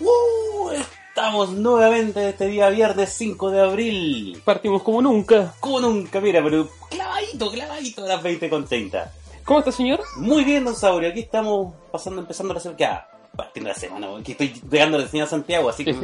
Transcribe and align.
¡Uh! 0.00 0.70
Estamos 1.08 1.50
nuevamente 1.50 2.30
este 2.30 2.46
día 2.46 2.70
viernes 2.70 3.12
5 3.12 3.50
de 3.50 3.60
abril. 3.60 4.42
Partimos 4.44 4.82
como 4.82 5.02
nunca. 5.02 5.54
Como 5.60 5.80
nunca, 5.80 6.20
mira, 6.20 6.42
pero 6.42 6.68
clavadito, 6.88 7.50
clavadito 7.50 8.04
a 8.04 8.08
las 8.08 8.22
20 8.22 8.48
con 8.48 8.66
30. 8.66 9.12
¿Cómo 9.44 9.58
está, 9.58 9.72
señor? 9.72 10.00
Muy 10.16 10.44
bien, 10.44 10.64
don 10.64 10.74
Saurio. 10.74 11.10
Aquí 11.10 11.20
estamos 11.20 11.74
pasando, 11.92 12.22
empezando 12.22 12.54
la 12.54 12.60
semana. 12.60 13.06
Partiendo 13.36 13.68
la 13.68 13.76
semana, 13.76 14.08
que 14.24 14.32
estoy 14.32 14.52
llegando 14.70 14.98
recién 14.98 15.22
a 15.22 15.26
Santiago, 15.26 15.68
así 15.68 15.84
que 15.84 15.94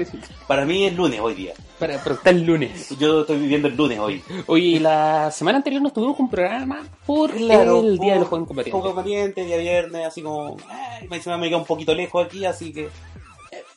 para 0.46 0.64
mí 0.64 0.86
es 0.86 0.94
lunes 0.94 1.20
hoy 1.20 1.34
día. 1.34 1.54
Para, 1.78 2.00
pero 2.02 2.14
está 2.14 2.30
el 2.30 2.44
lunes. 2.44 2.90
Yo 2.98 3.22
estoy 3.22 3.38
viviendo 3.38 3.66
el 3.66 3.76
lunes 3.76 3.98
hoy. 3.98 4.22
Oye, 4.46 4.78
la 4.78 5.30
semana 5.32 5.58
anterior 5.58 5.82
nos 5.82 5.92
tuvimos 5.92 6.18
un 6.20 6.30
programa 6.30 6.86
por 7.04 7.32
el 7.32 7.48
Día 7.48 7.58
de 7.58 8.20
los 8.20 8.28
Jóvenes 8.28 8.28
Combatientes. 8.28 8.72
Poco 8.72 8.86
combatiente, 8.86 9.44
día 9.44 9.56
viernes, 9.56 10.06
así 10.06 10.22
como. 10.22 10.56
Ay, 10.68 11.08
me 11.08 11.20
queda 11.20 11.56
un 11.56 11.64
poquito 11.64 11.94
lejos 11.94 12.24
aquí, 12.24 12.44
así 12.44 12.72
que. 12.72 12.88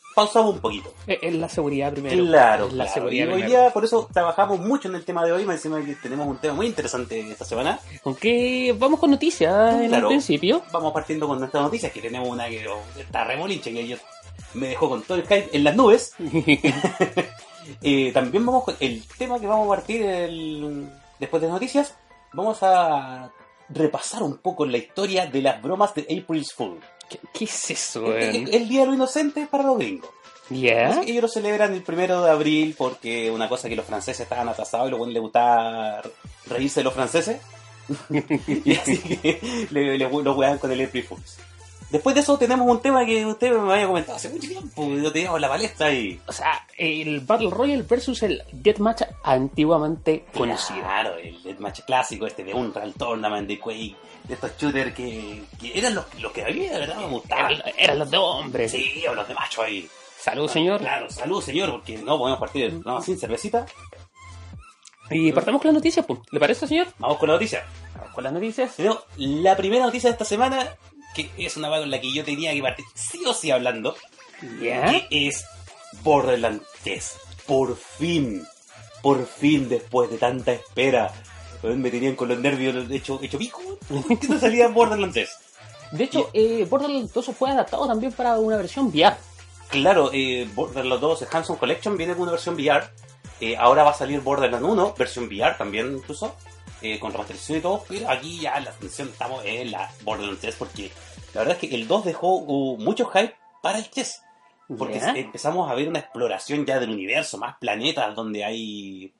Eh, 0.09 0.13
pausamos 0.15 0.55
un 0.55 0.59
poquito. 0.61 0.93
Eh, 1.07 1.19
Es 1.21 1.35
la 1.35 1.47
seguridad 1.49 1.91
primero. 1.91 2.23
Claro, 2.25 2.67
Es 2.67 2.73
la 2.73 2.85
claro. 2.85 2.93
seguridad 3.01 3.25
Y 3.27 3.29
hoy 3.31 3.41
día, 3.43 3.69
por 3.71 3.85
eso 3.85 4.07
trabajamos 4.11 4.59
mucho 4.59 4.87
en 4.89 4.95
el 4.95 5.05
tema 5.05 5.23
de 5.25 5.31
hoy. 5.31 5.45
Me 5.45 5.53
encima 5.53 5.83
que 5.83 5.95
tenemos 5.95 6.27
un 6.27 6.37
tema 6.37 6.53
muy 6.55 6.67
interesante 6.67 7.19
esta 7.31 7.45
semana. 7.45 7.79
Aunque 8.03 8.75
vamos 8.77 8.99
con 8.99 9.11
noticias 9.11 9.75
en 9.75 9.87
Claro. 9.89 10.07
el 10.07 10.15
principio. 10.15 10.61
Vamos 10.71 10.91
partiendo 10.93 11.27
con 11.27 11.39
nuestras 11.39 11.63
noticias, 11.63 11.91
que 11.91 12.01
tenemos 12.01 12.27
una 12.27 12.47
que 12.49 12.65
está 12.99 13.23
remolinche, 13.23 13.71
que 13.71 13.87
yo 13.87 13.97
me 14.53 14.69
dejó 14.69 14.89
con 14.89 15.01
todo 15.03 15.17
el 15.17 15.23
hype 15.23 15.49
en 15.53 15.63
las 15.63 15.75
nubes. 15.75 16.13
Eh, 17.83 18.11
también 18.13 18.43
vamos 18.45 18.63
con 18.63 18.75
el 18.79 19.03
tema 19.17 19.39
que 19.39 19.45
vamos 19.45 19.67
a 19.67 19.75
partir 19.75 20.03
el- 20.03 20.89
después 21.19 21.39
de 21.41 21.47
las 21.47 21.53
noticias. 21.53 21.95
Vamos 22.33 22.57
a 22.63 23.31
repasar 23.69 24.23
un 24.23 24.37
poco 24.37 24.65
la 24.65 24.77
historia 24.77 25.27
de 25.27 25.41
las 25.43 25.61
bromas 25.61 25.93
de 25.93 26.01
April's 26.19 26.51
Fool. 26.53 26.79
¿Qué, 27.09 27.19
qué 27.33 27.45
es 27.45 27.71
eso, 27.71 28.15
El, 28.15 28.53
el 28.53 28.69
Día 28.69 28.81
de 28.81 28.87
lo 28.87 28.93
Inocente 28.93 29.47
para 29.49 29.63
los 29.63 29.77
gringos. 29.77 30.09
Que 30.49 31.11
ellos 31.11 31.21
lo 31.21 31.27
celebran 31.27 31.73
el 31.73 31.83
primero 31.83 32.23
de 32.23 32.31
abril 32.31 32.75
porque 32.77 33.29
una 33.29 33.47
cosa 33.47 33.69
que 33.69 33.75
los 33.75 33.85
franceses 33.85 34.21
estaban 34.21 34.49
atrasados 34.49 34.87
y 34.87 34.89
luego 34.89 35.05
les 35.05 35.21
gustaba 35.21 36.01
reírse 36.47 36.79
de 36.79 36.83
los 36.83 36.93
franceses. 36.93 37.39
y 38.09 38.75
así 38.75 38.97
que 38.97 39.67
le, 39.69 39.97
le, 39.97 40.09
lo 40.09 40.33
juegan 40.33 40.57
con 40.57 40.71
el 40.71 40.83
April 40.83 41.03
Fools. 41.03 41.37
Después 41.91 42.13
de 42.13 42.21
eso 42.21 42.37
tenemos 42.37 42.67
un 42.67 42.81
tema 42.81 43.03
que 43.03 43.25
usted 43.25 43.51
me 43.51 43.73
había 43.73 43.87
comentado 43.87 44.15
hace 44.15 44.29
mucho 44.29 44.47
tiempo, 44.47 44.87
lo 44.87 45.11
teníamos 45.11 45.37
en 45.37 45.41
la 45.41 45.49
palestra 45.49 45.91
y... 45.91 46.21
O 46.27 46.31
sea, 46.31 46.67
el 46.77 47.19
Battle 47.21 47.49
Royale 47.49 47.81
versus 47.81 48.21
el 48.21 48.43
Deathmatch 48.51 49.01
antiguamente 49.23 50.25
conocido. 50.35 50.81
Claro, 50.81 51.15
el 51.15 51.48
deathmatch 51.59 51.81
clásico 51.85 52.25
este 52.25 52.43
de 52.43 52.53
Unreal 52.53 52.93
Tournament, 52.93 53.47
de 53.47 53.59
Quake, 53.59 53.95
de 54.23 54.33
estos 54.33 54.57
shooters 54.57 54.93
que, 54.93 55.43
que 55.59 55.77
eran 55.77 55.95
los, 55.95 56.05
los 56.21 56.31
que 56.31 56.43
a 56.43 56.47
mí 56.47 56.67
de 56.67 56.79
verdad 56.79 56.97
me 56.97 57.07
gustaban. 57.07 57.51
Eran, 57.51 57.73
eran 57.77 57.99
los 57.99 58.09
de 58.11 58.17
hombres. 58.17 58.71
Sí, 58.71 59.03
o 59.07 59.13
los 59.13 59.27
de 59.27 59.33
macho 59.33 59.61
ahí. 59.61 59.87
Salud, 60.19 60.49
señor. 60.49 60.79
Claro, 60.79 61.09
salud 61.09 61.41
señor, 61.41 61.71
porque 61.71 61.97
no 61.97 62.17
podemos 62.17 62.39
partir 62.39 62.81
no, 62.85 63.01
sin 63.01 63.17
cervecita. 63.17 63.65
Y 65.11 65.31
partamos 65.31 65.61
con 65.61 65.69
las 65.69 65.75
noticias, 65.75 66.05
pues. 66.05 66.19
¿Le 66.31 66.39
parece, 66.39 66.67
señor? 66.67 66.87
Vamos 66.99 67.17
con 67.17 67.29
la 67.29 67.33
noticia. 67.35 67.65
Vamos 67.95 68.13
con 68.13 68.23
las 68.23 68.33
noticias. 68.33 68.75
Tenemos 68.75 68.99
la 69.17 69.55
primera 69.55 69.85
noticia 69.85 70.09
de 70.09 70.13
esta 70.13 70.25
semana, 70.25 70.75
que 71.15 71.29
es 71.37 71.57
una 71.57 71.69
con 71.69 71.89
la 71.89 71.99
que 71.99 72.13
yo 72.13 72.23
tenía 72.23 72.53
que 72.53 72.61
partir 72.61 72.85
sí 72.93 73.21
o 73.25 73.33
sí 73.33 73.49
hablando, 73.49 73.95
¿Ya? 74.61 74.91
que 75.09 75.27
es 75.27 75.45
Borderlands 76.03 76.63
3. 76.83 77.17
Por 77.47 77.75
fin, 77.75 78.45
por 79.01 79.25
fin, 79.25 79.67
después 79.67 80.11
de 80.11 80.17
tanta 80.17 80.51
espera. 80.51 81.11
Me 81.63 81.91
tenían 81.91 82.15
con 82.15 82.29
los 82.29 82.39
nervios 82.39 82.89
hecho, 82.89 83.19
hecho 83.21 83.37
pico. 83.37 83.61
¿Por 83.87 84.17
qué 84.17 84.27
no 84.27 84.39
salía 84.39 84.69
Borderlands 84.69 85.13
3? 85.13 85.29
De 85.91 86.03
hecho, 86.03 86.29
eh, 86.33 86.65
Borderlands 86.69 87.13
2 87.13 87.31
fue 87.37 87.49
adaptado 87.49 87.87
también 87.87 88.11
para 88.13 88.37
una 88.37 88.57
versión 88.57 88.87
VR. 88.87 89.17
Claro, 89.69 90.09
eh, 90.13 90.49
Borderlands 90.55 91.01
2 91.01 91.25
Handsome 91.31 91.59
Collection 91.59 91.97
viene 91.97 92.13
con 92.13 92.23
una 92.23 92.31
versión 92.31 92.55
VR. 92.55 92.87
Eh, 93.41 93.55
ahora 93.55 93.83
va 93.83 93.91
a 93.91 93.93
salir 93.93 94.19
Borderlands 94.21 94.67
1, 94.67 94.95
versión 94.97 95.25
VR 95.25 95.57
también 95.57 95.95
incluso, 95.95 96.35
eh, 96.81 96.99
con 96.99 97.11
remasterización 97.11 97.59
y 97.59 97.61
todo. 97.61 97.83
Pero 97.87 98.09
aquí 98.09 98.39
ya 98.39 98.59
la 98.59 98.71
atención 98.71 99.09
estamos 99.09 99.43
en 99.45 99.71
la 99.71 99.91
Borderlands 100.03 100.41
3 100.41 100.55
porque 100.55 100.91
la 101.33 101.41
verdad 101.41 101.57
es 101.61 101.69
que 101.69 101.75
el 101.75 101.87
2 101.87 102.05
dejó 102.05 102.35
uh, 102.37 102.77
mucho 102.77 103.05
hype 103.05 103.35
para 103.61 103.77
el 103.77 103.89
3. 103.89 104.21
Porque 104.77 104.99
empezamos 105.15 105.69
a 105.69 105.73
ver 105.73 105.87
una 105.87 105.99
exploración 105.99 106.63
ya 106.63 106.79
del 106.79 106.91
universo, 106.91 107.39
más 107.39 107.57
planetas 107.57 108.13
donde 108.15 108.45
hay 108.45 109.11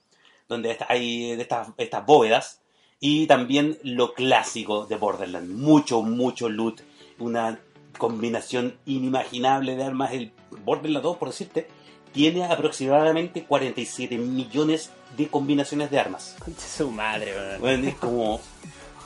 donde 0.49 0.77
hay 0.89 1.35
de 1.35 1.41
estas, 1.41 1.69
estas 1.77 2.05
bóvedas. 2.05 2.61
Y 2.99 3.27
también 3.27 3.77
lo 3.83 4.13
clásico 4.13 4.85
de 4.85 4.97
Borderlands. 4.97 5.49
Mucho, 5.49 6.01
mucho 6.01 6.49
loot. 6.49 6.81
Una 7.19 7.59
combinación 7.97 8.77
inimaginable 8.85 9.77
de 9.77 9.83
armas. 9.83 10.11
El 10.11 10.33
Borderlands 10.65 11.03
2, 11.03 11.17
por 11.17 11.29
decirte, 11.29 11.67
tiene 12.11 12.43
aproximadamente 12.43 13.45
47 13.45 14.17
millones 14.17 14.91
de 15.15 15.27
combinaciones 15.27 15.91
de 15.91 15.99
armas. 15.99 16.35
Concha 16.39 16.67
su 16.67 16.91
madre. 16.91 17.33
Bueno, 17.59 17.87
es 17.87 17.95
como... 17.95 18.41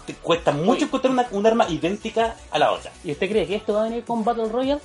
Te 0.08 0.14
cuesta 0.16 0.52
mucho 0.52 0.86
encontrar 0.86 1.14
una, 1.14 1.28
un 1.32 1.46
arma 1.46 1.70
idéntica 1.70 2.36
a 2.52 2.60
la 2.60 2.74
otra. 2.74 2.92
¿Y 3.06 3.12
usted 3.12 3.30
cree 3.30 3.48
que 3.48 3.56
esto 3.56 3.74
va 3.74 3.82
a 3.82 3.84
venir 3.86 4.04
con 4.04 4.24
Battle 4.26 4.50
Royale? 4.50 4.82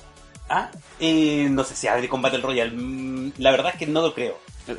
Ah, 0.49 0.71
eh, 0.99 1.47
no 1.49 1.63
sé 1.63 1.75
si 1.75 1.87
abre 1.87 2.09
con 2.09 2.21
Battle 2.21 2.39
Royale. 2.41 2.71
Mm, 2.71 3.33
La 3.37 3.51
verdad 3.51 3.71
es 3.73 3.79
que 3.79 3.85
no 3.87 4.01
lo 4.01 4.13
creo. 4.13 4.37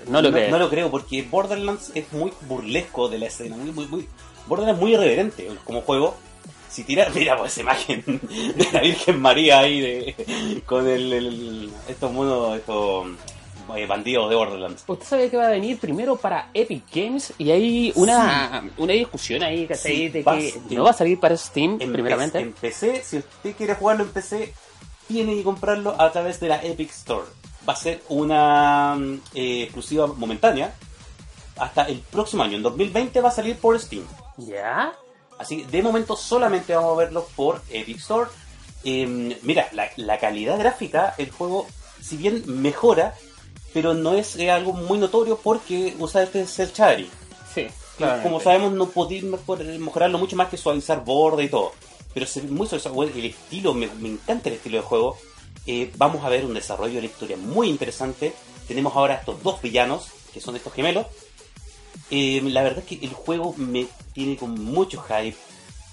No 0.08 0.20
lo 0.22 0.30
creo. 0.30 0.50
No 0.50 0.58
lo 0.58 0.68
creo 0.70 0.90
porque 0.90 1.22
Borderlands 1.22 1.92
es 1.94 2.12
muy 2.12 2.32
burlesco 2.48 3.08
de 3.08 3.18
la 3.18 3.26
escena. 3.26 3.56
Muy, 3.56 3.72
muy, 3.72 3.86
muy- 3.86 4.08
Borderlands 4.46 4.78
es 4.78 4.82
muy 4.82 4.94
irreverente 4.94 5.48
como 5.64 5.80
juego. 5.82 6.16
Si 6.68 6.84
tira, 6.84 7.08
mira 7.14 7.36
pues 7.36 7.52
esa 7.52 7.62
imagen 7.62 8.02
de 8.06 8.68
la 8.72 8.80
Virgen 8.80 9.20
María 9.20 9.60
ahí 9.60 9.80
de, 9.80 10.62
con 10.66 10.86
el, 10.88 11.12
el- 11.12 11.70
estos 11.88 12.12
monos, 12.12 12.56
estos 12.56 13.06
eh, 13.76 13.86
bandidos 13.86 14.30
de 14.30 14.36
Borderlands. 14.36 14.84
Usted 14.86 15.04
sabe 15.06 15.30
que 15.30 15.36
va 15.36 15.46
a 15.48 15.50
venir 15.50 15.78
primero 15.78 16.14
para 16.16 16.50
Epic 16.54 16.84
Games 16.94 17.32
y 17.38 17.50
hay 17.50 17.92
una, 17.96 18.64
una 18.76 18.92
discusión 18.92 19.42
ahí 19.42 19.66
que 19.66 19.74
Sí, 19.74 20.08
de 20.08 20.22
va- 20.22 20.36
que 20.38 20.54
no 20.70 20.84
va 20.84 20.90
a 20.90 20.94
salir 20.94 21.18
para 21.18 21.36
Steam 21.36 21.78
En, 21.80 21.92
primeramente. 21.92 22.38
En 22.38 22.52
PC, 22.52 23.02
si 23.04 23.18
usted 23.18 23.54
quiere 23.56 23.74
jugarlo 23.74 24.04
en 24.04 24.10
PC, 24.10 24.52
tiene 25.10 25.34
que 25.34 25.42
comprarlo 25.42 25.94
a 26.00 26.12
través 26.12 26.38
de 26.38 26.46
la 26.48 26.62
Epic 26.62 26.90
Store. 26.90 27.26
Va 27.68 27.72
a 27.72 27.76
ser 27.76 28.00
una 28.08 28.94
mm, 28.96 29.14
eh, 29.34 29.62
exclusiva 29.64 30.06
momentánea. 30.06 30.72
Hasta 31.58 31.82
el 31.84 31.98
próximo 31.98 32.44
año, 32.44 32.56
en 32.56 32.62
2020, 32.62 33.20
va 33.20 33.28
a 33.28 33.32
salir 33.32 33.56
por 33.58 33.78
Steam. 33.78 34.04
¿Ya? 34.38 34.92
Así 35.38 35.58
que 35.62 35.66
de 35.66 35.82
momento 35.82 36.14
solamente 36.16 36.74
vamos 36.74 36.92
a 36.94 36.98
verlo 36.98 37.26
por 37.34 37.60
Epic 37.70 37.98
Store. 37.98 38.30
Eh, 38.84 39.36
mira, 39.42 39.68
la, 39.72 39.88
la 39.96 40.18
calidad 40.18 40.58
gráfica, 40.58 41.14
el 41.18 41.30
juego, 41.30 41.66
si 42.00 42.16
bien 42.16 42.44
mejora, 42.46 43.14
pero 43.74 43.94
no 43.94 44.14
es 44.14 44.36
eh, 44.36 44.50
algo 44.50 44.72
muy 44.72 44.98
notorio 44.98 45.36
porque 45.38 45.94
usa 45.98 46.22
este 46.22 46.46
cel 46.46 46.70
shading. 46.72 47.10
Sí, 47.52 47.66
Como 48.22 48.40
sabemos, 48.40 48.72
no 48.72 48.86
mejor- 48.86 49.64
mejorarlo 49.78 50.18
mucho 50.18 50.36
más 50.36 50.48
que 50.48 50.56
suavizar 50.56 51.04
borde 51.04 51.44
y 51.44 51.48
todo. 51.48 51.72
Pero 52.12 52.26
se 52.26 52.40
suavizado. 52.40 52.94
Bueno, 52.94 53.12
el 53.14 53.26
estilo, 53.26 53.74
me, 53.74 53.88
me 54.00 54.08
encanta 54.08 54.48
el 54.48 54.56
estilo 54.56 54.78
de 54.78 54.82
juego. 54.82 55.18
Eh, 55.66 55.90
vamos 55.96 56.24
a 56.24 56.28
ver 56.28 56.44
un 56.44 56.54
desarrollo 56.54 56.94
de 56.94 57.02
la 57.02 57.06
historia 57.06 57.36
muy 57.36 57.68
interesante. 57.68 58.32
Tenemos 58.66 58.94
ahora 58.96 59.14
estos 59.14 59.42
dos 59.42 59.60
villanos, 59.62 60.08
que 60.32 60.40
son 60.40 60.56
estos 60.56 60.72
gemelos. 60.72 61.06
Eh, 62.10 62.40
la 62.44 62.62
verdad 62.62 62.80
es 62.80 62.98
que 62.98 63.04
el 63.04 63.12
juego 63.12 63.54
me 63.56 63.86
tiene 64.12 64.36
con 64.36 64.52
mucho 64.52 65.02
hype 65.02 65.36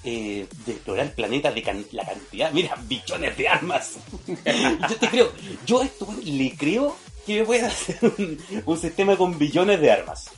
eh, 0.03 0.47
de 0.65 0.71
explorar 0.71 1.07
el 1.07 1.11
planeta, 1.11 1.51
de 1.51 1.85
la 1.91 2.05
cantidad, 2.05 2.51
mira, 2.51 2.75
billones 2.87 3.37
de 3.37 3.47
armas. 3.47 3.97
yo 4.89 4.95
te 4.95 5.09
creo, 5.09 5.31
yo 5.65 5.81
a 5.81 5.85
esto 5.85 6.07
le 6.23 6.55
creo 6.55 6.95
que 7.25 7.39
me 7.39 7.45
pueda 7.45 7.67
hacer 7.67 7.97
un, 8.17 8.39
un 8.65 8.77
sistema 8.77 9.15
con 9.17 9.37
billones 9.37 9.81
de 9.81 9.91
armas. 9.91 10.31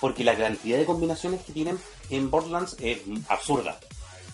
Porque 0.00 0.24
la 0.24 0.36
cantidad 0.36 0.78
de 0.78 0.84
combinaciones 0.84 1.42
que 1.42 1.52
tienen 1.52 1.78
en 2.10 2.30
Borderlands 2.30 2.76
es 2.80 2.98
absurda. 3.28 3.78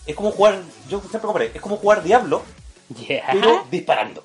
Es 0.09 0.15
como 0.15 0.31
jugar, 0.31 0.59
yo 0.89 0.99
siempre 1.01 1.21
compré, 1.21 1.51
es 1.53 1.61
como 1.61 1.77
jugar 1.77 2.01
Diablo, 2.03 2.41
pero 3.31 3.63
disparando. 3.69 4.23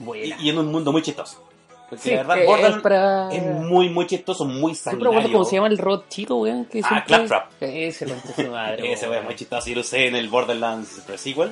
Y, 0.00 0.04
Buena. 0.04 0.36
y 0.40 0.50
en 0.50 0.58
un 0.58 0.70
mundo 0.70 0.92
muy 0.92 1.02
chistoso. 1.02 1.44
Porque 1.88 2.02
Sí, 2.04 2.10
la 2.10 2.22
verdad, 2.22 2.44
Borderlands 2.44 2.76
es 2.76 2.82
para- 2.82 3.30
es 3.32 3.42
muy, 3.42 3.88
muy 3.88 4.06
chistoso, 4.06 4.44
muy 4.44 4.74
sanguinario. 4.74 5.32
cómo 5.32 5.44
se 5.46 5.56
llama 5.56 5.68
el 5.68 5.78
robot 5.78 6.08
chico, 6.10 6.36
weón. 6.36 6.66
Que 6.66 6.82
Ah, 6.84 7.02
Claptrap. 7.06 7.50
Ese 7.62 8.06
lo 8.06 8.14
su 8.36 8.50
madre. 8.50 8.92
Ese 8.92 9.06
weón 9.08 9.20
es 9.20 9.24
muy 9.24 9.36
chistoso. 9.36 9.66
Yo 9.68 9.74
lo 9.76 9.80
usé 9.80 10.06
en 10.08 10.14
el 10.16 10.28
Borderlands 10.28 11.00
Pre-Sequel. 11.06 11.50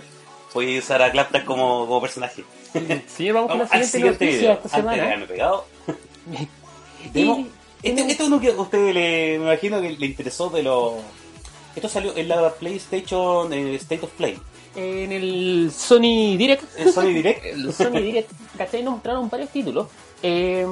Voy 0.53 0.77
a 0.77 0.79
usar 0.79 1.01
a 1.03 1.11
Claptrap 1.11 1.45
como, 1.47 1.87
como 1.87 2.01
personaje. 2.03 2.45
Señor, 3.09 3.35
vamos 3.37 3.51
con 3.51 3.59
la 3.61 3.65
Vamos 3.65 3.87
siguiente 3.89 4.25
noticia 4.27 4.39
video. 4.39 4.53
esta 4.53 4.63
Antes 4.65 4.73
de 4.73 4.79
semana. 4.79 5.03
haberme 5.05 5.27
pegado. 5.27 5.65
Y- 7.05 7.09
Tenemos- 7.11 7.47
este, 7.83 8.01
este 8.03 8.13
es 8.23 8.29
uno 8.29 8.41
que 8.41 8.49
a 8.49 8.61
usted 8.61 8.93
le, 8.93 9.39
me 9.39 9.45
imagino 9.45 9.81
que 9.81 9.91
le 9.91 10.07
interesó 10.07 10.51
de 10.51 10.63
los... 10.63 10.95
Esto 11.77 11.91
salió 11.91 12.17
en 12.17 12.29
la 12.29 12.55
PlayStation 12.55 13.53
eh, 13.53 13.75
State 13.77 14.03
of 14.03 14.11
Play. 14.13 14.39
En 14.75 15.13
el 15.13 15.71
Sony 15.71 16.37
Direct. 16.37 16.65
¿El 16.79 16.91
Sony 16.91 17.09
Direct? 17.09 17.45
el 17.45 17.73
Sony 17.73 18.01
Direct, 18.01 18.31
¿cachai? 18.57 18.83
Nos 18.83 18.95
mostraron 18.95 19.29
varios 19.29 19.51
títulos. 19.51 19.89
eh, 20.23 20.67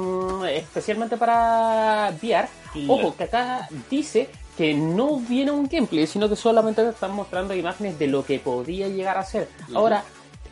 especialmente 0.55 1.15
para 1.15 2.11
VR. 2.21 2.47
Ojo, 2.87 3.15
que 3.15 3.23
acá 3.23 3.69
dice 3.89 4.29
que 4.57 4.73
no 4.73 5.19
viene 5.19 5.51
un 5.51 5.67
gameplay, 5.67 6.07
sino 6.07 6.27
que 6.27 6.35
solamente 6.35 6.81
te 6.81 6.89
están 6.89 7.11
mostrando 7.11 7.53
imágenes 7.53 7.99
de 7.99 8.07
lo 8.07 8.25
que 8.25 8.39
podría 8.39 8.87
llegar 8.87 9.17
a 9.17 9.23
ser. 9.23 9.47
Ahora, 9.73 10.03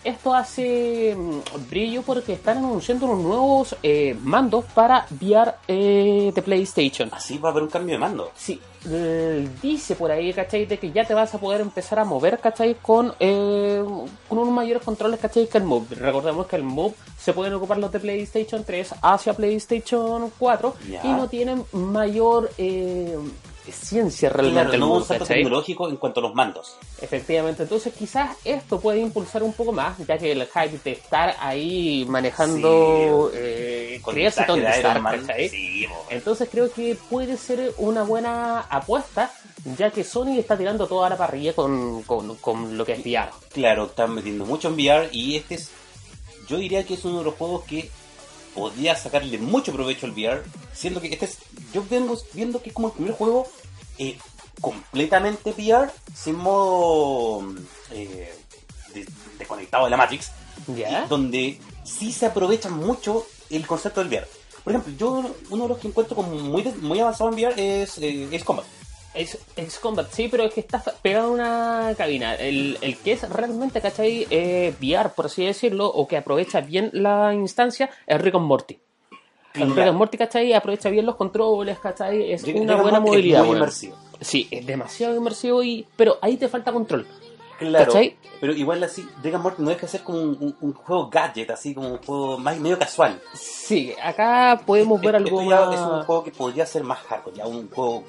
esto 0.04 0.34
hace 0.34 1.16
mm, 1.16 1.70
brillo 1.70 2.02
porque 2.04 2.34
están 2.34 2.58
anunciando 2.58 3.06
unos 3.06 3.20
nuevos 3.24 3.76
eh, 3.84 4.16
mandos 4.22 4.66
para 4.74 5.06
VR 5.20 5.54
eh, 5.68 6.32
de 6.34 6.42
PlayStation. 6.42 7.10
Así 7.12 7.38
va 7.38 7.50
a 7.50 7.52
haber 7.52 7.64
un 7.64 7.70
cambio 7.70 7.96
de 7.96 8.00
mando. 8.00 8.32
Sí, 8.36 8.60
eh, 8.90 9.48
dice 9.62 9.96
por 9.96 10.12
ahí, 10.12 10.34
¿cachai? 10.34 10.66
De 10.66 10.78
que 10.78 10.92
ya 10.92 11.06
te 11.06 11.14
vas 11.14 11.34
a 11.34 11.40
poder 11.40 11.62
empezar 11.62 12.00
a 12.00 12.06
mover, 12.06 12.40
¿cachai? 12.40 12.76
Con, 12.82 13.14
eh, 13.20 13.84
con 14.28 14.38
unos 14.38 14.54
mayores 14.54 14.84
controles, 14.84 15.20
¿cachai? 15.20 15.48
Que 15.48 15.58
el 15.58 15.64
Move. 15.64 15.96
Recordemos 15.96 16.48
que 16.48 16.56
el 16.58 16.64
Move 16.64 16.94
se 17.18 17.34
pueden 17.34 17.54
ocupar 17.54 17.78
los 17.78 17.92
de 17.92 18.00
PlayStation 18.00 18.64
3 18.64 18.96
hacia 19.02 19.34
PlayStation 19.34 20.32
4 20.38 20.76
Ya. 20.90 21.02
y 21.04 21.08
no 21.10 21.28
tienen 21.30 21.64
mayor 21.72 22.50
ciencia 23.72 24.30
realmente 24.30 24.72
Claro, 24.72 24.78
no 24.80 24.94
un 24.96 25.04
salto 25.06 25.24
¿cachai? 25.26 25.38
tecnológico 25.44 25.88
en 25.90 25.98
cuanto 25.98 26.20
a 26.20 26.24
los 26.24 26.34
mandos. 26.36 26.76
Efectivamente, 27.02 27.64
entonces 27.64 27.94
quizás 27.94 28.36
esto 28.44 28.80
puede 28.80 29.00
impulsar 29.00 29.42
un 29.44 29.54
poco 29.54 29.72
más, 29.72 29.98
ya 30.08 30.18
que 30.18 30.32
el 30.32 30.46
hype 30.48 30.80
de 30.84 30.92
estar 30.92 31.36
ahí 31.40 32.06
manejando 32.10 33.30
Sí. 33.32 33.38
eh, 33.40 34.00
Con 34.02 34.14
crearse 34.16 34.42
el 34.42 34.46
traje 34.48 34.62
Tony 34.62 34.72
de 34.74 34.80
Iron 34.80 34.92
Stark, 34.98 35.02
Man. 35.02 35.26
¿cachai? 35.28 35.50
Sí, 35.50 35.86
po. 35.88 36.06
Entonces 36.10 36.50
creo 36.52 36.72
que 36.72 36.96
puede 37.10 37.38
ser 37.38 37.74
una 37.78 38.04
buena 38.04 38.60
apuesta, 38.62 39.32
ya 39.78 39.92
que 39.92 40.04
Sony 40.04 40.38
está 40.40 40.58
tirando 40.58 40.88
toda 40.88 41.10
la 41.10 41.18
parrilla 41.18 41.54
con, 41.54 42.04
con, 42.04 42.36
con 42.38 42.78
lo 42.78 42.86
que 42.86 42.94
es 42.94 43.00
VR. 43.00 43.30
Claro, 43.54 43.86
están 43.86 44.14
metiendo 44.16 44.46
mucho 44.46 44.68
en 44.68 44.74
VR 44.74 45.10
y 45.12 45.36
este 45.38 45.56
es, 45.56 45.70
yo 46.50 46.58
diría 46.58 46.86
que 46.86 46.96
es 46.96 47.06
uno 47.06 47.20
de 47.20 47.26
los 47.26 47.36
juegos 47.36 47.64
que 47.64 47.90
podría 48.56 48.96
sacarle 48.96 49.38
mucho 49.38 49.72
provecho 49.74 50.06
al 50.06 50.12
VR, 50.14 50.44
siendo 50.74 51.02
que 51.02 51.08
este 51.08 51.26
es, 51.26 51.38
yo 51.74 51.84
vengo 51.90 52.18
viendo 52.34 52.62
que 52.62 52.70
es 52.70 52.76
como 52.76 52.88
el 52.90 52.94
primer 52.94 53.14
juego 53.14 53.48
eh, 53.98 54.18
completamente 54.62 55.52
VR, 55.52 55.92
sin 56.16 56.36
modo 56.36 57.54
eh, 57.92 58.34
de- 58.94 59.08
desconectado 59.38 59.86
de 59.86 59.92
la 59.92 59.98
Matrix, 59.98 60.32
donde 61.10 61.60
sí 61.84 62.12
se 62.12 62.26
aprovecha 62.28 62.70
mucho 62.70 63.26
el 63.50 63.66
concepto 63.68 64.00
del 64.02 64.10
VR. 64.10 64.28
Por 64.64 64.72
ejemplo, 64.74 64.94
yo 64.98 65.36
uno 65.50 65.64
de 65.64 65.70
los 65.70 65.78
que 65.80 65.88
encuentro 65.90 66.16
como 66.16 66.30
muy, 66.36 66.64
muy 66.82 67.00
avanzado 67.00 67.30
en 67.30 67.36
VR 67.36 67.82
es, 67.84 67.98
eh, 67.98 68.30
es 68.32 68.44
Combat. 68.44 68.66
Es, 69.14 69.38
es 69.56 69.78
Combat, 69.80 70.10
sí, 70.12 70.28
pero 70.28 70.44
es 70.44 70.54
que 70.54 70.60
está 70.62 70.80
pegado 71.02 71.28
a 71.28 71.32
una 71.32 71.94
cabina. 71.96 72.34
El, 72.36 72.78
el 72.82 72.98
que 72.98 73.12
es 73.14 73.30
realmente, 73.30 73.80
¿cachai? 73.80 74.26
Eh, 74.30 74.74
VR, 74.82 75.10
por 75.10 75.28
así 75.28 75.46
decirlo, 75.46 75.88
o 75.88 76.08
que 76.08 76.18
aprovecha 76.18 76.62
bien 76.62 76.90
la 76.94 77.34
instancia, 77.34 77.90
es 78.08 78.20
Rick 78.22 78.36
and 78.36 78.46
Morty. 78.46 78.80
El 79.54 79.76
Rick 79.76 79.86
and 79.88 79.98
Morty, 79.98 80.18
¿cachai? 80.18 80.52
Aprovecha 80.54 80.90
bien 80.90 81.06
los 81.06 81.16
controles, 81.16 81.78
¿cachai? 81.78 82.32
Es 82.32 82.42
Rick- 82.44 82.60
una 82.60 82.76
buena 82.82 83.00
Morty 83.00 83.10
es 83.12 83.16
movilidad. 83.18 83.44
muy 83.44 83.56
inmersivo. 83.58 83.96
Sí, 84.20 84.48
es 84.50 84.66
demasiado 84.66 85.16
inmersivo, 85.16 85.62
y 85.62 85.86
pero 85.96 86.18
ahí 86.22 86.38
te 86.38 86.48
falta 86.48 86.72
control. 86.72 87.06
Claro, 87.60 87.86
¿Cachai? 87.86 88.18
pero 88.42 88.52
igual 88.54 88.84
así, 88.84 89.08
Rick 89.22 89.36
and 89.36 89.44
Morty 89.44 89.62
no 89.62 89.70
deja 89.70 89.82
de 89.82 89.88
ser 89.90 90.02
como 90.02 90.18
un, 90.18 90.30
un- 90.42 90.56
un 90.60 90.74
juego 90.74 91.08
gadget, 91.10 91.52
así 91.52 91.76
como 91.76 91.88
un 91.90 91.98
juego 92.00 92.40
más 92.40 92.58
medio 92.58 92.80
casual. 92.80 93.22
Sí, 93.36 93.94
acá 94.02 94.60
podemos 94.66 95.00
ver 95.00 95.16
algo 95.18 95.40
es 95.72 95.80
un 95.80 96.04
juego 96.04 96.24
que 96.24 96.32
podría 96.32 96.66
ser 96.66 96.84
más 96.84 96.98
hardcore, 97.02 97.38
ya 97.38 97.46
un 97.46 97.70
juego 97.70 98.04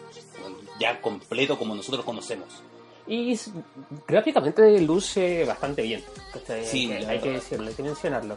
ya 0.80 1.00
completo 1.00 1.58
como 1.58 1.74
nosotros 1.74 2.04
conocemos. 2.04 2.48
Y 3.06 3.38
gráficamente 4.06 4.80
luce 4.80 5.44
bastante 5.44 5.82
bien. 5.82 6.02
Sí, 6.64 6.90
hay, 6.90 7.18
que, 7.20 7.28
hay 7.28 7.34
decirlo, 7.34 7.68
hay 7.68 7.74
que 7.74 7.82
mencionarlo. 7.82 8.36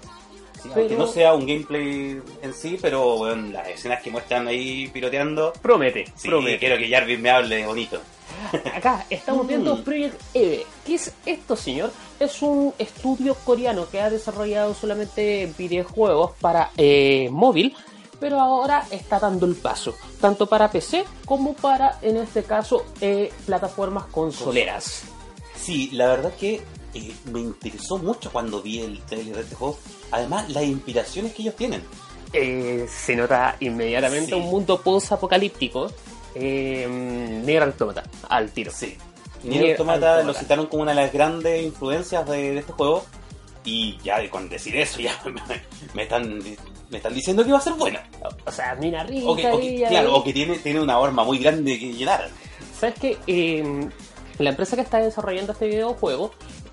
Sí, 0.61 0.69
Pero- 0.69 0.79
Aunque 0.81 0.95
no 0.97 1.07
sea 1.07 1.33
un 1.35 1.45
gameplay 1.45 2.19
en 2.41 2.53
sí, 2.53 2.77
pero 2.81 3.17
bueno, 3.17 3.51
las 3.51 3.67
escenas 3.69 4.01
que 4.01 4.09
muestran 4.11 4.47
ahí 4.47 4.87
piloteando, 4.87 5.53
Promete, 5.61 6.05
sí, 6.15 6.27
promete. 6.27 6.57
quiero 6.59 6.77
que 6.77 6.89
Jarvis 6.89 7.19
me 7.19 7.29
hable 7.29 7.65
bonito. 7.65 8.01
Acá 8.73 9.05
estamos 9.09 9.47
viendo 9.47 9.75
Mm. 9.77 9.83
Project 9.83 10.21
Eve. 10.33 10.65
¿Qué 10.85 10.95
es 10.95 11.13
esto, 11.25 11.55
señor? 11.55 11.91
Es 12.19 12.41
un 12.41 12.73
estudio 12.77 13.35
coreano 13.45 13.87
que 13.89 14.01
ha 14.01 14.09
desarrollado 14.09 14.73
solamente 14.73 15.51
videojuegos 15.57 16.31
para 16.41 16.71
eh, 16.75 17.29
móvil, 17.31 17.75
pero 18.19 18.39
ahora 18.39 18.85
está 18.91 19.19
dando 19.19 19.45
el 19.45 19.55
paso, 19.55 19.95
tanto 20.21 20.47
para 20.47 20.69
PC 20.71 21.05
como 21.25 21.53
para, 21.53 21.99
en 22.01 22.17
este 22.17 22.43
caso, 22.43 22.85
eh, 23.01 23.31
plataformas 23.45 24.05
consoleras. 24.05 25.03
Sí, 25.55 25.89
la 25.93 26.07
verdad 26.07 26.33
que 26.35 26.61
eh, 26.93 27.15
me 27.31 27.39
interesó 27.41 27.97
mucho 27.97 28.31
cuando 28.31 28.61
vi 28.61 28.79
el 28.79 28.99
trailer 29.01 29.35
de 29.35 29.41
este 29.41 29.55
juego. 29.55 29.77
Además, 30.11 30.49
las 30.49 30.63
inspiraciones 30.63 31.33
que 31.33 31.41
ellos 31.43 31.55
tienen. 31.55 31.83
Eh, 32.33 32.87
se 32.89 33.15
nota 33.15 33.55
inmediatamente 33.59 34.31
Sí. 34.31 34.33
un 34.33 34.45
mundo 34.45 34.81
post-apocalíptico. 34.81 35.91
Eh, 36.35 36.87
Nier 37.45 37.63
Automata, 37.63 38.03
al 38.29 38.51
tiro. 38.51 38.71
Sí. 38.71 38.97
Nier 39.43 39.61
Nier 39.63 39.71
Automata 39.71 40.09
Automata. 40.17 40.23
lo 40.23 40.33
citaron 40.33 40.65
como 40.67 40.83
una 40.83 40.91
de 40.91 41.01
las 41.01 41.13
grandes 41.13 41.63
influencias 41.65 42.27
de, 42.27 42.51
de 42.53 42.59
este 42.59 42.73
juego. 42.73 43.05
Y 43.63 43.97
ya 44.03 44.17
con 44.29 44.47
decir 44.49 44.75
eso, 44.77 44.99
ya 45.01 45.19
me, 45.25 45.41
me 45.93 46.03
están, 46.03 46.41
me 46.89 46.97
están 46.97 47.13
diciendo 47.13 47.43
que 47.43 47.51
va 47.51 47.57
a 47.57 47.61
ser 47.61 47.73
bueno. 47.73 47.99
O 48.45 48.51
sea, 48.51 48.75
mina 48.75 49.03
rica 49.03 49.27
O 49.29 49.35
que, 49.35 49.47
o 49.51 49.59
que- 49.59 49.65
ahí, 49.67 49.83
claro, 49.87 50.15
o 50.15 50.23
que 50.23 50.33
tiene, 50.33 50.57
tiene 50.59 50.79
una 50.81 50.99
horma 50.99 51.23
muy 51.23 51.37
grande 51.39 51.77
que 51.79 51.91
llenar. 51.93 52.29
¿Sabes 52.79 52.95
qué? 52.99 53.17
Eh, 53.27 53.89
la 54.39 54.49
empresa 54.51 54.75
que 54.75 54.83
está 54.83 54.99
desarrollando 54.99 55.51
este 55.53 55.67
videojuego 55.67 56.31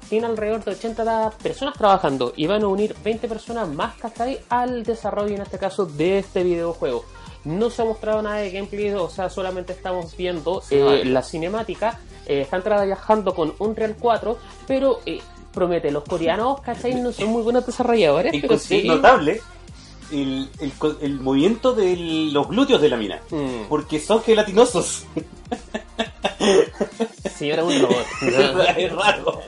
tiene 0.08 0.26
alrededor 0.26 0.62
de 0.64 0.72
80 0.72 1.30
personas 1.42 1.74
trabajando 1.78 2.32
y 2.36 2.46
van 2.46 2.62
a 2.62 2.68
unir 2.68 2.94
20 3.02 3.26
personas 3.26 3.68
más 3.68 3.94
¿cachai? 3.96 4.38
al 4.50 4.82
desarrollo, 4.84 5.34
en 5.34 5.42
este 5.42 5.58
caso, 5.58 5.86
de 5.86 6.18
este 6.18 6.42
videojuego. 6.44 7.04
No 7.44 7.70
se 7.70 7.82
ha 7.82 7.84
mostrado 7.84 8.22
nada 8.22 8.36
de 8.36 8.50
gameplay, 8.50 8.92
o 8.94 9.08
sea, 9.10 9.28
solamente 9.30 9.72
estamos 9.72 10.16
viendo 10.16 10.60
Sí, 10.62 10.76
eh, 10.76 10.82
vale. 10.82 11.04
la 11.06 11.22
cinemática. 11.22 11.98
Eh, 12.26 12.42
están 12.42 12.62
trabajando 12.62 13.34
con 13.34 13.54
Unreal 13.58 13.96
4, 13.98 14.38
pero 14.66 15.00
eh, 15.04 15.20
promete, 15.52 15.90
los 15.90 16.04
coreanos, 16.04 16.60
¿cachai? 16.62 16.94
No 16.94 17.12
son 17.12 17.28
muy 17.28 17.42
buenos 17.42 17.66
desarrolladores, 17.66 18.32
pero 18.40 18.58
sí. 18.58 18.82
notable 18.86 19.40
el, 20.12 20.48
el, 20.60 20.72
el 21.00 21.20
movimiento 21.20 21.72
de 21.74 21.96
los 22.32 22.48
glúteos 22.48 22.80
de 22.80 22.88
la 22.88 22.96
mina. 22.96 23.20
Mm, 23.30 23.64
Porque 23.68 24.00
son 24.00 24.22
gelatinosos. 24.22 25.04
sí, 27.36 27.50
era 27.50 27.64
un 27.64 27.80
robot. 27.80 28.06
es 28.76 28.92
raro. 28.92 29.40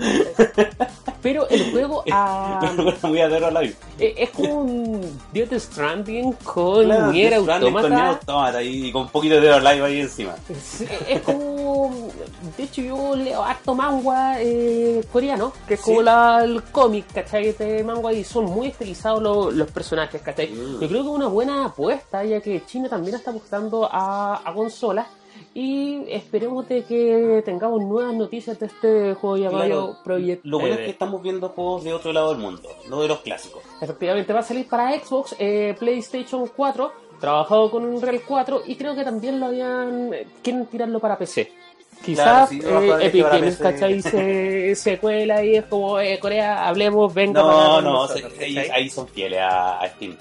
Pero 1.27 1.49
el 1.49 1.71
juego 1.73 2.05
ah, 2.13 2.61
vida. 3.03 3.77
Eh, 3.99 4.15
Es 4.17 4.31
como 4.31 4.61
un 4.61 5.19
Death 5.33 5.55
Stranding 5.59 6.33
con 6.45 6.85
Claro, 6.85 7.11
Nier 7.11 7.41
con 7.41 8.63
y 8.63 8.93
con 8.93 9.03
un 9.03 9.09
poquito 9.09 9.41
de 9.41 9.61
Live 9.61 9.85
ahí 9.85 10.01
encima. 10.03 10.37
Es, 10.49 10.83
es 11.09 11.21
como. 11.23 12.11
De 12.57 12.63
hecho, 12.63 12.81
yo 12.81 13.17
leo 13.17 13.43
harto 13.43 13.75
manga 13.75 14.41
eh, 14.41 15.05
coreano, 15.13 15.53
que 15.67 15.75
es 15.75 15.81
como 15.81 15.99
Sí. 15.99 16.05
la, 16.05 16.45
el 16.45 16.63
cómic, 16.63 17.07
¿cachai? 17.13 17.51
De 17.55 17.83
manga 17.83 18.13
y 18.13 18.23
son 18.23 18.45
muy 18.45 18.69
estilizados 18.69 19.21
los, 19.21 19.53
los 19.53 19.69
personajes, 19.73 20.23
¿cachai? 20.23 20.47
Mm. 20.47 20.81
Yo 20.81 20.89
creo 20.89 21.03
que 21.03 21.09
es 21.09 21.15
una 21.15 21.27
buena 21.27 21.65
apuesta, 21.65 22.23
ya 22.25 22.41
que 22.41 22.65
China 22.67 22.89
también 22.89 23.17
está 23.17 23.33
apostando 23.33 23.89
a, 23.91 24.43
a 24.49 24.55
consolas. 24.55 25.09
Y 25.59 26.05
esperemos 26.11 26.69
de 26.69 26.85
que 26.85 27.41
tengamos 27.43 27.81
nuevas 27.83 28.13
noticias 28.15 28.59
de 28.61 28.67
este 28.67 29.15
juego 29.15 29.39
llamado 29.39 29.65
Claro, 29.65 29.97
Project 30.05 30.45
Lo 30.45 30.59
bueno 30.59 30.75
es 30.75 30.81
que 30.83 30.91
estamos 30.91 31.23
viendo 31.23 31.49
juegos 31.49 31.83
de 31.83 31.95
otro 31.95 32.13
lado 32.13 32.29
del 32.35 32.39
mundo, 32.43 32.69
no 32.91 33.01
de 33.01 33.09
los 33.09 33.21
clásicos. 33.21 33.63
Efectivamente 33.81 34.35
va 34.35 34.41
a 34.41 34.43
salir 34.43 34.69
para 34.69 34.93
Xbox, 35.01 35.35
eh, 35.39 35.75
PlayStation 35.79 36.47
4, 36.55 36.93
trabajado 37.19 37.71
con 37.71 37.87
Unreal 37.87 38.21
4 38.29 38.65
y 38.67 38.77
creo 38.77 38.95
que 38.95 39.03
también 39.03 39.41
lo 39.41 39.47
habían 39.47 40.13
eh, 40.13 40.27
quieren 40.43 40.67
tirarlo 40.67 41.01
para 41.01 41.17
PC. 41.17 41.51
Quizás 42.05 42.25
Claro, 42.25 42.47
sí, 42.49 42.61
eh, 42.63 43.07
Epic 43.07 43.25
Games. 43.25 43.57
¿cachai? 43.57 44.03
Se, 44.03 44.75
se 44.75 44.99
cuela 44.99 45.43
y 45.43 45.57
es 45.57 45.65
como, 45.65 45.99
eh, 45.99 46.19
Corea, 46.21 46.69
hablemos, 46.69 47.15
venga 47.15 47.41
No, 47.41 47.47
para 47.49 47.81
no, 47.81 48.09
se- 48.09 48.71
ahí, 48.75 48.91
son 48.91 49.09
fieles 49.09 49.41
a, 49.41 49.81
a 49.81 49.89
Steam. 49.89 50.19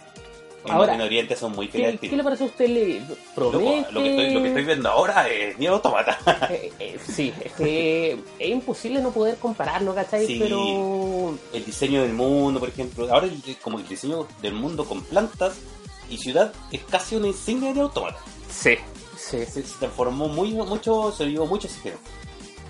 Ahora, 0.69 0.95
en 0.95 1.01
Oriente 1.01 1.36
son 1.36 1.51
muy 1.53 1.67
a 1.67 1.72
¿Qué, 1.72 2.15
le 2.15 2.24
parece 2.24 2.43
a 2.43 2.48
usted? 2.48 2.67
¿Le 2.67 3.00
Loco, 3.01 3.15
promete? 3.36 3.91
lo, 3.91 4.01
que 4.03 4.10
estoy, 4.10 4.34
lo 4.34 4.41
que 4.41 4.48
estoy 4.50 4.63
viendo 4.63 4.89
ahora 4.89 5.27
es 5.29 5.57
Nier 5.60 5.72
Automata. 5.72 6.17
Eh, 6.51 6.72
eh, 6.79 7.00
sí, 7.05 7.34
es 7.43 7.51
que 7.53 8.17
es 8.39 8.50
imposible 8.50 9.01
no 9.01 9.12
poder 9.12 9.38
compararlo, 9.38 9.93
¿cachai? 9.95 10.25
Sí. 10.25 10.38
Pero 10.39 11.38
el 11.53 11.65
diseño 11.65 12.01
del 12.01 12.13
mundo, 12.13 12.60
por 12.60 12.69
ejemplo. 12.69 13.12
Ahora 13.13 13.27
el- 13.27 13.57
como 13.62 13.79
el 13.79 13.88
diseño 13.88 14.27
del 14.41 14.53
mundo 14.53 14.86
con 14.86 15.01
plantas 15.03 15.55
y 16.10 16.17
ciudad 16.17 16.53
es 16.72 16.81
casi 16.84 17.15
una 17.15 17.27
insignia 17.27 17.74
de 17.74 17.81
automata. 17.81 18.17
Sí, 18.50 18.75
sí. 19.17 19.45
Se, 19.45 19.45
se 19.48 19.62
transformó 19.79 20.27
muy, 20.27 20.53
mucho, 20.53 21.12
se 21.12 21.25
vio 21.25 21.45
mucho 21.45 21.67
ese 21.67 21.79
género. 21.79 22.00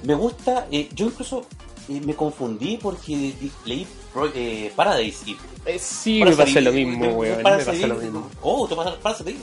Me 0.03 0.13
gusta, 0.15 0.67
eh, 0.71 0.89
yo 0.93 1.07
incluso 1.07 1.45
eh, 1.89 2.01
me 2.05 2.15
confundí 2.15 2.77
porque 2.77 3.33
leí 3.65 3.87
Pro- 4.13 4.31
eh, 4.33 4.71
Paradise 4.75 5.29
y 5.29 5.37
Eh, 5.65 5.79
sí, 5.79 6.21
me 6.23 6.35
pasa 6.35 6.61
lo 6.61 6.69
Eve, 6.71 6.85
mismo, 6.85 7.07
weón. 7.13 7.37
Me 7.37 7.43
pasa 7.43 7.71
lo 7.73 7.95
Eve, 7.95 8.03
mismo. 8.05 8.29
Oh, 8.41 8.67
te 8.67 8.75
pasa 8.75 8.97
Parasite 8.99 9.31
Eve. 9.31 9.39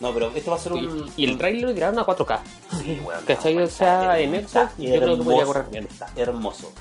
No, 0.00 0.12
pero 0.14 0.32
este 0.34 0.48
va 0.50 0.56
a 0.56 0.58
ser 0.58 0.72
un. 0.72 1.12
Y, 1.16 1.22
y 1.22 1.24
el 1.26 1.36
trailer 1.36 1.64
lo 1.68 1.74
tiraron 1.74 1.98
a 1.98 2.06
4K. 2.06 2.40
Sí, 2.82 3.00
weón, 3.04 3.20
¿Cachai? 3.26 3.54
no, 3.54 3.64
O 3.64 3.66
sea, 3.68 4.18
en 4.18 4.32
Xbox 4.48 4.72
yo 4.78 5.00
creo 5.00 5.16
que 5.18 5.22
podría 5.24 5.44
correr 5.44 5.66
bien. 5.70 5.86
Está 5.90 6.10
hermoso. 6.16 6.72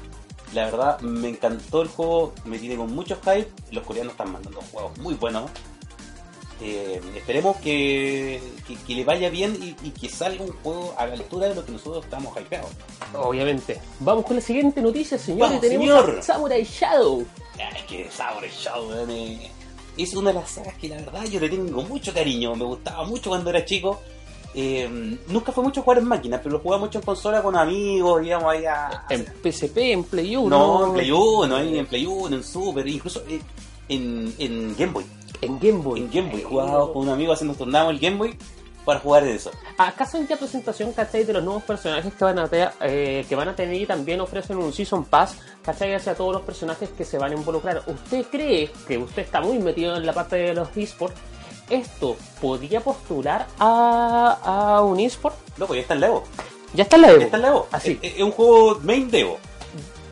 La 0.53 0.65
verdad, 0.65 0.99
me 1.01 1.29
encantó 1.29 1.81
el 1.83 1.89
juego, 1.89 2.33
me 2.45 2.57
tiene 2.57 2.75
con 2.75 2.93
mucho 2.95 3.17
hype. 3.23 3.49
Los 3.71 3.83
coreanos 3.83 4.13
están 4.13 4.31
mandando 4.31 4.61
juegos 4.71 4.97
muy 4.97 5.13
buenos. 5.13 5.51
Eh, 6.61 6.99
esperemos 7.15 7.55
que, 7.57 8.41
que, 8.67 8.75
que 8.75 8.93
le 8.95 9.05
vaya 9.05 9.29
bien 9.29 9.57
y, 9.61 9.87
y 9.87 9.91
que 9.91 10.09
salga 10.09 10.43
un 10.43 10.51
juego 10.61 10.93
a 10.97 11.05
la 11.07 11.13
altura 11.13 11.47
de 11.47 11.55
lo 11.55 11.65
que 11.65 11.71
nosotros 11.71 12.03
estamos 12.03 12.35
hypeados. 12.37 12.71
Obviamente. 13.13 13.79
Vamos 13.99 14.25
con 14.25 14.35
la 14.35 14.41
siguiente 14.41 14.81
noticia, 14.81 15.17
señores. 15.17 15.47
Vamos, 15.49 15.61
Tenemos 15.61 15.87
señor. 15.87 16.19
a 16.19 16.21
Samurai 16.21 16.63
Shadow. 16.63 17.25
Ay, 17.55 17.81
que 17.87 18.09
Samurai 18.11 18.49
Shadow, 18.49 18.91
eh, 19.09 19.49
es 19.97 20.13
una 20.15 20.29
de 20.31 20.35
las 20.35 20.49
sagas 20.49 20.75
que 20.75 20.89
la 20.89 20.97
verdad 20.97 21.23
yo 21.25 21.39
le 21.39 21.49
tengo 21.49 21.81
mucho 21.83 22.13
cariño. 22.13 22.53
Me 22.55 22.65
gustaba 22.65 23.05
mucho 23.05 23.29
cuando 23.29 23.49
era 23.51 23.63
chico. 23.63 24.01
Eh, 24.53 25.17
nunca 25.27 25.51
fue 25.51 25.63
mucho 25.63 25.81
jugar 25.83 25.99
en 25.99 26.05
máquina, 26.05 26.41
pero 26.41 26.53
lo 26.53 26.59
jugaba 26.59 26.83
mucho 26.83 26.99
en 26.99 27.05
consola 27.05 27.41
con 27.41 27.55
amigos, 27.55 28.21
digamos, 28.21 28.51
ahí 28.51 28.65
a... 28.65 29.05
En 29.09 29.23
PSP, 29.23 29.77
en 29.77 30.03
Play 30.03 30.35
1. 30.35 30.49
No, 30.49 30.87
en 30.87 30.93
Play 30.93 31.11
1, 31.11 31.55
ahí 31.55 31.77
en 31.77 31.85
Play 31.85 32.05
1, 32.05 32.35
en 32.35 32.43
Super, 32.43 32.87
incluso 32.87 33.23
en, 33.87 34.33
en 34.39 34.75
Game 34.75 34.91
Boy. 34.91 35.05
En 35.41 35.59
Game 35.59 35.79
Boy. 35.81 35.99
En 36.01 36.11
Game 36.11 36.31
Boy, 36.31 36.43
jugaba 36.43 36.91
con 36.91 37.03
un 37.03 37.09
amigo 37.09 37.33
haciendo 37.33 37.55
tornado 37.55 37.89
el 37.89 37.99
Game 37.99 38.17
Boy 38.17 38.37
para 38.85 38.99
jugar 38.99 39.23
en 39.23 39.35
eso. 39.35 39.51
¿Acaso 39.77 40.17
en 40.17 40.27
ya 40.27 40.35
presentación, 40.37 40.91
cachai, 40.93 41.23
de 41.23 41.33
los 41.33 41.43
nuevos 41.43 41.63
personajes 41.63 42.13
que 42.13 42.23
van 42.25 42.39
a, 42.39 42.47
te- 42.47 42.69
eh, 42.81 43.25
que 43.29 43.35
van 43.35 43.47
a 43.49 43.55
tener 43.55 43.75
y 43.79 43.85
también 43.85 44.19
ofrecen 44.21 44.57
un 44.57 44.73
Season 44.73 45.05
Pass, 45.05 45.35
cachai, 45.63 45.93
hacia 45.93 46.15
todos 46.15 46.33
los 46.33 46.41
personajes 46.41 46.89
que 46.89 47.05
se 47.05 47.17
van 47.17 47.31
a 47.31 47.35
involucrar? 47.35 47.83
¿Usted 47.85 48.25
cree 48.31 48.71
que 48.87 48.97
usted 48.97 49.21
está 49.23 49.41
muy 49.41 49.59
metido 49.59 49.95
en 49.95 50.05
la 50.05 50.13
parte 50.13 50.37
de 50.37 50.53
los 50.53 50.69
esports? 50.75 51.15
¿Esto 51.69 52.15
podría 52.41 52.81
postular 52.81 53.45
a, 53.59 54.39
a 54.77 54.81
un 54.81 54.99
esport? 54.99 55.35
Loco, 55.57 55.75
ya 55.75 55.81
está 55.81 55.93
en 55.93 55.99
la 56.01 56.07
Evo. 56.07 56.23
Ya 56.73 56.83
está 56.83 56.95
en 56.95 57.01
la 57.03 57.09
Evo. 57.09 57.19
Ya 57.19 57.25
está 57.25 57.37
en 57.37 57.41
la 57.43 57.47
Evo. 57.49 57.67
Así. 57.71 57.99
Es, 58.01 58.15
es 58.15 58.21
un 58.23 58.31
juego 58.31 58.79
main 58.81 59.11
de 59.11 59.19
Evo. 59.19 59.37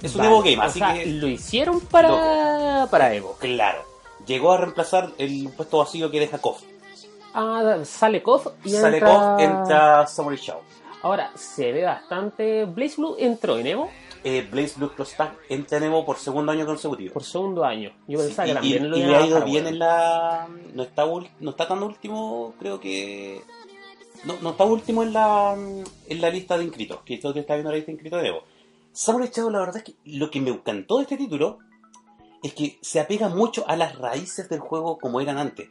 Es 0.04 0.14
un 0.14 0.20
Vale, 0.20 0.30
Evo 0.30 0.42
Game, 0.44 0.58
o 0.60 0.62
así 0.62 0.78
sea, 0.80 0.94
que... 0.94 1.06
lo 1.08 1.28
hicieron 1.28 1.80
para, 1.82 2.88
para 2.92 3.12
Evo. 3.16 3.36
Claro. 3.40 3.84
Llegó 4.28 4.52
a 4.52 4.58
reemplazar 4.58 5.12
el 5.18 5.50
puesto 5.56 5.78
vacío 5.80 6.12
que 6.12 6.20
deja 6.20 6.38
KOF. 6.40 6.62
Ah, 7.34 7.78
sale 7.84 8.22
KOF 8.22 8.48
y 8.64 8.70
Sale 8.70 8.98
entra... 8.98 9.14
KOF, 9.14 9.40
entra 9.42 10.08
Samurai 10.08 10.38
Shadow. 10.40 10.62
Ahora, 11.04 11.32
se 11.36 11.72
ve 11.72 11.84
bastante... 11.86 12.66
Blaze 12.66 12.96
Blue 12.98 13.16
entró 13.20 13.58
en 13.58 13.68
Evo 13.68 13.90
Eh, 14.24 14.46
Blaze 14.52 14.74
Blue 14.78 14.92
Tag 15.16 15.38
entra 15.48 15.78
en 15.78 15.84
Evo 15.86 16.04
por 16.06 16.18
segundo 16.18 16.52
año 16.52 16.66
consecutivo. 16.66 17.14
por 17.14 17.24
segundo 17.24 17.64
año. 17.64 17.92
Yo 18.08 18.18
pensaba 18.20 18.48
que 18.48 18.54
también 18.56 18.86
y- 18.86 18.88
lo 18.88 18.98
y 18.98 19.04
le 19.04 19.16
ha 19.16 19.26
ido 19.26 19.44
bien 19.46 19.68
en 19.68 19.80
la. 19.80 20.48
No 20.74 20.84
está, 20.84 21.06
no 21.40 21.50
está 21.52 21.68
tan 21.68 21.84
último, 21.84 22.54
creo 22.60 22.80
que. 22.80 23.42
No, 24.26 24.34
no 24.42 24.50
está 24.50 24.64
último 24.66 25.04
en 25.04 25.14
la, 25.14 25.54
en 25.56 26.22
la 26.22 26.30
lista 26.32 26.58
de 26.58 26.64
inscritos, 26.66 27.02
que 27.06 27.18
todo 27.20 27.34
que 27.36 27.42
está 27.42 27.54
viendo 27.54 27.70
la 27.70 27.76
lista 27.78 27.92
de 27.92 27.94
inscritos 27.94 28.22
de 28.24 28.28
Evo. 28.30 28.44
Samurai 28.92 29.30
Shadow, 29.32 29.52
la 29.52 29.60
verdad 29.60 29.78
es 29.78 29.84
que 29.84 29.96
lo 30.06 30.32
que 30.32 30.42
me 30.42 30.50
encantó 30.50 30.98
de 30.98 31.04
este 31.04 31.18
título 31.18 31.60
es 32.44 32.54
que 32.54 32.78
se 32.82 33.00
apega 33.00 33.30
mucho 33.30 33.64
a 33.68 33.76
las 33.76 33.98
raíces 33.98 34.50
del 34.50 34.60
juego 34.60 34.98
como 34.98 35.22
eran 35.22 35.38
antes. 35.38 35.68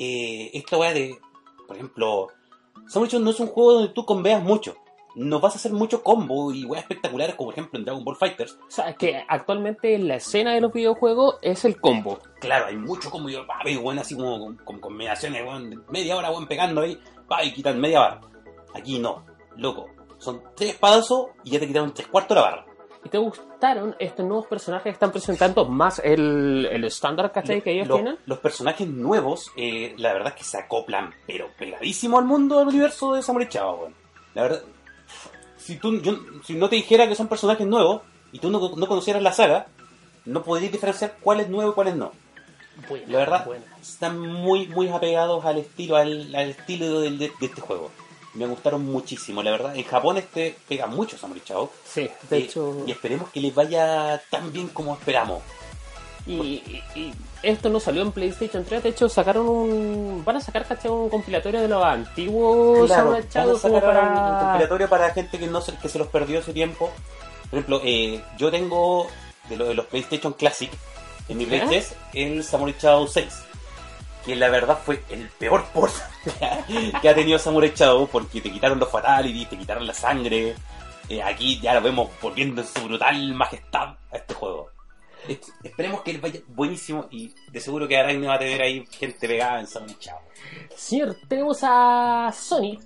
Eh, 0.00 0.50
esta 0.54 0.76
weá 0.76 0.92
de, 0.92 1.18
por 1.66 1.76
ejemplo, 1.76 2.28
Samurai 2.86 3.18
no 3.20 3.30
es 3.30 3.40
un 3.40 3.48
juego 3.48 3.72
donde 3.74 3.92
tú 3.92 4.04
conveas 4.04 4.42
mucho. 4.42 4.76
No 5.16 5.38
vas 5.38 5.54
a 5.54 5.58
hacer 5.58 5.72
mucho 5.72 6.02
combo 6.02 6.52
y 6.52 6.64
weas 6.64 6.82
espectaculares 6.82 7.36
como 7.36 7.50
por 7.50 7.54
ejemplo 7.54 7.78
en 7.78 7.84
Dragon 7.84 8.04
Ball 8.04 8.16
Fighters, 8.16 8.58
O 8.66 8.70
sea, 8.70 8.90
es 8.90 8.96
que 8.96 9.22
actualmente 9.28 9.96
la 9.98 10.16
escena 10.16 10.54
de 10.54 10.60
los 10.60 10.72
videojuegos 10.72 11.36
es 11.40 11.64
el 11.64 11.80
combo. 11.80 12.18
Claro, 12.40 12.66
hay 12.66 12.76
mucho 12.76 13.10
como 13.10 13.28
yo, 13.28 13.46
pa, 13.46 13.60
y 13.64 13.76
bueno, 13.76 14.00
así 14.00 14.16
como 14.16 14.40
con, 14.40 14.56
con 14.56 14.80
combinaciones, 14.80 15.42
weón, 15.42 15.70
de 15.70 15.78
media 15.88 16.16
hora, 16.16 16.30
weón, 16.30 16.48
pegando 16.48 16.80
ahí, 16.80 16.98
pa, 17.28 17.44
y 17.44 17.52
quitan 17.52 17.80
media 17.80 18.00
barra. 18.00 18.20
Aquí 18.74 18.98
no, 18.98 19.24
loco. 19.56 19.86
Son 20.18 20.42
tres 20.56 20.70
espadazos 20.70 21.28
y 21.44 21.50
ya 21.50 21.60
te 21.60 21.68
quitaron 21.68 21.94
tres 21.94 22.08
cuartos 22.08 22.34
de 22.34 22.42
la 22.42 22.50
barra. 22.50 22.66
¿Y 23.04 23.10
te 23.10 23.18
gustaron 23.18 23.94
estos 23.98 24.24
nuevos 24.24 24.46
personajes 24.46 24.84
que 24.84 24.90
están 24.90 25.12
presentando 25.12 25.66
más 25.66 26.00
el, 26.02 26.66
el 26.72 26.84
estándar 26.84 27.30
¿cachai? 27.32 27.60
que 27.60 27.72
ellos 27.72 27.86
Lo- 27.86 27.96
tienen? 27.96 28.18
Los 28.24 28.38
personajes 28.38 28.88
nuevos, 28.88 29.50
eh, 29.56 29.94
la 29.98 30.12
verdad 30.14 30.28
es 30.34 30.38
que 30.38 30.44
se 30.44 30.58
acoplan, 30.58 31.12
pero 31.26 31.48
pegadísimo 31.58 32.18
al 32.18 32.24
mundo 32.24 32.58
del 32.58 32.68
universo 32.68 33.12
de 33.12 33.22
Samurai 33.22 33.48
weón. 33.54 33.94
La 34.34 34.42
verdad, 34.42 34.62
si, 35.58 35.76
tú, 35.76 36.00
yo, 36.00 36.14
si 36.44 36.54
no 36.54 36.68
te 36.70 36.76
dijera 36.76 37.06
que 37.06 37.14
son 37.14 37.28
personajes 37.28 37.66
nuevos 37.66 38.02
y 38.32 38.38
tú 38.38 38.50
no, 38.50 38.58
no 38.74 38.86
conocieras 38.86 39.22
la 39.22 39.32
saga, 39.32 39.66
no 40.24 40.42
podrías 40.42 40.72
diferenciar 40.72 41.16
cuál 41.20 41.40
es 41.40 41.48
nuevo 41.50 41.72
y 41.72 41.74
cuál 41.74 41.88
es 41.88 41.96
no. 41.96 42.10
Buena, 42.88 43.06
La 43.12 43.18
verdad, 43.18 43.44
buena. 43.46 43.64
están 43.80 44.18
muy, 44.18 44.66
muy 44.68 44.88
apegados 44.88 45.44
al 45.44 45.58
estilo, 45.58 45.96
al, 45.96 46.34
al 46.34 46.48
estilo 46.50 47.00
del- 47.00 47.18
de, 47.18 47.30
de 47.38 47.46
este 47.46 47.60
juego. 47.60 47.90
Me 48.34 48.46
gustaron 48.46 48.84
muchísimo, 48.84 49.42
la 49.42 49.50
verdad. 49.52 49.76
En 49.76 49.84
Japón 49.84 50.16
este 50.16 50.56
pega 50.68 50.86
mucho 50.86 51.16
Samurai 51.16 51.42
Chao. 51.44 51.70
Sí, 51.88 52.08
de 52.28 52.40
Y- 52.40 52.42
hecho. 52.44 52.76
Y 52.86 52.90
esperemos 52.90 53.30
que 53.30 53.40
les 53.40 53.54
vaya 53.54 54.20
tan 54.30 54.52
bien 54.52 54.68
como 54.68 54.94
esperamos. 54.94 55.42
Y, 56.26 56.32
y- 56.34 56.82
y 56.94 57.12
esto 57.42 57.68
no 57.68 57.78
salió 57.78 58.00
en 58.02 58.10
PlayStation 58.10 58.64
3, 58.64 58.82
de 58.82 58.88
hecho 58.88 59.10
sacaron 59.10 59.46
un... 59.46 60.22
Van 60.24 60.36
a 60.36 60.40
sacar, 60.40 60.66
¿cachai? 60.66 60.90
Un 60.90 61.10
compilatorio 61.10 61.60
de 61.60 61.68
los 61.68 61.84
antiguos 61.84 62.86
Claro, 62.86 63.02
Samurai 63.02 63.20
van 63.20 63.28
a 63.28 63.32
Shadow 63.34 63.60
como 63.60 63.74
sacar 63.80 63.90
un 63.90 64.14
para... 64.14 64.40
compilatorio 64.40 64.88
para 64.88 65.10
gente 65.12 65.38
que 65.38 65.46
no 65.46 65.60
se, 65.60 65.76
que 65.76 65.88
se 65.90 65.98
los 65.98 66.08
perdió 66.08 66.38
ese 66.40 66.54
tiempo. 66.54 66.90
Por 67.50 67.58
ejemplo, 67.58 67.80
eh, 67.84 68.22
yo 68.38 68.50
tengo 68.50 69.06
de, 69.50 69.56
lo, 69.58 69.66
de 69.66 69.74
los 69.74 69.84
PlayStation 69.86 70.32
Classic 70.32 70.70
en 71.28 71.36
mi 71.38 71.44
Play 71.44 71.60
¿Ya? 71.60 71.66
3 71.66 71.94
el 72.14 72.42
Samurai 72.42 72.74
Shadow 72.80 73.06
6. 73.06 73.26
Que 74.24 74.34
la 74.36 74.48
verdad 74.48 74.78
fue 74.82 75.02
el 75.10 75.28
peor 75.28 75.64
port 75.72 75.92
que 77.02 77.08
ha 77.08 77.14
tenido 77.14 77.38
Samurai 77.38 77.72
Shadow 77.74 78.06
porque 78.08 78.40
te 78.40 78.50
quitaron 78.50 78.78
los 78.78 78.88
fatalities, 78.90 79.48
te 79.50 79.58
quitaron 79.58 79.86
la 79.86 79.92
sangre. 79.94 80.54
Eh, 81.08 81.22
aquí 81.22 81.60
ya 81.60 81.74
lo 81.74 81.82
vemos 81.82 82.08
volviendo 82.22 82.62
en 82.62 82.66
su 82.66 82.82
brutal 82.84 83.34
majestad 83.34 83.88
a 84.10 84.16
este 84.16 84.32
juego. 84.34 84.70
Es- 85.28 85.52
esperemos 85.62 86.00
que 86.02 86.14
les 86.14 86.22
vaya 86.22 86.40
buenísimo 86.48 87.06
y 87.10 87.34
de 87.50 87.60
seguro 87.60 87.86
que 87.86 87.96
Araigne 87.98 88.26
va 88.26 88.34
a 88.34 88.38
tener 88.38 88.62
ahí 88.62 88.86
gente 88.90 89.28
pegada 89.28 89.60
en 89.60 89.66
Samurai 89.66 89.96
Shadow. 90.00 90.20
Señor, 90.74 91.16
tenemos 91.28 91.58
a 91.62 92.30
Sony 92.32 92.78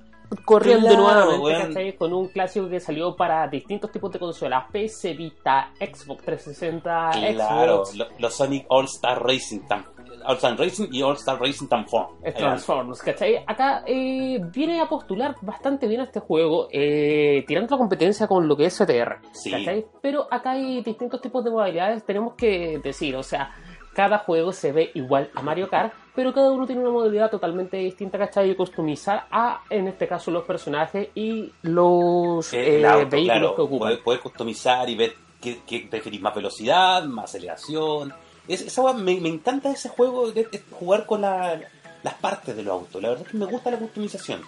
corriendo 0.45 0.89
Claro, 0.89 1.37
nuevamente 1.39 1.97
con 1.97 2.13
un 2.13 2.29
clásico 2.29 2.69
que 2.69 2.81
salió 2.81 3.15
para 3.17 3.47
distintos 3.49 3.91
tipos 3.91 4.11
de 4.13 4.19
consolas, 4.19 4.65
PC 4.71 5.15
Vita, 5.15 5.71
Xbox 5.79 6.25
360, 6.25 7.11
Claro, 7.35 7.85
Xbox, 7.87 7.95
lo- 7.97 8.09
los 8.19 8.35
Sonic 8.35 8.67
All 8.69 8.85
Star 8.87 9.23
Racing 9.25 9.61
Tam- 9.69 9.87
All 10.25 10.37
Star 10.37 10.59
Racing 10.59 10.89
y 10.93 11.03
All 11.03 11.15
Star 11.17 11.41
Racing 11.41 11.67
Transform. 11.69 12.21
Transformers, 12.37 13.03
¿cachai? 13.03 13.43
Acá 13.47 13.83
eh, 13.87 14.41
viene 14.53 14.81
a 14.81 14.87
postular 14.89 15.35
bastante 15.43 15.87
bien 15.87 16.01
a 16.01 16.05
este 16.05 16.21
juego, 16.21 16.69
eh, 16.71 17.45
tirando 17.47 17.71
la 17.75 17.79
competencia 17.79 18.27
con 18.27 18.47
lo 18.49 18.57
que 18.57 18.67
es 18.67 18.77
CTR, 18.79 19.19
Sí. 19.33 19.51
¿cachai? 19.51 19.87
Pero 20.03 20.27
acá 20.31 20.53
hay 20.53 20.83
distintos 20.83 21.21
tipos 21.21 21.45
de 21.45 21.51
modalidades, 21.51 22.05
tenemos 22.05 22.35
que 22.35 22.79
decir, 22.83 23.17
o 23.17 23.23
sea, 23.23 23.51
cada 23.95 24.19
juego 24.19 24.53
se 24.53 24.71
ve 24.71 24.91
igual 24.95 25.29
a 25.35 25.43
Mario 25.43 25.69
Kart, 25.69 25.93
pero 26.15 26.33
cada 26.33 26.53
uno 26.53 26.67
tiene 26.67 26.83
una 26.83 26.91
modalidad 26.91 27.31
totalmente 27.31 27.77
distinta, 27.79 28.17
¿cachai? 28.19 28.51
Y 28.51 28.55
customizar 28.55 29.27
a, 29.31 29.63
en 29.71 29.89
este 29.89 30.07
caso, 30.07 30.31
los 30.31 30.45
personajes 30.45 31.09
y 31.17 31.53
los 31.63 32.53
Eh, 32.53 32.81
eh, 32.81 32.87
auto, 32.87 33.09
vehículos 33.09 33.39
claro, 33.39 33.55
que 33.57 33.63
ocupan. 33.63 33.97
poder 34.05 34.21
customizar 34.21 34.89
y 34.89 34.95
ver 34.97 35.15
qué, 35.41 35.59
qué 35.67 35.87
preferís, 35.91 36.21
más 36.21 36.35
velocidad, 36.35 37.03
más 37.05 37.25
aceleración. 37.25 38.13
Es, 38.49 38.63
esa 38.63 38.93
me, 38.95 39.21
me 39.21 39.29
encanta 39.29 39.71
ese 39.71 39.89
juego 39.89 40.31
de, 40.33 40.45
de 40.45 40.63
jugar 40.73 41.07
con 41.07 41.21
la- 41.23 41.61
las 42.03 42.15
partes 42.15 42.57
de 42.57 42.63
los 42.63 42.73
autos. 42.73 43.03
La 43.03 43.11
verdad 43.11 43.25
es 43.27 43.33
que 43.33 43.37
me 43.39 43.47
gusta 43.47 43.71
la 43.71 43.79
customización. 43.79 44.43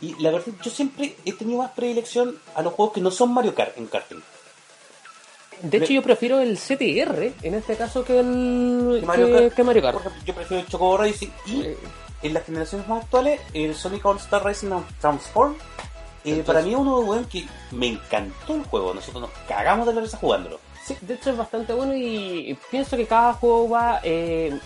Y 0.00 0.14
la 0.22 0.30
verdad, 0.30 0.52
yo 0.62 0.70
siempre 0.70 1.16
he 1.24 1.32
tenido 1.32 1.58
más 1.58 1.70
predilección 1.72 2.38
a 2.54 2.62
los 2.62 2.72
juegos 2.74 2.94
que 2.94 3.00
no 3.00 3.10
son 3.10 3.32
Mario 3.32 3.54
Kart 3.54 3.76
en 3.78 3.86
karting. 3.86 4.20
De 5.62 5.78
hecho, 5.78 5.92
yo 5.92 6.02
prefiero 6.02 6.38
el 6.38 6.56
CTR, 6.56 7.32
en 7.42 7.54
este 7.54 7.74
caso, 7.76 8.04
que 8.04 8.20
el 8.20 8.98
Que 9.00 9.06
Mario 9.06 9.26
que- 9.26 9.32
Kart. 9.32 9.54
que 9.54 9.64
Mario 9.64 9.82
Kart. 9.82 9.94
Por 9.98 10.06
ejemplo, 10.06 10.22
yo 10.26 10.34
prefiero 10.34 10.62
el 10.62 10.68
Chocobo 10.68 10.96
Racing 10.98 11.28
y 11.46 11.60
Eh, 11.62 11.76
en 12.22 12.34
las 12.34 12.44
generaciones 12.44 12.86
más 12.86 13.02
actuales, 13.04 13.40
el 13.54 13.74
Sonic 13.74 14.04
All 14.06 14.18
Star 14.18 14.44
Racing 14.44 14.70
Transform, 15.00 15.54
eh, 15.54 15.58
Entonces- 16.24 16.44
para 16.46 16.62
mí 16.62 16.70
es 16.72 16.76
uno 16.76 16.98
weón, 17.00 17.24
que 17.24 17.44
me 17.72 17.88
encantó 17.88 18.54
el 18.54 18.62
juego. 18.64 18.94
Nosotros 18.94 19.22
nos 19.22 19.30
cagamos 19.48 19.86
de 19.88 19.94
la 19.94 20.00
risa 20.00 20.16
jugándolo. 20.18 20.60
Sí, 20.88 20.96
de 21.02 21.14
hecho 21.14 21.30
es 21.30 21.36
bastante 21.36 21.72
bueno 21.74 21.94
y 21.94 22.56
pienso 22.70 22.96
que 22.96 23.06
cada 23.06 23.34
juego 23.34 23.68
va 23.68 24.00
eh, 24.02 24.58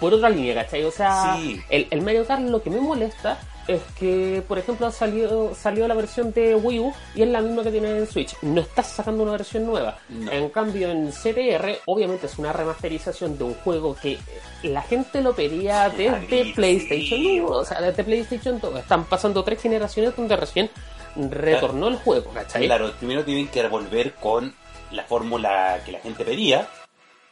por 0.00 0.14
otra 0.14 0.30
línea, 0.30 0.54
¿cachai? 0.54 0.84
O 0.84 0.90
sea, 0.92 1.36
Sí. 1.36 1.60
el, 1.68 1.88
el 1.90 2.02
Mario 2.02 2.24
Kart 2.24 2.42
lo 2.42 2.62
que 2.62 2.70
me 2.70 2.80
molesta 2.80 3.38
es 3.66 3.80
que, 3.98 4.42
por 4.46 4.58
ejemplo, 4.58 4.90
salió, 4.92 5.54
salió 5.54 5.88
la 5.88 5.94
versión 5.94 6.32
de 6.34 6.54
Wii 6.54 6.78
U 6.80 6.92
y 7.14 7.22
es 7.22 7.28
la 7.28 7.40
misma 7.40 7.62
que 7.62 7.70
tiene 7.70 7.96
en 7.96 8.06
Switch. 8.06 8.36
No 8.42 8.60
estás 8.60 8.88
sacando 8.88 9.22
una 9.22 9.32
versión 9.32 9.64
nueva. 9.66 9.96
No. 10.10 10.30
En 10.30 10.50
cambio, 10.50 10.90
en 10.90 11.10
CTR, 11.10 11.78
obviamente 11.86 12.26
es 12.26 12.38
una 12.38 12.52
remasterización 12.52 13.38
de 13.38 13.44
un 13.44 13.54
juego 13.54 13.96
que 14.00 14.18
la 14.62 14.82
gente 14.82 15.22
lo 15.22 15.34
pedía 15.34 15.88
desde. 15.88 16.52
PlayStation 16.54 17.20
1, 17.46 17.46
o 17.48 17.64
sea, 17.64 17.80
desde 17.80 18.04
PlayStation 18.04 18.60
2. 18.60 18.76
Están 18.80 19.04
pasando 19.06 19.42
tres 19.42 19.62
generaciones 19.62 20.14
donde 20.14 20.36
recién 20.36 20.70
retornó 21.16 21.88
el 21.88 21.96
juego, 21.96 22.30
¿cachai? 22.32 22.66
Claro, 22.66 22.92
primero 22.98 23.24
tienen 23.24 23.48
que 23.48 23.66
volver 23.68 24.12
con 24.14 24.54
la 24.94 25.04
fórmula 25.04 25.80
que 25.84 25.92
la 25.92 25.98
gente 26.00 26.24
pedía 26.24 26.68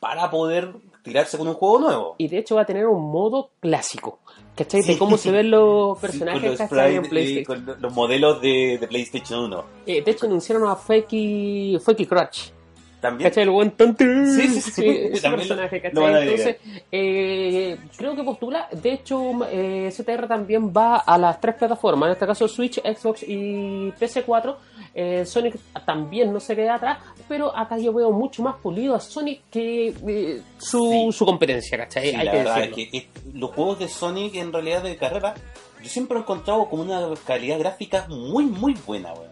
para 0.01 0.31
poder 0.31 0.73
tirarse 1.03 1.39
con 1.39 1.47
un 1.49 1.55
juego 1.55 1.79
nuevo. 1.81 2.15
Y 2.19 2.29
de 2.29 2.39
hecho 2.39 2.57
va 2.57 2.63
a 2.63 2.67
tener 2.67 2.87
un 2.87 3.03
modo 3.11 3.51
clásico, 3.61 4.19
¿cachai? 4.57 4.83
Sí. 4.83 4.93
De 4.93 4.99
cómo 4.99 5.17
se 5.17 5.31
ven 5.31 5.51
los 5.51 5.99
Sí, 5.99 6.07
personajes 6.07 6.59
con 6.69 6.77
los 6.79 6.87
en 6.87 7.03
PlayStation. 7.09 7.65
con 7.65 7.83
los 7.83 7.93
modelos 7.95 8.41
de, 8.41 8.79
de 8.81 8.87
PlayStation 8.89 9.41
1. 9.45 9.65
Eh, 9.87 10.03
de 10.03 10.11
hecho 10.11 10.27
anunciaron 10.27 10.69
a 10.69 10.77
Fakey, 10.77 11.79
Fakey 11.85 12.07
Crutch. 12.07 12.51
También. 13.03 13.29
¿Cachai? 13.29 13.43
El 13.43 13.51
buen 13.51 13.73
tonto. 13.73 14.05
Sí, 14.05 14.49
sí, 14.49 14.61
sí. 14.63 14.87
ese 15.13 15.29
lo- 15.29 15.37
personaje. 15.37 15.81
Entonces, 15.85 16.57
eh, 16.91 17.77
creo 17.97 18.15
que 18.17 18.23
postula. 18.23 18.69
De 18.71 18.93
hecho, 18.93 19.21
eh, 19.51 19.91
CTR 19.91 20.29
también 20.29 20.73
va 20.73 20.99
a 20.99 21.19
las 21.19 21.41
tres 21.41 21.57
plataformas, 21.57 22.07
en 22.07 22.13
este 22.13 22.27
caso 22.27 22.47
Switch, 22.49 22.81
Xbox 22.81 23.25
y 23.27 23.91
PS4. 23.99 24.57
Eh, 24.95 25.25
Sonic 25.27 25.57
también 25.85 26.33
no 26.33 26.39
se 26.39 26.55
queda 26.55 26.75
atrás, 26.77 26.99
pero 27.27 27.57
acá 27.57 27.77
yo 27.79 27.93
veo 27.93 28.13
mucho 28.13 28.43
más 28.43 28.57
pulido 28.63 28.95
a 28.95 29.01
Sonic 29.01 29.41
que 29.51 29.89
eh, 30.07 30.41
su, 30.59 30.89
Sí. 30.91 31.09
su 31.13 31.25
competencia, 31.27 31.79
¿cachai? 31.79 32.11
Sí, 32.11 32.17
Hay 32.17 32.25
la 32.27 32.31
que 32.31 32.37
verdad 32.39 32.55
decirlo. 32.57 32.77
es 32.83 32.91
que 32.91 32.99
es- 32.99 33.35
los 33.35 33.51
juegos 33.51 33.79
de 33.81 33.89
Sonic 33.89 34.35
en 34.37 34.53
realidad 34.53 34.83
de 34.83 34.97
carrera, 34.97 35.35
yo 35.83 35.89
siempre 35.89 36.19
he 36.19 36.21
encontrado 36.21 36.69
como 36.69 36.83
una 36.83 37.09
calidad 37.27 37.59
gráfica 37.59 38.07
muy, 38.09 38.45
muy 38.45 38.75
buena, 38.87 39.13
weón. 39.15 39.32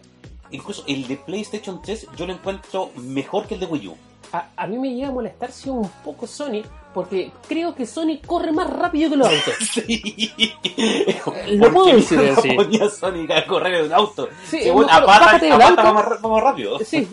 Incluso 0.53 0.85
el 0.87 1.07
de 1.07 1.17
PlayStation 1.17 1.81
3 1.83 2.07
yo 2.17 2.27
lo 2.27 2.33
encuentro 2.33 2.91
mejor 2.97 3.47
que 3.47 3.55
el 3.55 3.61
de 3.61 3.67
Wii 3.67 3.89
U. 3.89 3.97
A, 4.33 4.47
a 4.57 4.67
mí 4.69 4.79
me 4.79 4.95
llega 4.95 5.09
a 5.09 5.13
molestar 5.13 5.51
si 5.51 5.69
un 5.71 5.89
poco 6.05 6.25
Sonic, 6.27 6.65
porque 6.95 7.33
creo 7.49 7.75
que 7.75 7.85
Sonic 7.85 8.25
corre 8.27 8.53
más 8.53 8.71
rápido 8.71 9.11
que 9.11 9.17
los 9.17 9.27
autos. 9.33 9.55
Sí. 9.73 10.23
Lo 11.49 11.73
puedo 11.73 11.97
decir 11.97 12.19
no 12.21 12.39
así. 12.39 12.53
ponía 12.53 12.89
Sonic 12.89 13.31
a 13.33 13.47
correr 13.47 13.75
en 13.75 13.87
un 13.87 13.93
auto. 13.93 14.29
Sí, 14.49 14.61
Según 14.63 14.87
mejor 14.87 15.03
a 15.03 15.07
pata, 15.07 15.21
bájate 15.25 15.45
del 15.47 15.53
a 15.55 15.59
pata 15.59 15.71
auto. 15.71 15.83
va 15.83 15.93
más, 15.93 16.05
ra- 16.05 16.17
va 16.25 16.29
más 16.29 16.43
rápido. 16.45 16.79
Sí, 16.81 17.09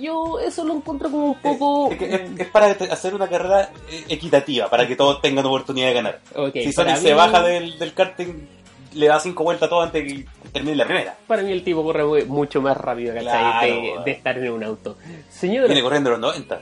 yo 0.00 0.38
eso 0.40 0.64
lo 0.64 0.74
encuentro 0.74 1.10
como 1.10 1.26
un 1.32 1.40
poco... 1.40 1.90
Es, 1.92 2.00
es- 2.02 2.40
es 2.40 2.46
para 2.48 2.66
hacer 2.70 3.14
una 3.14 3.28
carrera 3.28 3.70
eh, 3.90 4.04
equitativa, 4.08 4.70
para 4.70 4.86
que 4.86 4.96
todos 4.96 5.20
tengan 5.20 5.44
oportunidad 5.46 5.88
de 5.88 5.94
ganar. 5.94 6.20
Ok, 6.34 6.54
si 6.54 6.72
Sonic 6.72 6.96
se 6.96 7.12
baja 7.14 7.42
del, 7.42 7.78
del 7.78 7.92
karting, 7.92 8.46
le 8.94 9.06
da 9.06 9.18
cinco 9.20 9.44
vueltas 9.44 9.66
a 9.66 9.70
todo 9.70 9.82
antes 9.82 10.02
de 10.06 10.14
que 10.14 10.26
termine 10.52 10.76
la 10.76 10.84
primera. 10.84 11.16
Para 11.26 11.42
mí 11.42 11.52
el 11.52 11.62
tipo 11.64 11.82
corre 11.82 12.04
muy- 12.04 12.24
mucho 12.24 12.60
más 12.60 12.76
rápido, 12.76 13.14
¿cachai? 13.14 13.80
Claro, 13.90 14.02
de, 14.04 14.10
estar 14.10 14.38
en 14.38 14.52
un 14.52 14.64
auto. 14.64 14.96
Señora, 15.30 15.66
Viene 15.66 15.82
corriendo 15.82 16.10
los 16.10 16.18
90. 16.20 16.60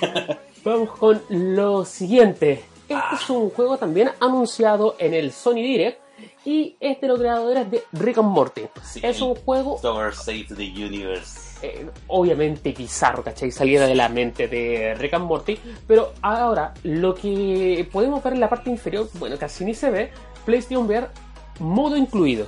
vamos 0.64 0.90
con 0.90 1.20
lo 1.30 1.84
siguiente. 1.84 2.64
Este 2.82 2.94
Ah. 2.94 3.10
es 3.20 3.30
un 3.30 3.50
juego 3.50 3.78
también 3.78 4.10
anunciado 4.20 4.96
en 4.98 5.14
el 5.14 5.32
Sony 5.32 5.54
Direct 5.54 6.00
y 6.44 6.76
es 6.80 7.00
de 7.00 7.08
los 7.08 7.18
creadores 7.18 7.70
de 7.70 7.82
Rick 7.92 8.18
and 8.18 8.28
Morty. 8.28 8.62
Sí, 8.82 9.00
es 9.02 9.20
un 9.22 9.34
juego 9.34 9.78
Save 9.78 10.46
the 10.56 10.62
Universe. 10.84 11.40
eh, 11.66 11.86
obviamente 12.08 12.72
bizarro, 12.72 13.22
¿cachai? 13.22 13.50
Salida 13.52 13.86
de 13.86 13.94
la 13.94 14.08
mente 14.08 14.48
de 14.48 14.94
Rick 14.98 15.14
and 15.14 15.24
Morty. 15.26 15.58
Pero 15.86 16.12
ahora, 16.20 16.74
lo 16.82 17.14
que 17.14 17.88
podemos 17.92 18.22
ver 18.22 18.32
en 18.34 18.40
la 18.40 18.48
parte 18.48 18.68
inferior, 18.68 19.08
bueno, 19.14 19.36
casi 19.38 19.64
ni 19.64 19.72
se 19.72 19.88
ve, 19.90 20.10
PlayStation 20.44 20.84
VR 20.86 21.06
modo 21.58 21.96
incluido. 21.96 22.46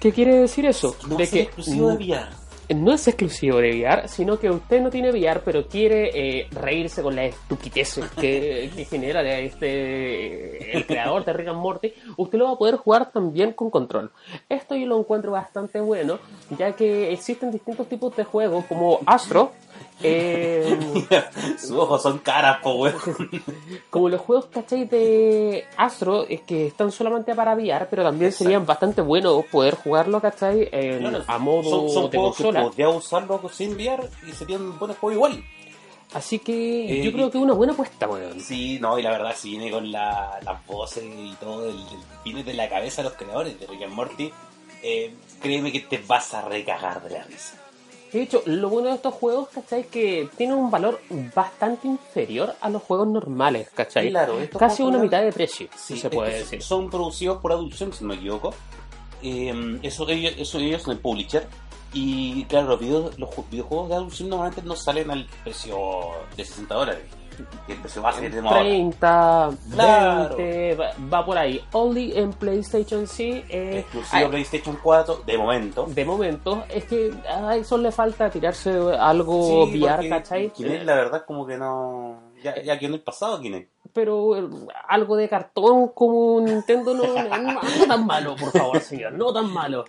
¿Qué 0.00 0.12
quiere 0.12 0.36
decir 0.38 0.64
eso? 0.66 0.96
No 1.08 1.16
de 1.16 1.24
es 1.24 1.34
exclusivo 1.34 1.88
de 1.88 1.96
VR. 1.96 2.28
no 2.76 2.92
es 2.92 3.08
exclusivo 3.08 3.58
de 3.58 3.70
VR, 3.70 4.06
sino 4.06 4.38
que 4.38 4.48
usted 4.48 4.80
no 4.80 4.90
tiene 4.90 5.10
VR, 5.10 5.40
pero 5.44 5.66
quiere 5.66 6.10
eh, 6.14 6.46
reírse 6.52 7.02
con 7.02 7.16
la 7.16 7.24
estupidez 7.24 8.00
que, 8.20 8.70
que 8.76 8.84
genera 8.84 9.22
este 9.40 10.76
el 10.76 10.86
creador 10.86 11.24
de 11.24 11.32
Rick 11.32 11.48
and 11.48 11.58
Morty, 11.58 11.92
usted 12.16 12.38
lo 12.38 12.44
va 12.44 12.52
a 12.52 12.58
poder 12.58 12.76
jugar 12.76 13.10
también 13.10 13.52
con 13.52 13.70
control. 13.70 14.12
Esto 14.48 14.76
yo 14.76 14.86
lo 14.86 14.98
encuentro 14.98 15.32
bastante 15.32 15.80
bueno, 15.80 16.20
ya 16.56 16.72
que 16.72 17.12
existen 17.12 17.50
distintos 17.50 17.88
tipos 17.88 18.14
de 18.16 18.22
juegos 18.22 18.66
como 18.66 19.00
Astro, 19.06 19.52
eh, 20.02 20.78
Sus 21.58 21.70
ojos 21.72 22.02
son 22.02 22.18
caras, 22.18 22.58
po, 22.62 22.74
weón. 22.74 22.94
como 23.90 24.08
los 24.08 24.20
juegos, 24.20 24.46
¿cachai? 24.46 24.84
De 24.86 25.64
Astro, 25.76 26.24
es 26.28 26.42
que 26.42 26.66
están 26.68 26.92
solamente 26.92 27.34
para 27.34 27.54
VR, 27.54 27.86
pero 27.90 28.02
también 28.04 28.26
Exacto. 28.28 28.44
serían 28.44 28.66
bastante 28.66 29.00
buenos 29.00 29.44
poder 29.46 29.74
jugarlo, 29.76 30.20
¿cachai? 30.20 30.68
En- 30.72 30.98
Claro, 31.00 31.24
a 31.26 31.38
modo 31.38 31.62
son, 31.70 31.90
son 31.90 32.10
de 32.10 32.18
juegos 32.18 32.36
que 32.36 32.42
consola. 32.44 32.64
podría 32.64 32.88
usarlo 32.88 33.40
sin 33.52 33.74
VR 33.74 34.08
y 34.28 34.32
serían 34.32 34.78
buenos 34.78 34.96
juegos 34.98 35.16
igual. 35.16 35.44
Así 36.14 36.38
que 36.38 37.00
Eh, 37.00 37.04
yo 37.04 37.12
creo 37.12 37.30
que 37.30 37.36
es 37.36 37.44
una 37.44 37.52
buena 37.52 37.74
apuesta, 37.74 38.08
weón. 38.08 38.40
Sí, 38.40 38.78
no, 38.80 38.98
y 38.98 39.02
la 39.02 39.10
verdad, 39.10 39.34
si 39.36 39.50
viene 39.50 39.70
con 39.70 39.92
la- 39.92 40.38
las 40.42 40.66
voces 40.66 41.04
y 41.04 41.34
todo, 41.38 41.64
el, 41.66 41.76
el- 41.76 41.84
viene 42.24 42.42
de 42.44 42.54
la 42.54 42.68
cabeza 42.68 43.02
de 43.02 43.08
los 43.10 43.18
creadores 43.18 43.60
de 43.60 43.66
Rick 43.66 43.82
and 43.82 43.92
Morty, 43.92 44.32
eh, 44.82 45.12
créeme 45.42 45.70
que 45.70 45.80
te 45.80 45.98
vas 45.98 46.32
a 46.32 46.42
recagar 46.48 47.02
de 47.02 47.10
la 47.10 47.24
risa. 47.24 47.56
De 48.12 48.22
hecho, 48.22 48.42
lo 48.46 48.68
bueno 48.70 48.88
de 48.88 48.94
estos 48.94 49.12
juegos, 49.14 49.48
¿cachai? 49.50 49.84
Que 49.84 50.28
tienen 50.36 50.56
un 50.56 50.70
valor 50.70 51.00
bastante 51.34 51.86
inferior 51.88 52.54
a 52.60 52.70
los 52.70 52.82
juegos 52.82 53.06
normales, 53.08 53.68
¿cachai? 53.74 54.08
Claro, 54.10 54.38
estos 54.40 54.58
Casi 54.58 54.82
una 54.82 54.98
mitad 54.98 55.22
de 55.22 55.32
precio, 55.32 55.68
Sí, 55.76 55.94
si 55.94 56.00
se 56.00 56.10
puede 56.10 56.38
decir. 56.38 56.62
Son 56.62 56.88
producidos 56.90 57.38
por 57.38 57.52
Adulción, 57.52 57.92
si 57.92 58.04
no 58.04 58.08
me 58.08 58.14
equivoco. 58.16 58.54
Eh, 59.22 59.78
eso, 59.82 60.08
ellos, 60.08 60.32
eso 60.38 60.58
ellos 60.58 60.82
son 60.82 60.92
el 60.92 61.00
publisher. 61.00 61.46
Y 61.92 62.44
claro, 62.44 62.68
los, 62.68 62.80
videos- 62.80 63.18
los 63.18 63.30
ju- 63.30 63.44
videojuegos 63.50 63.88
de 63.88 63.94
Adulción 63.96 64.28
normalmente 64.28 64.62
no 64.62 64.76
salen 64.76 65.10
al 65.10 65.26
precio 65.44 65.76
de 66.36 66.44
60 66.44 66.74
dólares. 66.74 67.02
Y 67.66 67.72
el 67.72 67.78
precio 67.78 68.02
base 68.02 68.20
que 68.22 68.30
tenemos 68.30 68.52
ahora. 68.52 68.64
30, 68.64 69.50
Claro. 69.72 70.36
20, 70.36 70.74
va, 70.76 70.90
va 71.12 71.24
por 71.24 71.38
ahí. 71.38 71.60
Only 71.72 72.16
en 72.18 72.32
PlayStation 72.32 73.06
sí. 73.06 73.44
eh, 73.48 73.80
Exclusivo 73.80 74.16
ay, 74.16 74.26
PlayStation 74.28 74.78
4, 74.82 75.22
de 75.26 75.38
momento. 75.38 75.86
de 75.88 76.04
momento, 76.04 76.64
es 76.68 76.84
que 76.84 77.12
a 77.28 77.56
eso 77.56 77.78
le 77.78 77.92
falta 77.92 78.30
tirarse 78.30 78.70
algo 78.98 79.66
Sí, 79.66 79.78
VR, 79.82 80.08
¿cachai? 80.08 80.52
La 80.84 80.94
verdad, 80.94 81.24
como 81.26 81.46
que 81.46 81.56
no. 81.56 82.27
Ya, 82.42 82.62
ya 82.62 82.78
quedó 82.78 82.88
en 82.88 82.94
el 82.94 83.02
pasado, 83.02 83.40
Kinect. 83.40 83.70
Pero 83.92 84.36
eh, 84.36 84.48
algo 84.88 85.16
de 85.16 85.28
cartón 85.28 85.88
como 85.88 86.40
Nintendo 86.40 86.94
no, 86.94 87.04
no, 87.04 87.52
no 87.52 87.86
tan 87.86 88.06
malo, 88.06 88.36
por 88.36 88.52
favor, 88.52 88.80
señor, 88.80 89.12
no 89.12 89.32
tan 89.32 89.52
malo. 89.52 89.84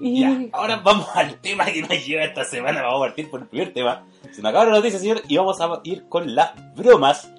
Y 0.00 0.20
Ya, 0.20 0.48
ahora 0.52 0.76
vamos 0.76 1.08
al 1.14 1.40
tema 1.40 1.66
que 1.66 1.82
nos 1.82 2.06
lleva 2.06 2.24
esta 2.24 2.44
semana. 2.44 2.82
Vamos 2.82 3.02
a 3.02 3.06
partir 3.08 3.30
por 3.30 3.40
el 3.40 3.48
primer 3.48 3.72
tema. 3.72 4.06
Se 4.30 4.40
me 4.40 4.48
acaba 4.48 4.66
la 4.66 4.72
noticia, 4.72 4.98
señor, 4.98 5.22
y 5.28 5.36
vamos 5.36 5.60
a 5.60 5.80
ir 5.84 6.08
con 6.08 6.34
las 6.34 6.52
bromas 6.74 7.32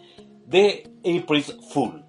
de 0.45 0.89
April 0.99 1.43
Fool. 1.71 2.03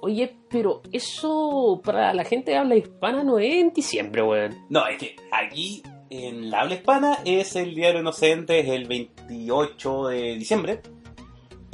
Oye, 0.00 0.36
pero 0.50 0.82
eso 0.92 1.80
para 1.82 2.12
la 2.12 2.24
gente 2.24 2.50
de 2.50 2.58
habla 2.58 2.76
hispana 2.76 3.24
no 3.24 3.38
es 3.38 3.54
en 3.54 3.72
diciembre, 3.72 4.22
weón. 4.22 4.54
No, 4.68 4.86
es 4.86 4.98
que 4.98 5.16
aquí 5.32 5.82
en 6.10 6.50
la 6.50 6.60
habla 6.60 6.74
hispana 6.74 7.18
es 7.24 7.56
el 7.56 7.74
Día 7.74 7.88
de 7.88 7.94
los 7.94 8.02
Inocentes, 8.02 8.68
el 8.68 8.86
28 8.86 10.08
de 10.08 10.34
diciembre. 10.34 10.80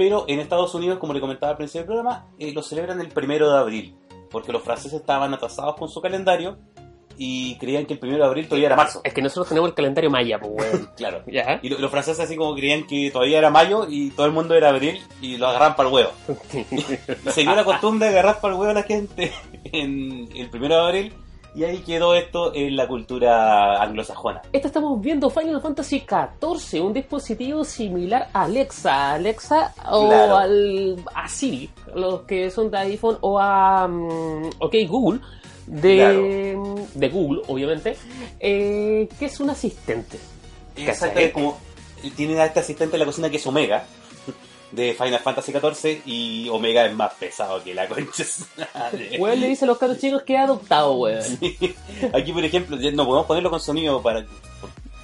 Pero 0.01 0.25
en 0.29 0.41
Estados 0.41 0.75
Unidos, 0.75 0.99
como 0.99 1.13
le 1.13 1.21
comentaba 1.21 1.51
al 1.51 1.59
principio 1.59 1.81
del 1.83 1.87
programa, 1.89 2.27
eh, 2.39 2.53
lo 2.55 2.63
celebran 2.63 3.03
el 3.03 3.09
primero 3.09 3.53
de 3.53 3.59
abril. 3.59 3.95
Porque 4.31 4.51
los 4.51 4.63
franceses 4.63 4.95
estaban 4.95 5.35
atrasados 5.35 5.77
con 5.77 5.91
su 5.91 6.01
calendario 6.01 6.57
y 7.19 7.59
creían 7.59 7.85
que 7.85 7.93
el 7.93 7.99
primero 7.99 8.23
de 8.23 8.29
abril 8.31 8.47
todavía 8.49 8.69
era 8.69 8.77
marzo. 8.77 9.03
Es 9.05 9.13
que 9.13 9.21
nosotros 9.21 9.49
tenemos 9.51 9.69
el 9.69 9.75
calendario 9.75 10.09
maya, 10.11 10.39
pues, 10.41 10.53
weón. 10.73 10.91
Claro. 10.97 11.23
¿Ya? 11.27 11.61
Y 11.63 11.69
lo- 11.69 11.79
los 11.79 11.91
franceses 11.91 12.25
así 12.25 12.35
como 12.35 12.55
creían 12.55 12.87
que 12.87 13.11
todavía 13.11 13.37
era 13.37 13.51
mayo 13.51 13.87
y 13.91 14.09
todo 14.13 14.25
el 14.25 14.33
mundo 14.33 14.55
era 14.55 14.71
abril 14.71 15.03
y 15.21 15.37
lo 15.37 15.49
agarran 15.49 15.77
para 15.77 15.91
el 15.91 15.95
huevo. 15.95 16.13
Y 17.27 17.31
se 17.31 17.43
dio 17.43 17.55
la 17.55 17.65
costumbre 17.65 18.07
de 18.09 18.15
agarrar 18.19 18.41
para 18.41 18.55
el 18.55 18.59
huevo 18.61 18.71
a 18.71 18.75
la 18.75 18.85
gente 18.85 19.33
en 19.65 20.31
el 20.35 20.49
primero 20.49 20.77
de 20.77 20.81
abril 20.81 21.13
y 21.55 21.65
ahí 21.65 21.79
quedó 21.79 22.15
esto 22.15 22.55
en 22.55 22.77
la 22.77 22.87
cultura 22.87 23.83
anglosajona. 23.83 24.43
Esto 24.53 24.69
estamos 24.69 25.01
viendo 25.01 25.29
Final 25.31 25.61
Fantasy 25.61 26.01
XIV, 26.07 26.85
un 26.85 26.93
dispositivo 26.93 27.65
similar 27.65 28.29
a 28.33 28.45
Alexa, 28.45 29.15
Alexa 29.15 29.75
o 29.91 30.09
Claro. 30.09 30.37
al, 30.37 30.97
a 31.15 31.29
Siri, 31.29 31.69
los 31.95 32.23
que 32.23 32.51
son 32.51 32.71
de 32.71 32.79
iPhone 32.79 33.19
o 33.21 33.39
a 33.39 33.87
OK 34.59 34.75
Google, 34.89 35.21
de, 35.67 36.57
de 36.95 37.09
Google, 37.09 37.43
obviamente, 37.49 37.97
eh, 38.39 39.09
que 39.19 39.27
es 39.27 39.41
un 39.41 39.51
asistente. 39.51 40.19
Es 40.77 41.33
como 41.33 41.59
tiene 42.17 42.41
a 42.41 42.47
este 42.47 42.61
asistente 42.61 42.97
en 42.97 43.01
la 43.01 43.07
cocina 43.07 43.29
que 43.29 43.37
es 43.37 43.47
Omega 43.47 43.85
de 44.73 44.95
Final 44.95 45.21
Fantasy 45.21 45.53
XIV 45.53 46.03
y 46.07 46.49
Omega 46.49 46.87
es 46.87 46.95
más 46.95 47.13
pesado 47.15 47.63
que 47.63 47.75
la 47.75 47.89
concha. 47.89 48.25
Weón 49.19 49.41
le 49.41 49.49
dice 49.49 49.65
a 49.65 49.69
los 49.69 49.79
caros 49.79 49.99
chicos 49.99 50.23
que 50.23 50.37
ha 50.37 50.45
adoptado, 50.45 50.95
weón. 50.95 51.23
Aquí, 52.15 52.33
por 52.33 52.45
ejemplo, 52.45 52.77
no 52.77 53.05
podemos 53.07 53.27
ponerlo 53.27 53.51
con 53.51 53.61
sonido 53.61 54.01
para 54.03 54.25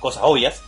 cosas 0.00 0.22
obvias. 0.24 0.62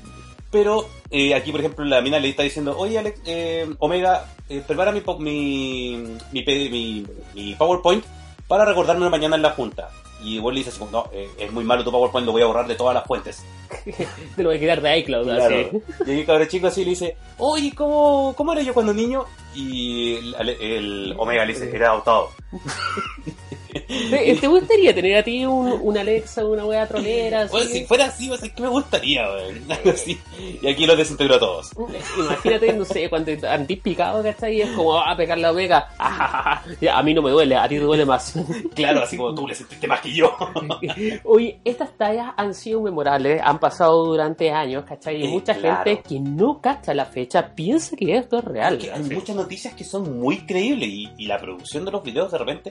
Pero 0.51 0.89
eh, 1.11 1.35
aquí, 1.35 1.51
por 1.53 1.61
ejemplo, 1.61 1.85
la 1.85 2.01
mina 2.01 2.19
le 2.19 2.31
está 2.31 2.43
diciendo, 2.43 2.75
oye, 2.79 2.99
Alex, 2.99 3.21
eh, 3.27 3.69
Omega, 3.81 4.27
eh, 4.49 4.63
prepara 4.67 4.93
mi, 4.93 5.03
mi, 5.19 6.43
mi- 6.45 7.07
mi 7.35 7.55
PowerPoint 7.55 8.03
para 8.47 8.65
recordarme 8.65 9.11
mañana 9.11 9.37
en 9.37 9.43
la 9.43 9.51
junta. 9.51 9.91
Y 10.21 10.39
vos 10.39 10.53
le 10.53 10.61
dices, 10.61 10.77
como, 10.77 10.91
no, 10.91 11.11
eh, 11.13 11.29
es 11.39 11.53
muy 11.53 11.65
malo 11.65 11.85
tu 11.85 11.93
PowerPoint, 11.93 12.27
lo 12.27 12.33
voy 12.33 12.43
a 12.43 12.47
borrar 12.47 12.67
de 12.67 12.75
todas 12.75 12.95
las 12.95 13.05
fuentes. 13.07 13.45
Te 14.37 14.43
lo 14.43 14.49
voy 14.49 14.57
a 14.57 14.61
quitar 14.61 14.81
de 14.81 14.99
iCloud. 14.99 15.25
Claro. 15.25 15.45
así. 15.45 15.83
Y 16.07 16.21
el 16.21 16.27
cabrón 16.27 16.49
chico 16.49 16.67
así 16.67 16.85
le 16.85 16.91
dice, 16.91 17.17
oye, 17.39 17.73
¿cómo, 17.75 18.35
¿cómo 18.37 18.53
era 18.53 18.63
yo 18.63 18.75
cuando 18.75 18.93
niño? 18.93 19.25
Y 19.55 20.17
el, 20.17 20.49
el 20.49 21.15
Omega 21.19 21.45
le 21.45 21.53
dice, 21.55 21.71
era 21.75 21.91
adoptado. 21.91 22.31
¿Te, 23.89 24.47
gustaría 24.49 24.95
tener 24.95 25.17
a 25.17 25.23
ti 25.23 25.45
un, 25.47 25.73
un 25.81 25.97
Alexa, 25.99 26.45
una 26.45 26.65
wea 26.67 26.87
trolera? 26.87 27.43
así? 27.43 27.53
Bueno, 27.53 27.71
si 27.71 27.85
fuera 27.87 28.05
así, 28.07 28.29
pues, 28.29 28.41
¿qué 28.43 28.63
me 28.63 28.69
gustaría, 28.69 29.23
weón? 29.29 29.63
Y 30.63 30.69
aquí 30.69 30.87
los 30.87 30.97
desintegró 30.97 31.37
a 31.37 31.39
todos. 31.39 31.71
Imagínate, 32.19 32.73
no 32.75 32.85
sé, 32.85 33.09
cuando 33.09 33.33
andís 33.49 33.81
picado, 33.81 34.23
¿cachai? 34.23 34.61
Es 34.61 34.71
como, 34.71 34.99
ah, 34.99 35.17
pegar 35.17 35.39
la 35.39 35.51
omega. 35.53 35.89
Ah, 36.01 36.63
a 36.93 37.03
mí 37.03 37.15
no 37.15 37.23
me 37.23 37.31
duele, 37.31 37.57
a 37.57 37.69
ti 37.69 37.77
te 37.77 37.81
duele 37.83 38.05
más. 38.05 38.35
Claro, 38.75 39.03
así 39.03 39.17
como 39.17 39.35
tú 39.35 39.47
le 39.49 39.55
sentiste 39.55 39.87
más 39.87 40.01
que 40.01 40.13
yo. 40.13 40.35
Oye, 41.25 41.59
estas 41.65 41.97
tallas 41.97 42.33
han 42.37 42.55
sido 42.55 42.81
memorables, 42.83 43.41
han 43.43 43.59
pasado 43.59 44.05
durante 44.05 44.51
años, 44.51 44.85
¿cachai? 44.85 45.23
Y 45.23 45.27
Eh, 45.27 45.29
mucha 45.29 45.55
claro. 45.55 45.85
gente 45.85 46.03
que 46.09 46.21
no 46.21 46.61
cacha 46.61 46.95
la 46.95 47.05
fecha 47.07 47.55
piensa 47.55 47.97
que 47.97 48.17
esto 48.17 48.39
es 48.39 48.45
real. 48.45 48.79
Que 48.79 48.91
hay 48.93 49.03
muchas 49.03 49.37
noticias 49.37 49.75
que 49.75 49.85
son 49.85 50.19
muy 50.19 50.39
creíbles 50.47 50.89
y, 50.89 51.09
y 51.19 51.27
la 51.27 51.39
producción 51.39 51.85
de 51.85 51.91
los 51.93 52.03
videos 52.03 52.31
de 52.33 52.39
repente 52.39 52.71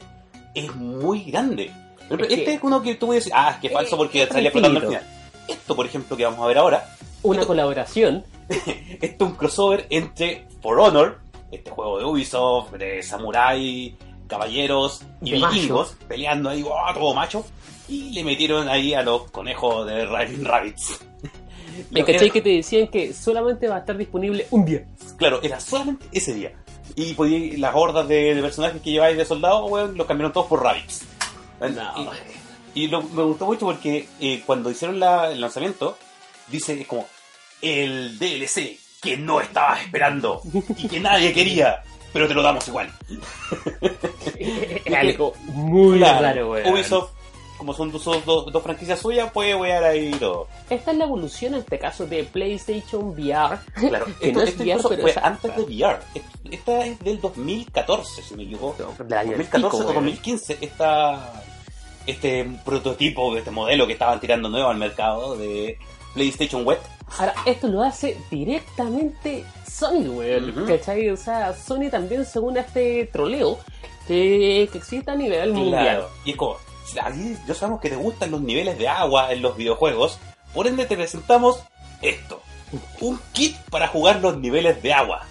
es 0.54 0.76
muy 0.76 1.24
grande. 1.24 1.72
Que- 2.10 2.24
este 2.34 2.54
es 2.54 2.60
uno 2.64 2.82
que 2.82 2.96
tú 2.96 3.08
puedes 3.08 3.26
decir, 3.26 3.34
ah, 3.36 3.52
es 3.56 3.58
que 3.58 3.68
es 3.68 3.74
falso 3.74 3.96
Eh, 3.96 3.98
porque 3.98 4.24
es 4.24 4.30
salía 4.30 4.52
flotando 4.52 4.80
al 4.80 4.88
final. 4.88 5.04
Esto, 5.48 5.76
por 5.76 5.86
ejemplo, 5.86 6.16
que 6.18 6.24
vamos 6.26 6.40
a 6.42 6.48
ver 6.48 6.58
ahora, 6.58 6.96
Una 7.24 7.46
colaboración. 7.46 8.24
esto 8.50 9.26
es 9.26 9.32
un 9.32 9.36
crossover 9.36 9.88
entre 9.90 10.46
For 10.62 10.80
Honor, 10.80 11.20
este 11.52 11.70
juego 11.72 12.00
de 12.00 12.06
Ubisoft, 12.06 12.72
de 12.74 13.04
samurai, 13.04 13.96
caballeros 14.28 15.02
y 15.22 15.32
De 15.32 15.38
vikingos, 15.38 15.96
peleando 16.08 16.50
ahí, 16.50 16.62
¡guau! 16.62 16.94
todo 16.94 17.14
macho, 17.14 17.46
y 17.90 18.12
le 18.12 18.24
metieron 18.24 18.68
ahí 18.70 18.94
a 18.94 19.02
los 19.02 19.30
conejos 19.32 19.86
de 19.88 20.06
Rabbits. 20.06 21.00
¿Me 21.92 22.04
cachai 22.04 22.32
que 22.32 22.42
te 22.42 22.50
decían 22.50 22.88
que 22.88 23.14
solamente 23.14 23.68
va 23.68 23.76
a 23.76 23.80
estar 23.80 23.98
disponible 23.98 24.48
un 24.52 24.66
día? 24.66 24.86
Claro, 25.18 25.42
era 25.44 25.60
solamente 25.60 26.06
ese 26.12 26.34
día. 26.34 26.52
Y 26.98 27.14
podía- 27.14 27.58
las 27.60 27.76
hordas 27.76 28.08
de, 28.08 28.34
de 28.36 28.42
personajes 28.42 28.82
que 28.82 28.90
lleváis 28.92 29.16
de 29.16 29.24
soldados, 29.24 29.70
weón, 29.72 29.96
los 29.96 30.08
cambiaron 30.08 30.34
todos 30.34 30.48
por 30.48 30.64
rabbits. 30.64 31.04
No. 31.62 32.14
Y, 32.74 32.82
y 32.84 32.88
lo- 32.88 33.04
me 33.04 33.22
gustó 33.24 33.46
mucho 33.46 33.66
porque 33.68 34.10
eh, 34.20 34.42
cuando 34.46 34.70
hicieron 34.72 35.00
la- 35.00 35.32
el 35.32 35.40
lanzamiento, 35.40 35.96
dice 36.48 36.86
como 36.88 37.08
el 37.62 38.18
DLC 38.20 38.80
que 39.02 39.16
no 39.16 39.40
estabas 39.42 39.82
esperando 39.82 40.42
y 40.76 40.88
que 40.88 41.00
nadie 41.00 41.32
quería, 41.34 41.84
pero 42.12 42.28
te 42.28 42.34
lo 42.34 42.42
damos 42.42 42.68
igual. 42.68 42.92
Es 44.40 44.94
algo 44.96 45.34
muy 45.46 46.00
Claro, 46.00 46.22
raro, 46.22 46.52
weón. 46.52 46.74
Ubisoft, 46.74 47.12
como 47.58 47.74
son 47.74 47.92
dos, 47.92 48.04
dos, 48.26 48.52
dos 48.52 48.64
franquicias 48.64 49.00
suyas, 49.00 49.32
puede 49.32 49.56
wear 49.56 49.84
ahí 49.84 50.12
todo. 50.12 50.48
Esta 50.70 50.92
es 50.92 50.98
la 50.98 51.06
evolución 51.06 51.56
en 51.56 51.62
este 51.62 51.80
caso 51.80 52.06
de 52.06 52.24
PlayStation 52.24 53.10
VR. 53.10 53.60
Claro, 53.74 54.06
Que 54.20 54.28
esto, 54.28 54.40
no 54.40 54.44
es 54.44 54.50
esto 54.50 54.64
VR, 54.64 54.70
incluso 54.70 54.90
pero 54.90 55.02
fue 55.02 55.12
es 55.12 55.18
antes 55.18 55.56
de 55.56 55.62
VR. 55.64 56.00
Esta 56.52 56.86
es 56.86 57.00
del 57.00 57.20
2014, 57.20 58.22
si 58.22 58.36
me 58.36 58.44
equivoco. 58.44 58.94
Del 59.00 59.18
año 59.18 59.32
2014 59.38 59.54
pico, 59.54 59.78
o 59.78 59.80
weón. 59.80 59.96
2015 59.96 60.58
esta, 60.62 61.44
este 62.06 62.48
prototipo, 62.64 63.36
este 63.36 63.52
modelo 63.52 63.88
que 63.88 63.94
estaban 63.94 64.20
tirando 64.20 64.50
nuevo 64.50 64.70
al 64.70 64.78
mercado 64.78 65.36
de 65.36 65.78
PlayStation 66.14 66.66
Web. 66.66 66.80
Ahora, 67.18 67.34
esto 67.46 67.68
lo 67.68 67.82
hace 67.82 68.18
directamente 68.30 69.46
Sony, 69.70 70.10
weón. 70.10 70.50
Ujú. 70.50 70.68
¿Cachai? 70.68 71.10
O 71.10 71.18
sea, 71.18 71.54
Sony 71.54 71.90
también 71.90 72.26
se 72.26 72.40
une 72.40 72.60
a 72.60 72.64
este 72.64 73.10
troleo 73.12 73.58
que, 74.08 74.70
que 74.72 74.78
existe 74.78 75.12
a 75.12 75.16
nivel 75.16 75.54
mundial. 75.54 76.06
Y 76.26 76.32
es 76.32 76.38
como, 76.38 76.58
ahí 77.02 77.38
ya 77.48 77.54
sabemos 77.54 77.82
que 77.82 77.90
te 77.90 77.96
gustan 77.96 78.32
los 78.32 78.42
niveles 78.42 78.78
de 78.78 78.88
agua 78.88 79.32
en 79.32 79.42
los 79.42 79.56
videojuegos, 79.58 80.20
por 80.54 80.68
ende 80.68 80.86
te 80.86 80.96
presentamos 80.96 81.60
esto. 82.02 82.42
Un 83.00 83.20
kit 83.34 83.56
para 83.70 83.88
jugar 83.88 84.20
los 84.22 84.38
niveles 84.38 84.82
de 84.84 84.94
agua. 84.94 85.26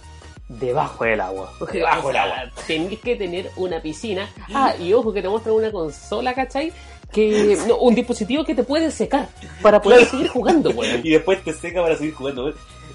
Debajo 0.49 1.05
del 1.05 1.21
agua. 1.21 1.53
Debajo 1.73 2.09
O 2.09 2.13
sea, 2.13 2.23
del 2.25 2.33
agua. 2.33 2.53
Tenés 2.67 3.01
que 3.01 3.17
tener 3.17 3.51
una 3.57 3.81
piscina. 3.83 4.29
Ah, 4.55 4.75
y 4.79 4.93
ojo 4.93 5.13
que 5.13 5.23
te 5.23 5.29
muestran 5.29 5.55
una 5.57 5.71
consola, 5.73 6.35
¿cachai? 6.35 6.73
Que, 7.13 7.57
no, 7.69 7.77
un 7.79 7.95
dispositivo 7.95 8.45
que 8.45 8.55
te 8.55 8.63
puede 8.65 8.91
secar 8.91 9.29
para 9.63 9.81
poder 9.81 10.01
Claro. 10.01 10.11
seguir 10.11 10.29
jugando, 10.29 10.71
weón. 10.75 11.01
Y 11.05 11.11
después 11.11 11.43
te 11.45 11.53
seca 11.53 11.83
para 11.83 11.97
seguir 11.97 12.15
jugando. 12.15 12.53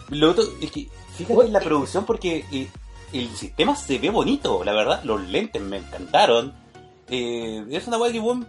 Lo 0.09 0.31
otro 0.31 0.43
es 0.61 0.71
que, 0.71 0.87
fíjate 1.17 1.45
en 1.45 1.53
la 1.53 1.59
producción 1.59 2.05
porque 2.05 2.45
eh, 2.51 2.67
el 3.13 3.29
sistema 3.35 3.75
se 3.75 3.97
ve 3.99 4.09
bonito, 4.09 4.63
la 4.63 4.73
verdad. 4.73 5.01
Los 5.03 5.21
lentes 5.27 5.61
me 5.61 5.77
encantaron. 5.77 6.53
Eh, 7.11 7.63
es 7.69 7.87
una 7.87 7.97
weá 7.97 8.11
que 8.11 8.19
bueno, 8.19 8.45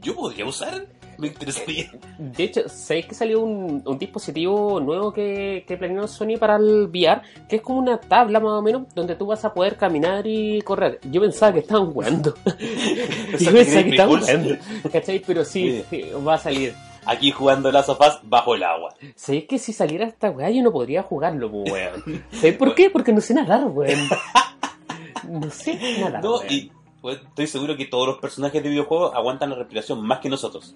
yo 0.00 0.14
podría 0.14 0.44
usar. 0.46 0.86
Me 1.18 1.28
interesaría. 1.28 1.90
De 2.18 2.44
hecho, 2.44 2.68
¿sabéis 2.68 3.06
que 3.06 3.14
salió 3.14 3.40
un, 3.42 3.82
un 3.84 3.98
dispositivo 3.98 4.80
nuevo 4.80 5.12
que, 5.12 5.62
que 5.68 5.76
planeó 5.76 6.08
Sony 6.08 6.36
para 6.40 6.56
el 6.56 6.86
VR? 6.88 7.20
Que 7.48 7.56
es 7.56 7.62
como 7.62 7.78
una 7.80 8.00
tabla 8.00 8.40
más 8.40 8.52
o 8.54 8.62
menos 8.62 8.82
donde 8.94 9.14
tú 9.14 9.26
vas 9.26 9.44
a 9.44 9.52
poder 9.54 9.76
caminar 9.76 10.26
y 10.26 10.60
correr. 10.62 10.98
Yo 11.10 11.20
pensaba 11.20 11.52
que 11.52 11.60
estaban 11.60 11.92
jugando. 11.92 12.34
Yo 13.38 13.52
pensaba 13.52 13.82
que 13.84 13.90
estaban 13.90 14.20
jugando. 14.20 14.56
¿Cachai? 14.90 15.22
Pero 15.24 15.44
sí, 15.44 15.84
sí, 15.90 16.02
va 16.26 16.34
a 16.34 16.38
salir. 16.38 16.74
Aquí 17.04 17.30
jugando 17.30 17.70
Last 17.70 17.90
of 17.90 18.00
Us 18.00 18.18
bajo 18.24 18.54
el 18.54 18.62
agua. 18.64 18.94
¿Sabéis 19.14 19.44
que 19.46 19.58
si 19.58 19.72
saliera 19.72 20.06
esta 20.06 20.30
weá 20.30 20.50
yo 20.50 20.62
no 20.62 20.72
podría 20.72 21.02
jugarlo, 21.02 21.48
weón? 21.48 22.24
¿Sabéis 22.32 22.56
por 22.56 22.74
qué? 22.74 22.90
Porque 22.90 23.12
no 23.12 23.20
sé 23.20 23.34
nadar, 23.34 23.64
weón. 23.66 24.08
No 25.28 25.50
sé 25.50 25.78
nadar, 26.00 26.22
No, 26.24 26.38
weón. 26.38 26.46
y 26.50 26.72
pues, 27.02 27.18
estoy 27.20 27.46
seguro 27.46 27.76
que 27.76 27.84
todos 27.84 28.06
los 28.06 28.18
personajes 28.18 28.62
de 28.62 28.70
videojuegos 28.70 29.14
aguantan 29.14 29.50
la 29.50 29.56
respiración 29.56 30.00
más 30.06 30.20
que 30.20 30.30
nosotros. 30.30 30.74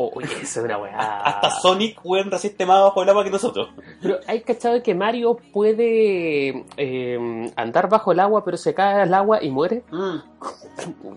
Oh, 0.00 0.12
oye, 0.14 0.28
eso 0.42 0.60
es 0.60 0.64
una 0.66 0.78
weá. 0.78 1.20
Hasta 1.22 1.50
Sonic, 1.50 1.98
weón, 2.04 2.30
resiste 2.30 2.64
más 2.66 2.80
bajo 2.82 3.02
el 3.02 3.08
agua 3.08 3.24
que 3.24 3.30
nosotros. 3.30 3.70
Pero 4.00 4.18
hay 4.28 4.42
cachado 4.42 4.80
que 4.80 4.94
Mario 4.94 5.38
puede 5.52 6.64
eh, 6.76 7.50
andar 7.56 7.88
bajo 7.88 8.12
el 8.12 8.20
agua, 8.20 8.44
pero 8.44 8.56
se 8.56 8.74
cae 8.74 9.02
al 9.02 9.12
agua 9.14 9.42
y 9.42 9.50
muere. 9.50 9.82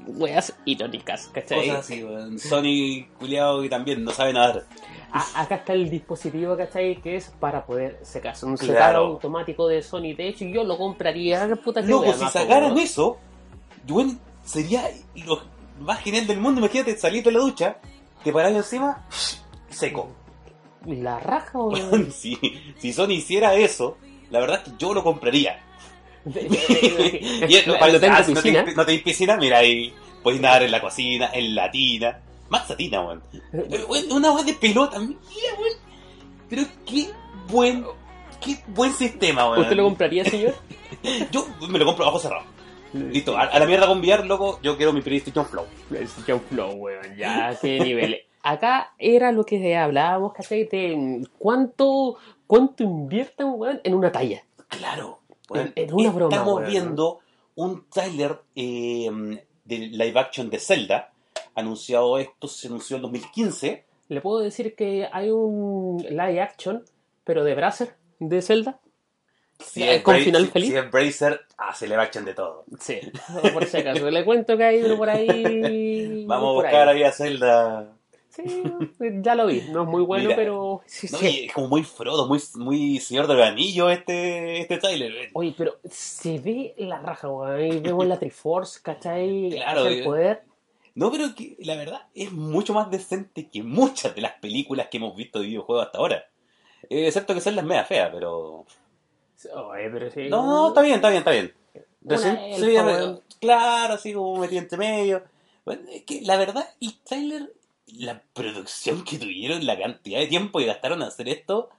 Weas 0.07 0.55
irónicas, 0.65 1.27
¿cachai? 1.33 1.67
Cosas 1.67 1.79
así, 1.85 2.03
weón. 2.03 2.39
Sonic, 2.39 3.13
culiado, 3.19 3.61
que 3.61 3.69
también 3.69 4.03
no 4.03 4.11
sabe 4.11 4.33
nadar. 4.33 4.63
A- 5.11 5.41
acá 5.41 5.55
está 5.55 5.73
el 5.73 5.89
dispositivo, 5.89 6.57
¿cachai? 6.57 6.95
Que 7.01 7.17
es 7.17 7.31
para 7.39 7.65
poder 7.65 7.99
secarse. 8.01 8.45
Un 8.45 8.57
Claro. 8.57 8.73
secado 8.73 9.05
automático 9.05 9.67
de 9.67 9.81
Sony. 9.83 10.15
De 10.17 10.27
hecho, 10.29 10.45
yo 10.45 10.63
lo 10.63 10.77
compraría. 10.77 11.47
¿Qué 11.47 11.55
puta 11.55 11.81
que 11.81 11.87
Loco, 11.87 12.11
si 12.13 12.25
sacaran 12.27 12.77
eso, 12.79 13.17
weón, 13.87 14.19
sería 14.43 14.89
lo 15.25 15.41
más 15.79 15.99
genial 16.01 16.27
del 16.27 16.39
mundo. 16.39 16.59
Imagínate 16.61 16.97
salir 16.97 17.23
de 17.23 17.31
la 17.31 17.39
ducha, 17.39 17.77
te 18.23 18.31
parás 18.31 18.53
encima, 18.53 19.05
seco. 19.69 20.09
La 20.85 21.19
raja, 21.19 21.59
weón. 21.59 22.11
Si, 22.11 22.37
si 22.79 22.93
Sony 22.93 23.11
hiciera 23.11 23.53
eso, 23.55 23.97
la 24.29 24.39
verdad 24.39 24.61
es 24.63 24.71
que 24.71 24.77
yo 24.77 24.93
lo 24.93 25.03
compraría. 25.03 25.59
Y 26.25 27.55
es- 27.55 27.67
Lo 27.67 27.77
para- 27.79 27.99
tengo 27.99 28.15
ah, 28.15 28.23
no, 28.27 28.41
te, 28.41 28.75
no 28.75 29.03
piscina, 29.03 29.37
mira 29.37 29.59
ahí, 29.59 29.93
puedes 30.23 30.39
nadar 30.41 30.63
en 30.63 30.71
la 30.71 30.81
cocina, 30.81 31.29
en 31.33 31.55
la 31.55 31.69
tina. 31.71 32.19
Más 32.49 32.69
a 32.69 32.75
tina, 32.75 33.01
weón. 33.01 33.23
Una 34.11 34.31
weón 34.31 34.45
de 34.45 34.53
pelota, 34.53 34.99
mira, 34.99 35.17
weón. 35.59 35.73
Pero 36.49 36.63
qué 36.85 37.09
buen, 37.47 37.85
qué 38.41 38.57
buen 38.67 38.93
sistema, 38.93 39.49
weón. 39.49 39.61
¿Usted 39.61 39.75
lo 39.77 39.83
compraría, 39.85 40.25
señor? 40.25 40.55
Yo 41.31 41.47
me 41.69 41.79
lo 41.79 41.85
compro 41.85 42.05
a 42.05 42.09
ojos 42.09 42.23
cerrados. 42.23 42.45
Listo, 42.93 43.37
a, 43.37 43.43
a 43.43 43.59
la 43.59 43.65
mierda 43.65 43.87
con 43.87 43.99
VR, 43.99 44.25
loco, 44.25 44.59
yo 44.61 44.75
quiero 44.77 44.91
mi 44.93 45.01
PlayStation 45.01 45.45
Flow. 45.45 45.65
PlayStation 45.89 46.39
Flow, 46.41 46.73
weón, 46.73 47.15
ya, 47.17 47.57
qué 47.61 47.79
nivel. 47.79 48.17
Acá 48.43 48.93
era 48.97 49.31
lo 49.31 49.45
que 49.45 49.75
hablábamos, 49.77 50.33
¿cachai? 50.33 50.65
De 50.65 50.95
mm, 50.97 51.23
cuánto, 51.37 52.17
cuánto 52.47 52.83
invierten, 52.83 53.47
weón, 53.55 53.79
en 53.83 53.93
una 53.93 54.11
talla. 54.11 54.43
Claro. 54.67 55.19
En- 55.53 55.73
en 55.75 55.93
una 55.93 56.09
broma, 56.11 56.35
Estamos 56.35 56.55
weón. 56.55 56.69
viendo 56.69 57.19
un 57.55 57.85
tráiler 57.89 58.39
eh, 58.55 59.09
de 59.65 59.77
live 59.77 60.19
action 60.19 60.49
de 60.49 60.59
Zelda. 60.59 61.11
Anunciado 61.55 62.17
esto, 62.17 62.47
se 62.47 62.67
anunció 62.67 62.95
en 62.95 63.01
2015. 63.03 63.85
Le 64.07 64.21
puedo 64.21 64.39
decir 64.39 64.75
que 64.75 65.07
hay 65.11 65.29
un 65.29 66.03
live 66.09 66.41
action, 66.41 66.83
pero 67.23 67.43
de 67.43 67.55
Bracer, 67.55 67.95
de 68.19 68.41
Zelda. 68.41 68.79
Si 69.63 69.83
es 69.83 70.01
con 70.01 70.15
Bra- 70.15 70.23
final 70.23 70.45
si- 70.45 70.51
feliz. 70.51 70.69
Si 70.69 70.77
es 70.77 70.91
Bracer, 70.91 71.41
hace 71.57 71.87
live 71.87 72.01
action 72.01 72.25
de 72.25 72.33
todo. 72.33 72.65
Sí, 72.79 72.99
por 73.53 73.65
si 73.65 73.77
acaso. 73.77 74.09
Le 74.09 74.25
cuento 74.25 74.57
que 74.57 74.63
hay 74.63 74.81
uno 74.83 74.97
por 74.97 75.09
ahí. 75.09 76.25
Vamos 76.27 76.49
a 76.49 76.53
buscar 76.53 76.89
ahí. 76.89 76.97
ahí 76.97 77.03
a 77.03 77.11
Zelda. 77.11 77.93
Sí, 78.29 78.63
ya 79.21 79.35
lo 79.35 79.47
vi. 79.47 79.61
No 79.71 79.83
es 79.83 79.89
muy 79.89 80.03
bueno, 80.03 80.23
Mira, 80.25 80.35
pero. 80.37 80.81
Sí, 80.85 81.07
No, 81.11 81.17
sí. 81.17 81.27
y 81.43 81.45
es 81.47 81.53
como 81.53 81.67
muy 81.67 81.83
Frodo, 81.83 82.27
muy, 82.27 82.39
muy 82.55 82.99
Señor 82.99 83.27
del 83.27 83.41
Anillo 83.41 83.89
este, 83.89 84.61
este 84.61 84.77
tráiler. 84.77 85.29
Oye, 85.33 85.53
pero 85.57 85.75
se 85.83 86.39
ve 86.39 86.73
la 86.77 86.99
raja. 86.99 87.27
Ahí 87.45 87.79
vemos 87.79 88.05
la 88.07 88.17
Triforce, 88.17 88.79
¿cachai? 88.81 89.49
Claro, 89.51 89.85
el 89.87 89.99
eh. 89.99 90.03
poder. 90.03 90.43
No, 90.95 91.11
pero 91.11 91.35
que 91.35 91.55
la 91.59 91.75
verdad 91.75 92.01
es 92.15 92.31
mucho 92.31 92.73
más 92.73 92.89
decente 92.89 93.49
que 93.49 93.63
muchas 93.63 94.15
de 94.15 94.21
las 94.21 94.33
películas 94.33 94.87
que 94.89 94.97
hemos 94.97 95.15
visto 95.15 95.39
de 95.39 95.47
videojuegos 95.47 95.85
hasta 95.85 95.97
ahora. 95.97 96.25
Eh, 96.89 97.07
excepto 97.07 97.33
que 97.33 97.41
son 97.41 97.55
las 97.55 97.63
media 97.65 97.83
feas, 97.85 98.09
pero... 98.13 98.65
Oye, 99.53 99.89
pero 99.91 100.11
sí. 100.11 100.29
No, 100.29 100.45
no, 100.45 100.67
está 100.69 100.81
bien, 100.81 100.95
está 100.95 101.09
bien, 101.09 101.19
está 101.19 101.31
bien. 101.31 101.53
Recién- 102.03 102.39
sí, 102.55 102.75
claro, 103.39 103.93
así 103.93 104.13
como 104.13 104.37
metido 104.37 104.61
entre 104.61 104.77
medio. 104.77 105.23
Bueno, 105.65 105.83
es 105.91 106.03
que 106.03 106.21
la 106.21 106.37
verdad, 106.37 106.67
el 106.79 106.97
trailer, 107.03 107.53
la 107.87 108.21
producción 108.33 109.03
que 109.03 109.17
tuvieron, 109.17 109.65
la 109.65 109.77
cantidad 109.77 110.19
de 110.19 110.27
tiempo 110.27 110.59
que 110.59 110.65
gastaron 110.65 111.01
en 111.01 111.07
hacer 111.07 111.29
esto, 111.29 111.69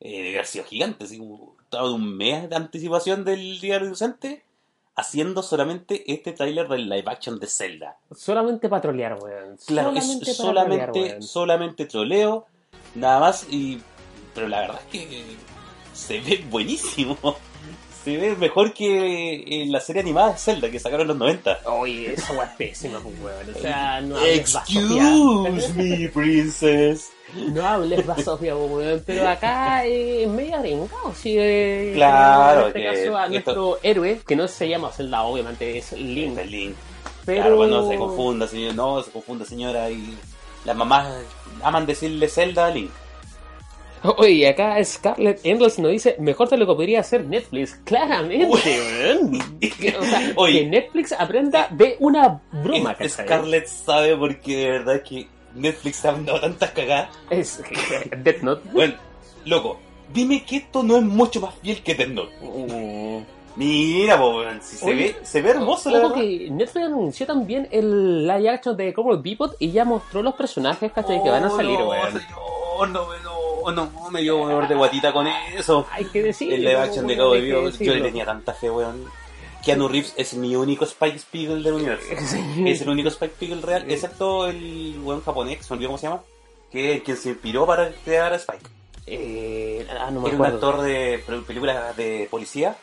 eh, 0.00 0.18
debe 0.22 0.30
haber 0.34 0.46
sido 0.46 0.64
gigante. 0.64 1.04
Así 1.04 1.18
como 1.18 1.56
todo 1.68 1.94
un 1.94 2.16
mes 2.16 2.48
de 2.48 2.56
anticipación 2.56 3.24
del 3.24 3.60
Día 3.60 3.74
del 3.74 3.88
Inocente, 3.88 4.44
haciendo 4.94 5.42
solamente 5.42 6.10
este 6.10 6.32
trailer 6.32 6.68
del 6.68 6.88
live 6.88 7.04
action 7.06 7.38
de 7.38 7.46
Zelda. 7.46 7.98
Solamente 8.14 8.68
para 8.70 8.80
trolear, 8.82 9.18
weón. 9.22 9.58
Claro, 9.66 9.90
solamente 9.90 10.30
es 10.30 10.36
solamente, 10.36 10.84
trolear, 10.86 11.10
weón. 11.10 11.22
solamente 11.22 11.84
troleo, 11.86 12.46
nada 12.94 13.20
más, 13.20 13.46
y 13.50 13.82
pero 14.34 14.48
la 14.48 14.60
verdad 14.60 14.80
es 14.84 14.86
que 14.90 15.24
se 15.96 16.20
ve 16.20 16.44
buenísimo. 16.50 17.16
Se 18.04 18.16
ve 18.16 18.36
mejor 18.36 18.72
que 18.72 19.62
en 19.62 19.72
la 19.72 19.80
serie 19.80 20.00
animada 20.02 20.32
de 20.34 20.38
Zelda 20.38 20.70
que 20.70 20.78
sacaron 20.78 21.02
en 21.02 21.08
los 21.08 21.16
90. 21.16 21.58
Oye, 21.66 22.12
esa 22.12 22.34
weá 22.34 22.44
es 22.44 22.50
pésima, 22.56 23.00
pues, 23.00 23.14
weón. 23.20 23.56
O 23.56 23.58
sea, 23.58 24.00
no 24.00 24.16
hables 24.16 24.54
Excuse 24.54 25.72
me, 25.74 26.08
princess. 26.10 27.10
No 27.34 27.66
hables 27.66 28.06
basofia, 28.06 28.54
pues, 28.54 28.70
weón. 28.70 29.02
Pero 29.04 29.28
acá 29.28 29.84
eh, 29.86 30.22
es 30.22 30.28
medio 30.28 30.56
arengado, 30.56 31.12
sí. 31.20 31.34
eh, 31.36 31.92
Claro, 31.96 32.60
En 32.60 32.66
este 32.68 32.78
que 32.80 32.86
caso, 32.86 33.16
a 33.16 33.24
esto- 33.24 33.30
nuestro 33.30 33.78
héroe, 33.82 34.20
que 34.24 34.36
no 34.36 34.46
se 34.46 34.68
llama 34.68 34.92
Zelda, 34.92 35.22
obviamente, 35.24 35.76
es 35.78 35.90
link. 35.92 36.38
Pero... 37.24 37.40
Claro, 37.42 37.56
bueno, 37.56 37.80
no 37.82 37.88
se 37.88 37.96
confunda, 37.96 38.46
señor. 38.46 38.74
No, 38.76 39.02
se 39.02 39.10
confunda, 39.10 39.44
señora. 39.44 39.90
Y 39.90 40.16
las 40.64 40.76
mamás 40.76 41.08
aman 41.60 41.84
decirle 41.86 42.28
Zelda 42.28 42.66
a 42.66 42.70
Link. 42.70 42.90
Oye, 44.18 44.48
acá 44.48 44.82
Scarlett 44.84 45.40
Endless 45.44 45.78
nos 45.78 45.90
dice, 45.90 46.16
mejor 46.18 46.48
te 46.48 46.56
lo 46.56 46.66
podría 46.66 47.00
hacer 47.00 47.24
Netflix. 47.24 47.74
Claramente, 47.84 48.46
weón. 48.46 49.38
Que- 49.60 49.96
O 50.00 50.02
sea, 50.04 50.32
Oye. 50.36 50.60
que 50.60 50.66
Netflix 50.66 51.12
aprenda 51.12 51.68
de 51.70 51.96
una 52.00 52.40
broma, 52.52 52.92
Es- 52.98 53.14
¿cachai? 53.16 53.26
Scarlett 53.26 53.66
sabe 53.66 54.16
porque 54.16 54.56
de 54.56 54.70
verdad 54.70 55.02
que 55.02 55.26
Netflix 55.54 56.04
ha 56.04 56.12
mandado 56.12 56.40
tantas 56.40 56.70
cagadas. 56.72 57.08
Es 57.30 57.62
Death 58.22 58.42
Note. 58.42 58.68
Bueno, 58.72 58.94
loco, 59.46 59.78
dime 60.12 60.44
que 60.44 60.56
esto 60.56 60.82
no 60.82 60.96
es 60.98 61.02
mucho 61.02 61.40
más 61.40 61.54
fiel 61.62 61.82
que 61.82 61.94
Death 61.94 62.08
Note. 62.10 62.32
Mm. 62.42 63.36
Mira, 63.56 64.20
si 64.60 64.76
se, 64.76 64.84
Oye, 64.86 64.94
ve, 64.94 65.16
se 65.22 65.40
ve 65.40 65.48
hermoso, 65.50 65.88
la 65.90 66.00
verdad. 66.00 66.14
que 66.16 66.48
Netflix 66.50 66.84
anunció 66.84 67.26
también 67.26 67.66
el 67.70 68.26
live 68.26 68.50
action 68.50 68.76
de 68.76 68.92
Cowboy 68.92 69.18
Bebop 69.22 69.54
y 69.58 69.70
ya 69.72 69.86
mostró 69.86 70.22
los 70.22 70.34
personajes 70.34 70.92
¿cachai? 70.92 71.22
que 71.22 71.30
van 71.30 71.44
a 71.44 71.46
Oh, 71.50 71.56
salir, 71.56 71.78
no, 71.78 71.88
weón. 71.88 72.12
señor, 72.12 72.88
no, 72.90 73.06
no, 73.22 73.25
no, 73.72 74.10
me 74.10 74.22
dio 74.22 74.38
dolor 74.38 74.68
de 74.68 74.74
guatita 74.74 75.12
con 75.12 75.26
eso. 75.26 75.86
Hay 75.90 76.04
que 76.06 76.22
decir. 76.22 76.52
El 76.52 76.60
live 76.60 76.76
action 76.76 77.06
de 77.06 77.16
Cowboy 77.16 77.40
Bebop, 77.40 77.72
yo 77.78 77.94
le 77.94 78.02
tenía 78.02 78.24
tanta 78.24 78.52
fe, 78.52 78.70
weón. 78.70 79.04
Keanu 79.64 79.88
Reeves 79.88 80.14
es 80.16 80.34
mi 80.34 80.54
único 80.54 80.84
Spike 80.84 81.18
Spiegel 81.18 81.62
del 81.62 81.74
universo. 81.74 82.06
Es 82.64 82.80
el 82.82 82.88
único 82.88 83.08
Spike 83.08 83.34
Spiegel 83.34 83.62
real, 83.62 83.90
excepto 83.90 84.46
el 84.46 84.96
weón 85.02 85.22
japonés, 85.22 85.68
me 85.68 85.74
olvidó 85.74 85.88
cómo 85.88 85.98
se 85.98 86.06
llama, 86.06 86.22
que 86.70 86.94
es 86.94 87.02
quien 87.02 87.16
se 87.16 87.30
inspiró 87.30 87.66
para 87.66 87.90
crear 88.04 88.32
a 88.32 88.36
Spike. 88.36 88.64
Eh, 89.08 89.86
ah, 89.98 90.10
no 90.12 90.20
me 90.20 90.28
Era 90.28 90.38
un 90.38 90.46
actor 90.46 90.82
de 90.82 91.20
películas 91.46 91.96
de 91.96 92.28
policía, 92.30 92.76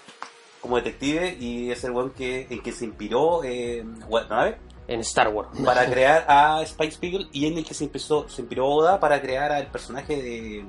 como 0.60 0.76
detective, 0.76 1.38
y 1.40 1.72
es 1.72 1.82
el 1.86 1.92
weón 1.92 2.10
que, 2.12 2.48
en 2.50 2.62
que 2.62 2.74
se 2.74 2.84
inspiró 2.84 3.46
eh, 3.46 3.86
Watanabe 4.10 4.58
En 4.88 5.00
Star 5.02 5.30
Wars. 5.30 5.50
para 5.66 5.86
crear 5.86 6.26
a 6.28 6.62
Spike 6.64 6.92
Spiegel 6.92 7.30
y 7.32 7.48
en 7.48 7.58
el 7.58 7.66
que 7.66 7.74
se, 7.74 7.86
empezó, 7.86 8.28
se 8.30 8.42
inspiró 8.42 8.68
Oda 8.68 9.00
para 9.00 9.22
crear 9.22 9.52
al 9.52 9.68
personaje 9.68 10.16
de... 10.22 10.66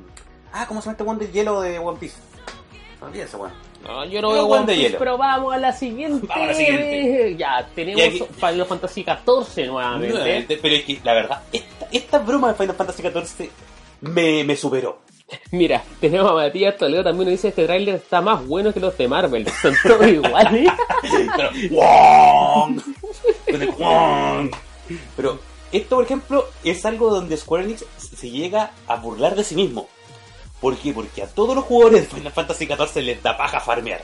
Ah, 0.53 0.67
¿cómo 0.69 0.81
se 0.81 0.91
llama 0.91 1.15
este 1.15 1.25
del 1.25 1.33
hielo 1.33 1.61
de 1.61 1.79
One 1.79 1.99
Piece? 1.99 2.17
No 3.01 3.07
olvides 3.09 3.27
ese 3.29 3.37
weón. 3.37 3.53
No, 3.83 4.05
yo 4.07 4.23
no 4.23 4.29
Pero 4.31 4.33
veo 4.33 4.45
One 4.47 4.55
One 4.59 4.67
de 4.67 4.73
Piece, 4.73 4.83
hielo. 4.87 4.99
pero 4.99 5.19
vamos 5.19 5.53
a 5.53 5.59
la 5.59 5.73
siguiente. 5.73 6.27
Vamos 6.27 6.45
a 6.45 6.47
la 6.47 6.55
siguiente. 6.55 7.37
Ya, 7.37 7.69
tenemos 7.75 8.03
aquí- 8.03 8.25
Final 8.39 8.67
Fantasy 8.67 9.05
XIV 9.05 9.67
nuevamente. 9.67 10.15
Nuevamente, 10.15 10.59
Pero 10.63 10.75
es 10.77 10.85
que, 10.85 11.01
la 11.03 11.13
verdad, 11.13 11.43
esta, 11.53 11.89
esta 11.93 12.19
broma 12.21 12.49
de 12.49 12.55
Final 12.55 12.77
Fantasy 12.77 13.03
XIV 13.03 13.51
me, 14.01 14.45
me 14.45 14.57
superó. 14.57 15.01
Mira, 15.51 15.83
tenemos 16.01 16.31
a 16.31 16.35
Matías 16.35 16.77
Toledo 16.77 17.03
también 17.03 17.25
nos 17.31 17.33
dice 17.33 17.49
este 17.49 17.65
tráiler 17.65 17.97
está 17.97 18.21
más 18.21 18.47
bueno 18.47 18.73
que 18.73 18.81
los 18.81 18.97
de 18.97 19.09
Marvel. 19.09 19.47
Son 19.63 19.75
todos 19.83 20.07
iguales. 20.07 20.71
Pero, 21.37 21.51
Pero 25.17 25.39
esto, 25.73 25.97
por 25.97 26.05
ejemplo, 26.05 26.49
es 26.63 26.85
algo 26.85 27.11
donde 27.11 27.37
Square 27.37 27.65
Enix 27.65 27.85
se 27.99 28.31
llega 28.31 28.73
a 28.87 28.97
burlar 28.97 29.35
de 29.35 29.45
sí 29.45 29.55
mismo. 29.55 29.89
¿Por 30.61 30.77
qué? 30.77 30.93
Porque 30.93 31.23
a 31.23 31.27
todos 31.27 31.55
los 31.55 31.65
jugadores 31.65 32.03
de 32.03 32.17
Final 32.17 32.33
Fantasy 32.33 32.67
XIV 32.67 33.03
les 33.03 33.23
da 33.23 33.37
paja 33.37 33.61
farmear. 33.61 34.03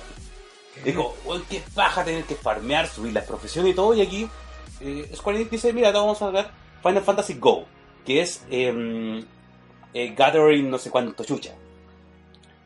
Dijo, 0.85 1.15
"Weón, 1.25 1.45
qué 1.49 1.63
paja 1.75 2.05
tener 2.05 2.25
que 2.25 2.35
farmear, 2.35 2.89
subir 2.89 3.13
la 3.13 3.23
profesión 3.23 3.67
y 3.67 3.75
todo. 3.75 3.95
Y 3.95 4.01
aquí 4.01 4.29
eh, 4.81 5.11
Square 5.15 5.39
Enix 5.39 5.51
dice, 5.51 5.73
mira, 5.73 5.93
vamos 5.93 6.21
a 6.23 6.27
sacar 6.27 6.51
Final 6.83 7.03
Fantasy 7.03 7.35
Go, 7.35 7.67
que 8.05 8.23
es 8.23 8.45
em, 8.51 9.25
eh, 9.93 10.15
Gathering 10.17 10.71
no 10.71 10.79
sé 10.79 10.91
cuánto 10.91 11.25
chucha. 11.25 11.55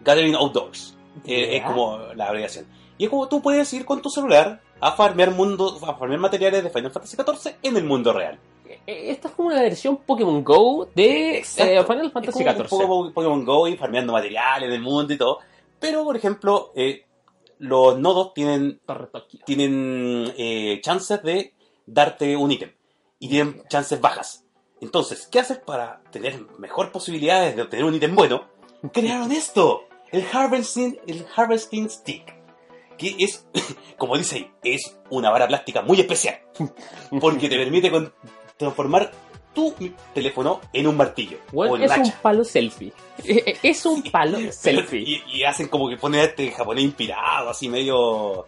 Gathering 0.01 0.35
Outdoors. 0.35 0.97
Eh. 1.27 1.57
Es 1.57 1.65
como 1.65 1.99
la 2.15 2.27
abreviación. 2.27 2.67
Y 2.99 3.05
es 3.05 3.11
como 3.11 3.29
tú 3.29 3.43
puedes 3.43 3.73
ir 3.73 3.85
con 3.85 4.01
tu 4.01 4.11
celular 4.11 4.61
a 4.81 4.93
farmear 4.93 5.31
mundo, 5.31 5.79
a 5.87 5.95
farmear 5.95 6.21
materiales 6.21 6.63
de 6.63 6.71
Final 6.71 6.91
Fantasy 6.91 7.17
XIV 7.17 7.57
en 7.63 7.77
el 7.77 7.85
mundo 7.85 8.13
real. 8.13 8.39
Eh, 8.87 9.11
Esta 9.11 9.29
es 9.29 9.35
como 9.35 9.49
una 9.49 9.63
versión 9.63 9.99
Pokémon 9.99 10.43
Go 10.43 10.89
de 10.95 11.39
eh, 11.39 11.45
Final 11.45 12.11
Fantasy 12.11 12.45
Es 12.45 12.69
como 12.69 12.97
un 12.99 13.07
XIV. 13.09 13.15
Pokémon 13.15 13.45
Go 13.45 13.69
y 13.69 13.77
farmeando 13.77 14.13
materiales 14.13 14.71
del 14.71 14.81
mundo 14.81 15.13
y 15.13 15.19
todo. 15.19 15.39
Pero, 15.81 16.05
por 16.05 16.17
ejemplo, 16.17 16.73
eh, 16.75 17.05
los 17.59 17.99
nodos 17.99 18.35
tienen, 18.35 18.81
tienen 19.45 20.33
eh, 20.37 20.81
chances 20.83 21.23
de 21.23 21.55
darte 21.87 22.37
un 22.37 22.51
ítem. 22.51 22.73
Y 23.19 23.29
tienen 23.29 23.63
chances 23.69 24.01
bajas. 24.01 24.45
Entonces, 24.81 25.27
¿qué 25.31 25.41
haces 25.41 25.59
para 25.59 26.03
tener 26.11 26.41
mejor 26.59 26.93
posibilidades 26.93 27.57
de 27.57 27.63
obtener 27.63 27.85
un 27.85 27.95
ítem 27.95 28.15
bueno? 28.15 28.45
Crearon 28.93 29.33
esto. 29.33 29.85
El 30.11 30.25
Harvesting, 30.31 30.99
el 31.07 31.27
Harvesting 31.35 31.89
Stick. 31.89 32.35
Que 32.97 33.15
es, 33.19 33.47
como 33.99 34.17
dice 34.17 34.37
ahí, 34.37 34.51
es 34.63 34.99
una 35.11 35.31
vara 35.31 35.47
plástica 35.49 35.83
muy 35.83 36.01
especial. 36.01 36.39
Porque 37.21 37.49
te 37.49 37.57
permite 37.57 37.91
con- 37.91 38.13
transformar 38.57 39.11
tu 39.55 39.73
teléfono 40.13 40.61
en 40.73 40.87
un 40.89 40.97
martillo. 40.97 41.39
o 41.53 41.57
Bueno, 41.57 41.77
en 41.77 41.85
es 41.85 41.97
un 41.99 42.13
palo 42.23 42.45
selfie. 42.45 42.93
Es 43.63 43.87
un 43.87 44.03
palo 44.03 44.39
selfie. 44.53 45.01
Y, 45.01 45.23
y 45.39 45.45
hacen 45.45 45.69
como 45.69 45.89
que 45.89 45.97
ponen 45.97 46.21
a 46.21 46.25
este 46.25 46.51
japonés 46.51 46.85
inspirado, 46.85 47.51
así 47.51 47.69
medio. 47.69 48.47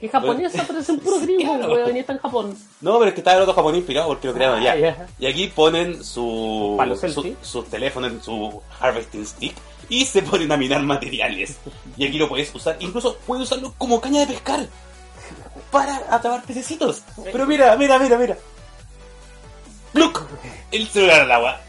Que 0.00 0.08
japonés 0.08 0.56
aparecen 0.58 0.98
puro 1.00 1.16
Sí, 1.20 1.24
gringo, 1.26 1.56
claro. 1.56 1.72
weón, 1.72 1.96
y 1.96 2.00
está 2.00 2.12
en 2.12 2.18
Japón. 2.20 2.56
No, 2.80 2.98
pero 2.98 3.08
es 3.08 3.14
que 3.14 3.20
está 3.20 3.34
el 3.34 3.42
otro 3.42 3.54
japonés 3.54 3.78
inspirado 3.78 4.08
porque 4.08 4.28
lo 4.28 4.34
crearon 4.34 4.56
Ah, 4.58 4.72
allá. 4.72 4.76
ya. 4.76 5.06
Y 5.18 5.26
aquí 5.26 5.48
ponen 5.48 6.04
su, 6.04 6.74
Palo 6.78 6.96
su, 7.42 7.62
teléfono 7.64 8.06
en 8.06 8.22
su 8.22 8.62
harvesting 8.80 9.26
stick 9.26 9.54
y 9.88 10.04
se 10.04 10.22
ponen 10.22 10.52
a 10.52 10.56
minar 10.56 10.82
materiales. 10.82 11.56
Y 11.96 12.06
aquí 12.06 12.18
lo 12.18 12.28
puedes 12.28 12.54
usar, 12.54 12.76
incluso 12.80 13.16
puedes 13.26 13.44
usarlo 13.44 13.74
como 13.78 14.00
caña 14.00 14.20
de 14.20 14.26
pescar 14.28 14.66
para 15.70 15.96
atrapar 16.10 16.42
pececitos. 16.44 17.02
Pero 17.32 17.46
mira, 17.46 17.74
mira, 17.76 17.98
mira, 17.98 18.16
mira. 18.18 18.36
¡Pluk! 19.92 20.22
El 20.70 20.86
celular 20.88 21.22
al 21.22 21.32
agua. 21.32 21.60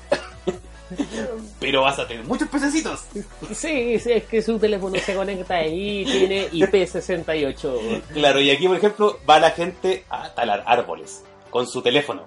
Pero 1.60 1.82
vas 1.84 2.00
a 2.00 2.08
tener 2.08 2.24
muchos 2.26 2.48
pececitos. 2.50 3.06
Sí, 3.54 4.00
sí, 4.00 4.12
es 4.12 4.24
que 4.26 4.42
su 4.42 4.58
teléfono 4.60 4.96
se 5.00 5.14
conecta 5.16 5.56
ahí, 5.56 6.06
tiene 6.06 6.50
IP68. 6.50 8.02
Claro, 8.14 8.42
y 8.42 8.50
aquí, 8.52 8.68
por 8.68 8.78
ejemplo, 8.78 9.20
va 9.30 9.40
la 9.40 9.52
gente 9.52 10.04
a 10.10 10.34
talar 10.34 10.64
árboles 10.66 11.24
con 11.50 11.68
su 11.68 11.82
teléfono. 11.82 12.24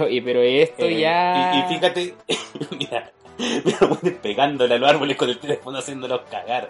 Oye, 0.00 0.22
pero 0.22 0.40
esto 0.42 0.84
Eh, 0.84 1.00
ya... 1.00 1.52
Y, 1.54 1.58
y 1.58 1.74
fíjate, 1.74 2.14
mira, 2.78 3.10
bueno, 3.64 3.98
pegándole 4.22 4.74
a 4.74 4.78
los 4.78 4.90
árboles 4.90 5.16
con 5.16 5.28
el 5.30 5.38
teléfono, 5.38 5.78
haciéndolos 5.78 6.22
cagar. 6.30 6.68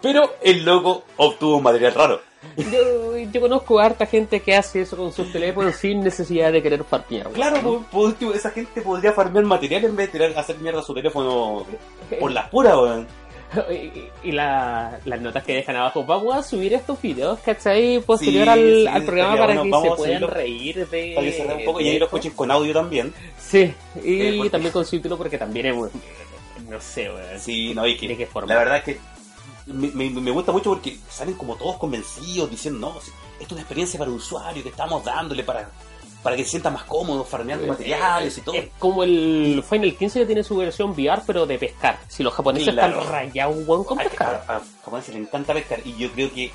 Pero 0.00 0.34
el 0.42 0.64
loco 0.64 1.04
obtuvo 1.16 1.56
un 1.56 1.62
material 1.64 1.94
raro. 1.94 2.20
Yo, 2.56 3.16
yo 3.16 3.40
conozco 3.40 3.80
a 3.80 3.86
harta 3.86 4.06
gente 4.06 4.38
que 4.40 4.54
hace 4.54 4.82
eso 4.82 4.96
con 4.96 5.12
sus 5.12 5.32
teléfonos 5.32 5.74
sin 5.74 6.00
necesidad 6.00 6.52
de 6.52 6.62
querer 6.62 6.84
farmear. 6.84 7.28
Claro, 7.30 7.60
por, 7.60 7.84
por 7.86 8.04
último, 8.06 8.32
esa 8.32 8.50
gente 8.50 8.82
podría 8.82 9.12
farmear 9.12 9.44
material 9.44 9.84
en 9.84 9.96
vez 9.96 10.12
de 10.12 10.18
tirar, 10.18 10.38
hacer 10.38 10.56
mierda 10.58 10.80
su 10.82 10.94
teléfono 10.94 11.66
por 12.20 12.30
las 12.30 12.48
puras, 12.48 12.76
weón. 12.76 13.06
Y, 13.70 14.28
y 14.28 14.32
la- 14.32 14.98
las 15.04 15.20
notas 15.20 15.44
que 15.44 15.54
dejan 15.54 15.76
abajo. 15.76 16.04
Vamos 16.04 16.34
a 16.34 16.42
subir 16.42 16.74
estos 16.74 17.00
videos, 17.00 17.38
¿cachai? 17.38 18.00
Posterior 18.00 18.42
Sí, 18.44 18.50
al, 18.50 18.58
sí, 18.60 18.86
al 18.88 19.02
programa 19.04 19.36
para 19.36 19.46
bueno. 19.62 19.82
que 19.82 19.88
se 19.88 19.94
puedan 19.96 20.22
reír 20.28 20.88
de. 20.88 21.12
Para 21.14 21.26
que 21.28 21.32
se 21.32 21.42
un 21.46 21.64
poco 21.64 21.78
de 21.78 21.84
y 21.84 21.88
ahí 21.90 21.98
lo 22.00 22.06
escuchen 22.06 22.32
con 22.32 22.50
audio 22.50 22.74
también. 22.74 23.14
Sí, 23.48 23.72
y 24.02 24.20
Eh, 24.22 24.34
porque- 24.36 24.50
también 24.50 24.72
con 24.72 24.84
subtítulos 24.84 25.18
porque 25.18 25.38
también 25.38 25.66
es. 25.66 25.74
No 25.76 26.80
sé, 26.80 27.08
weón. 27.10 27.38
Sí, 27.40 27.74
no, 27.74 27.82
que, 27.84 28.08
¿De 28.08 28.16
qué 28.16 28.26
forma? 28.26 28.52
la 28.52 28.58
verdad 28.58 28.78
es 28.78 28.84
que 28.84 29.00
me, 29.66 29.88
me- 29.88 30.10
me 30.20 30.30
gusta 30.30 30.52
mucho 30.52 30.70
porque 30.70 30.96
salen 31.08 31.34
como 31.34 31.54
todos 31.56 31.76
convencidos 31.76 32.50
diciendo, 32.50 32.78
no, 32.92 32.98
esto 32.98 33.12
es 33.40 33.52
una 33.52 33.60
experiencia 33.60 33.98
para 33.98 34.10
el 34.10 34.16
usuario 34.16 34.62
que 34.62 34.70
estamos 34.70 35.04
dándole 35.04 35.44
para, 35.44 35.68
para 36.22 36.34
que 36.36 36.44
se 36.44 36.50
sienta 36.50 36.70
más 36.70 36.84
cómodo 36.84 37.22
farmeando 37.24 37.66
materiales 37.66 38.36
y 38.38 38.40
todo. 38.40 38.54
Es 38.56 38.68
como 38.78 39.04
el 39.04 39.62
Final 39.68 39.94
15 39.96 40.20
que 40.20 40.26
tiene 40.26 40.42
su 40.42 40.56
versión 40.56 40.90
VR, 40.90 41.22
pero 41.26 41.46
de 41.46 41.58
pescar. 41.58 41.98
Si 42.08 42.22
los 42.22 42.32
japoneses 42.34 42.72
Claro. 42.74 42.98
están 43.00 43.12
rayados, 43.12 43.56
weón, 43.66 43.84
con 43.84 43.98
Ay, 44.00 44.08
pescar. 44.08 44.44
a, 44.48 44.56
a 44.56 44.62
japoneses 44.84 45.14
le 45.14 45.20
encanta 45.20 45.52
pescar 45.52 45.80
y 45.84 45.94
yo 45.96 46.10
creo 46.12 46.32
que 46.32 46.50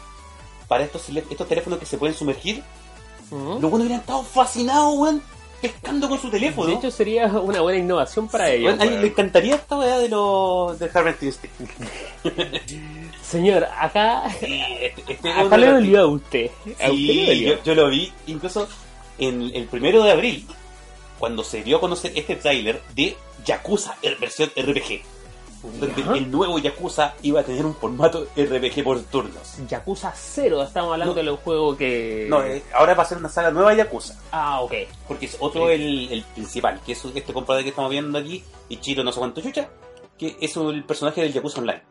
para 0.67 0.83
estos, 0.83 1.07
estos 1.09 1.47
teléfonos 1.47 1.79
que 1.79 1.85
se 1.85 1.97
pueden 1.97 2.15
sumergir. 2.15 2.63
Los 3.29 3.61
buenos 3.61 3.79
hubieran 3.81 3.99
estado 4.01 4.23
fascinados, 4.23 4.93
weón, 4.97 5.21
pescando 5.61 6.09
con 6.09 6.19
su 6.19 6.29
teléfono. 6.29 6.69
De 6.69 6.75
hecho, 6.75 6.91
sería 6.91 7.27
una 7.27 7.61
buena 7.61 7.79
innovación 7.79 8.27
para 8.27 8.49
ellos. 8.49 8.73
A 8.79 8.83
mí 8.83 8.89
weón. 8.89 9.01
le 9.01 9.07
encantaría 9.07 9.55
esta 9.55 9.77
weá 9.77 9.99
de 9.99 10.09
los 10.09 10.79
de 10.79 10.89
Instinct. 11.21 11.55
Señor, 13.21 13.65
acá, 13.79 14.27
Este, 14.27 15.03
este 15.07 15.29
es 15.29 15.37
acá 15.37 15.57
le 15.57 15.67
dolió 15.67 16.01
a 16.01 16.07
usted. 16.07 16.51
A 16.81 16.91
usted 16.91 16.91
Sí, 16.91 17.07
le 17.13 17.25
dolió. 17.25 17.55
yo, 17.57 17.63
yo 17.63 17.75
lo 17.75 17.89
vi 17.89 18.11
incluso 18.27 18.67
en 19.17 19.51
el 19.53 19.65
primero 19.67 20.03
de 20.03 20.11
abril, 20.11 20.45
cuando 21.19 21.43
se 21.43 21.63
dio 21.63 21.77
a 21.77 21.79
conocer 21.79 22.11
este 22.15 22.35
tráiler 22.35 22.81
de 22.95 23.15
Yakuza 23.45 23.95
versión 24.19 24.49
RPG. 24.55 25.01
Donde 25.63 26.17
el 26.17 26.31
nuevo 26.31 26.57
Yakuza 26.59 27.13
iba 27.21 27.41
a 27.41 27.43
tener 27.43 27.65
un 27.65 27.75
formato 27.75 28.27
RPG 28.35 28.83
por 28.83 28.99
turnos. 29.03 29.57
Yakuza 29.67 30.11
0, 30.15 30.63
estamos 30.63 30.91
hablando 30.93 31.15
No. 31.15 31.21
de 31.23 31.29
un 31.31 31.37
juego 31.37 31.77
que... 31.77 32.25
No, 32.29 32.43
eh, 32.43 32.63
ahora 32.73 32.95
va 32.95 33.03
a 33.03 33.05
ser 33.05 33.19
una 33.19 33.29
saga 33.29 33.51
nueva 33.51 33.73
Yakuza. 33.75 34.19
Ah, 34.31 34.61
ok. 34.61 34.73
Porque 35.07 35.27
es 35.27 35.37
otro 35.39 35.69
el, 35.69 36.11
el 36.11 36.23
principal, 36.23 36.79
que 36.85 36.93
es 36.93 37.05
este 37.05 37.31
compadre 37.33 37.63
que 37.63 37.69
estamos 37.69 37.91
viendo 37.91 38.17
aquí, 38.17 38.43
Ichiro 38.69 39.03
no 39.03 39.11
sé 39.11 39.19
cuánto 39.19 39.41
chucha, 39.41 39.69
que 40.17 40.35
es 40.41 40.55
el 40.57 40.83
personaje 40.83 41.21
del 41.21 41.31
Yakuza 41.33 41.59
Online. 41.61 41.83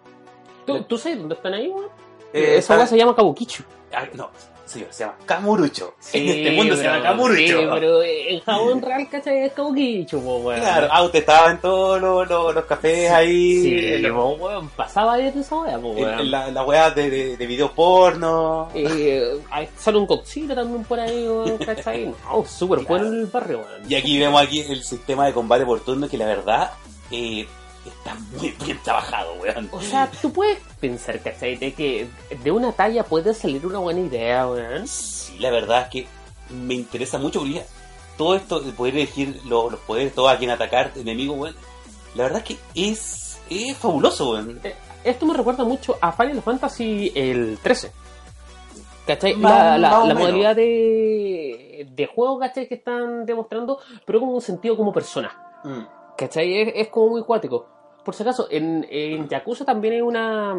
¿Tú, 0.67 0.83
tú 0.83 0.99
sabes 0.99 1.19
dónde 1.19 1.35
están 1.37 1.55
ahí, 1.55 1.69
weón? 1.69 1.89
Eh, 2.33 2.57
Esa 2.59 2.75
está- 2.75 2.87
se 2.87 2.97
llama 2.97 3.15
Kabukicho. 3.15 3.63
Ah, 3.93 4.05
no, 4.15 4.31
señor, 4.71 4.89
se 4.93 5.05
llama 5.05 5.17
Kamurucho. 5.27 5.95
en 6.13 6.29
este 6.29 6.51
mundo 6.53 6.77
se 6.77 6.85
llama 6.85 7.03
Kamurucho. 7.03 7.61
Sí, 7.61 7.67
pero 7.73 8.03
en 8.03 8.41
jabón 8.41 8.83
real, 8.83 9.09
¿cachai? 9.11 9.39
Es 9.47 9.53
Kabukicho, 9.53 10.21
po, 10.21 10.37
weón. 10.39 10.61
Claro, 10.61 10.89
ah, 10.91 11.03
usted 11.03 11.19
estaba 11.21 11.51
en 11.51 11.59
todos 11.61 12.01
los, 12.01 12.29
los- 12.29 12.55
los 12.55 12.65
cafés 12.65 13.11
ahí. 13.11 13.63
Sí, 14.03 14.07
po, 14.09 14.37
weón. 14.41 14.69
Pasaba 14.71 15.15
ahí 15.15 15.33
esa 15.35 15.57
weá, 15.57 15.79
po, 15.79 15.89
weón. 15.91 16.21
en 16.21 16.31
la, 16.31 16.51
la 16.51 16.63
weá 16.65 16.91
de, 16.91 17.11
de, 17.11 17.37
de 17.37 17.47
video 17.47 17.73
porno. 17.73 18.69
Eh, 18.75 19.41
sale 19.77 19.99
un 19.99 20.07
Godzilla 20.07 20.55
también 20.55 20.85
por 20.85 21.01
ahí, 21.01 21.27
weón, 21.29 21.59
¿cachai? 21.59 22.07
No, 22.07 22.45
súper 22.49 22.81
bueno 22.81 23.07
el 23.07 23.27
barrio, 23.27 23.59
weón. 23.59 23.91
Y 23.91 23.95
aquí 23.95 24.19
vemos 24.19 24.41
aquí 24.41 24.61
el 24.61 24.83
sistema 24.85 25.27
de 25.27 25.33
combate 25.33 25.65
por 25.67 25.81
turno 25.81 26.09
que 26.09 26.17
la 26.19 26.27
verdad 26.27 26.71
eh, 27.11 27.47
está 27.89 28.15
muy 28.39 28.55
bien 28.65 28.79
trabajado, 28.85 29.33
weón. 29.35 29.69
O 29.73 29.81
sea, 29.81 30.11
tú 30.21 30.33
puedes 30.33 30.59
pensar, 30.81 31.21
¿cachai? 31.21 31.57
De 31.57 31.73
que 31.73 32.07
de 32.43 32.51
una 32.53 32.73
talla 32.73 33.05
puede 33.05 33.33
salir 33.35 33.67
una 33.67 33.79
buena 33.79 34.01
idea, 34.01 34.47
weón. 34.47 34.87
Sí, 34.87 35.39
la 35.39 35.51
verdad 35.51 35.83
es 35.83 35.89
que 35.89 36.07
me 36.55 36.75
interesa 36.75 37.19
mucho 37.19 37.41
porque 37.41 37.63
todo 38.19 38.35
esto 38.37 38.61
de 38.61 38.73
poder 38.73 38.95
elegir 38.97 39.41
los, 39.47 39.71
los 39.73 39.81
poderes, 39.81 40.15
todo 40.15 40.29
a 40.29 40.37
quien 40.37 40.51
atacar, 40.51 40.93
enemigo, 40.97 41.35
weón. 41.35 41.57
La 42.15 42.25
verdad 42.25 42.39
es 42.39 42.45
que 42.45 42.59
es, 42.91 43.39
es 43.49 43.77
fabuloso, 43.77 44.33
weón. 44.33 44.61
Eh, 44.65 44.75
Esto 45.05 45.25
me 45.27 45.35
recuerda 45.35 45.65
mucho 45.65 45.97
a 46.01 46.13
Final 46.13 46.43
Fantasy 46.43 47.13
el 47.15 47.59
13. 47.63 47.93
¿Cachai? 49.07 49.35
Más- 49.37 49.53
La, 49.53 49.79
la- 49.79 49.91
más 50.05 50.15
modalidad 50.15 50.55
de, 50.55 51.87
de 51.91 52.07
juego, 52.07 52.39
¿cachai? 52.39 52.69
Que 52.69 52.75
están 52.75 53.25
demostrando, 53.27 53.79
pero 54.05 54.21
como 54.21 54.33
un 54.33 54.41
sentido 54.43 54.77
como 54.77 54.93
persona. 54.93 55.33
Mm. 55.65 56.00
¿Cachai? 56.21 56.55
Es, 56.61 56.73
es 56.77 56.89
como 56.89 57.09
muy 57.09 57.23
cuático. 57.23 57.67
Por 58.05 58.15
si 58.15 58.23
acaso, 58.23 58.47
en, 58.51 58.87
en 58.91 59.27
Yakuza 59.27 59.65
también 59.65 59.95
hay 59.95 60.01
una, 60.03 60.53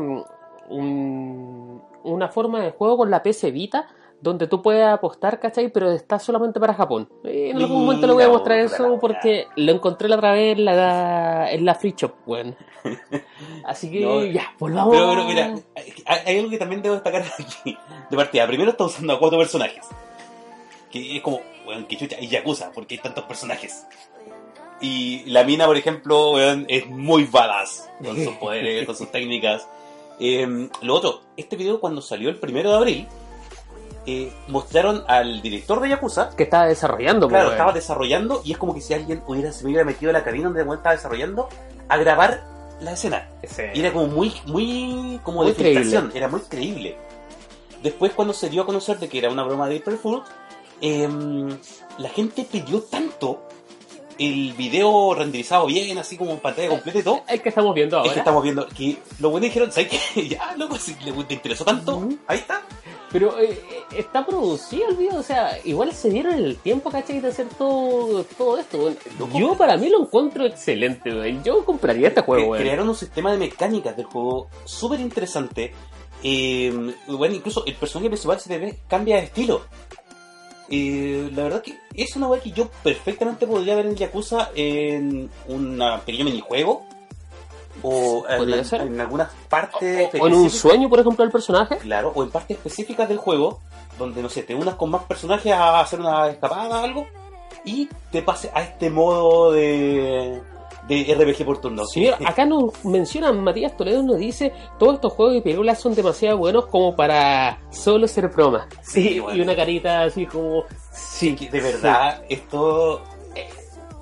un- 0.69 1.81
una 2.03 2.29
forma 2.29 2.61
de 2.61 2.71
juego 2.71 2.97
con 2.97 3.11
la 3.11 3.21
PS 3.21 3.51
Vita 3.51 3.87
donde 4.19 4.47
tú 4.47 4.61
puedes 4.63 4.85
apostar, 4.85 5.39
¿cachai? 5.39 5.69
Pero 5.69 5.91
está 5.91 6.17
solamente 6.17 6.59
para 6.59 6.73
Japón. 6.73 7.09
En 7.23 7.57
algún 7.57 7.81
momento 7.85 8.07
le 8.07 8.13
voy 8.13 8.23
a 8.23 8.29
mostrar 8.29 8.59
eso 8.59 8.97
porque 8.99 9.45
lo 9.55 9.71
encontré 9.71 10.07
la 10.09 10.15
otra 10.15 10.31
vez 10.33 10.57
en 10.57 10.65
la, 10.65 11.51
en 11.51 11.63
la 11.65 11.75
Free 11.75 11.93
Shop, 11.97 12.13
weón. 12.27 12.55
Así 13.65 13.91
que 13.91 14.01
No, 14.01 14.23
ya, 14.25 14.53
volvamos. 14.59 14.95
Pero, 14.95 15.09
pero 15.09 15.25
mira, 15.25 15.55
hay, 16.25 16.37
algo 16.39 16.49
que 16.51 16.57
también 16.57 16.81
debo 16.83 16.95
destacar 16.95 17.23
aquí. 17.39 17.77
De 18.09 18.17
partida, 18.17 18.45
primero 18.47 18.71
está 18.71 18.83
usando 18.85 19.13
a 19.13 19.19
cuatro 19.19 19.37
personajes. 19.39 19.87
Que 20.91 21.17
es 21.17 21.21
como, 21.23 21.39
weón, 21.67 21.85
que 21.85 21.97
chucha, 21.97 22.17
y 22.19 22.27
Yakuza, 22.27 22.71
porque 22.73 22.95
hay 22.95 23.01
tantos 23.01 23.23
personajes. 23.25 23.87
Y 24.81 25.23
la 25.29 25.43
mina, 25.43 25.65
por 25.67 25.77
ejemplo, 25.77 26.39
es 26.39 26.87
muy 26.87 27.25
badass 27.25 27.89
con 28.03 28.15
sus 28.15 28.33
poderes, 28.39 28.85
con 28.85 28.95
sus 28.95 29.11
técnicas. 29.11 29.67
Eh, 30.19 30.69
lo 30.81 30.95
otro, 30.95 31.21
este 31.37 31.55
video 31.55 31.79
cuando 31.79 32.01
salió 32.01 32.29
el 32.29 32.35
primero 32.37 32.71
de 32.71 32.77
abril, 32.77 33.07
eh, 34.07 34.31
mostraron 34.47 35.03
al 35.07 35.41
director 35.41 35.79
de 35.79 35.89
Yakuza. 35.89 36.31
que 36.35 36.43
estaba 36.43 36.65
desarrollando, 36.67 37.27
Claro, 37.27 37.45
weón. 37.45 37.53
estaba 37.53 37.71
desarrollando 37.73 38.41
y 38.43 38.51
es 38.53 38.57
como 38.57 38.73
que 38.73 38.81
si 38.81 38.93
alguien 38.95 39.21
hubiera, 39.27 39.51
se 39.51 39.63
me 39.63 39.69
hubiera 39.69 39.85
metido 39.85 40.09
a 40.09 40.13
la 40.13 40.23
cabina 40.23 40.45
donde 40.49 40.61
estaba 40.61 40.95
desarrollando 40.95 41.47
a 41.87 41.97
grabar 41.97 42.43
la 42.81 42.93
escena. 42.93 43.29
Y 43.73 43.79
era 43.79 43.93
como 43.93 44.07
muy, 44.07 44.33
muy, 44.47 45.19
como 45.23 45.43
Muy 45.43 45.51
de 45.51 45.53
filtración, 45.53 46.11
era 46.15 46.27
muy 46.27 46.39
creíble. 46.41 46.97
Después 47.83 48.11
cuando 48.13 48.33
se 48.33 48.49
dio 48.49 48.63
a 48.63 48.65
conocer 48.65 48.97
de 48.97 49.07
que 49.07 49.19
era 49.19 49.29
una 49.29 49.43
broma 49.43 49.67
de 49.69 49.77
April 49.77 49.97
Fool, 49.97 50.23
em, 50.81 51.49
la 51.99 52.09
gente 52.09 52.43
pidió 52.43 52.81
tanto 52.81 53.43
el 54.17 54.53
video 54.53 55.13
renderizado 55.13 55.65
bien, 55.65 55.97
así 55.97 56.17
como 56.17 56.31
en 56.31 56.39
pantalla 56.39 56.69
completa 56.69 56.99
y 56.99 57.03
todo. 57.03 57.23
El 57.27 57.41
que 57.41 57.49
estamos 57.49 57.73
viendo 57.73 57.97
ahora. 57.97 58.07
Es 58.07 58.13
que 58.13 58.19
estamos 58.19 58.43
viendo 58.43 58.67
que 58.67 58.97
lo 59.19 59.29
bueno 59.29 59.45
dijeron, 59.45 59.71
¿sabes 59.71 59.89
qué? 59.89 60.27
Ya, 60.29 60.55
loco, 60.57 60.77
si 60.77 60.95
le 61.03 61.11
te 61.23 61.33
interesó 61.33 61.65
tanto, 61.65 61.97
Ujú. 61.97 62.17
ahí 62.27 62.37
está. 62.37 62.61
Pero 63.11 63.37
eh, 63.39 63.51
eh, 63.51 63.83
está 63.97 64.25
producido 64.25 64.87
el 64.87 64.95
video, 64.95 65.19
o 65.19 65.23
sea, 65.23 65.57
igual 65.65 65.93
se 65.93 66.09
dieron 66.09 66.33
el 66.33 66.55
tiempo, 66.57 66.89
¿cachai? 66.89 67.19
De 67.19 67.27
hacer 67.27 67.47
todo, 67.57 68.23
todo 68.23 68.57
esto. 68.57 68.93
Loco. 69.19 69.37
Yo 69.37 69.57
para 69.57 69.75
mí 69.75 69.89
lo 69.89 70.01
encuentro 70.01 70.45
excelente, 70.45 71.09
weón. 71.13 71.43
Yo 71.43 71.65
compraría 71.65 72.07
este 72.07 72.21
juego, 72.21 72.51
weón. 72.51 72.63
crearon 72.63 72.87
un 72.87 72.95
sistema 72.95 73.31
de 73.33 73.37
mecánicas 73.37 73.97
del 73.97 74.05
juego 74.05 74.47
súper 74.63 75.01
interesante. 75.01 75.73
Eh, 76.23 76.93
bueno, 77.07 77.35
incluso 77.35 77.65
el 77.65 77.75
personaje 77.75 78.09
principal 78.09 78.39
se 78.39 78.47
te 78.49 78.57
ve, 78.57 78.79
cambia 78.87 79.17
de 79.17 79.23
estilo. 79.23 79.65
Eh, 80.71 81.29
la 81.35 81.43
verdad 81.43 81.61
que 81.61 81.77
es 81.93 82.15
una 82.15 82.27
weá 82.27 82.41
que 82.41 82.51
yo 82.51 82.69
perfectamente 82.83 83.45
podría 83.45 83.75
ver 83.75 83.85
en 83.87 83.95
Yakuza 83.95 84.49
en 84.55 85.29
un 85.47 85.83
pequeño 86.05 86.25
minijuego. 86.25 86.85
O 87.83 88.23
Podría 88.23 88.57
en, 88.57 88.65
ser. 88.65 88.81
en 88.81 88.99
algunas 88.99 89.31
partes 89.49 90.09
O 90.19 90.27
en 90.27 90.33
un 90.33 90.49
sueño, 90.49 90.89
por 90.89 90.99
ejemplo, 90.99 91.23
del 91.23 91.31
personaje. 91.31 91.77
Claro, 91.77 92.11
o 92.13 92.23
en 92.23 92.29
partes 92.29 92.57
específicas 92.57 93.07
del 93.07 93.17
juego, 93.17 93.61
donde 93.97 94.21
no 94.21 94.29
sé, 94.29 94.43
te 94.43 94.53
unas 94.53 94.75
con 94.75 94.91
más 94.91 95.03
personajes 95.03 95.53
a 95.53 95.79
hacer 95.79 95.99
una 95.99 96.29
escapada 96.29 96.81
o 96.81 96.83
algo, 96.83 97.07
y 97.63 97.89
te 98.11 98.21
pase 98.21 98.51
a 98.53 98.61
este 98.61 98.89
modo 98.89 99.51
de, 99.53 100.41
de 100.95 101.15
RPG 101.15 101.45
por 101.45 101.59
turno. 101.59 101.85
Señor, 101.85 102.15
acá 102.25 102.45
nos 102.45 102.83
menciona 102.85 103.31
Matías 103.31 103.75
Toledo, 103.75 104.03
nos 104.03 104.17
dice, 104.17 104.53
todos 104.77 104.95
estos 104.95 105.13
juegos 105.13 105.37
y 105.37 105.41
películas 105.41 105.79
son 105.79 105.95
demasiado 105.95 106.37
buenos 106.37 106.67
como 106.67 106.95
para 106.95 107.61
solo 107.71 108.07
ser 108.07 108.27
broma. 108.29 108.67
Sí, 108.81 109.19
bueno. 109.19 109.37
y 109.37 109.41
una 109.41 109.55
carita 109.55 110.03
así 110.03 110.25
como... 110.25 110.65
Sí, 110.91 111.35
de 111.35 111.61
verdad, 111.61 112.23
esto 112.29 113.01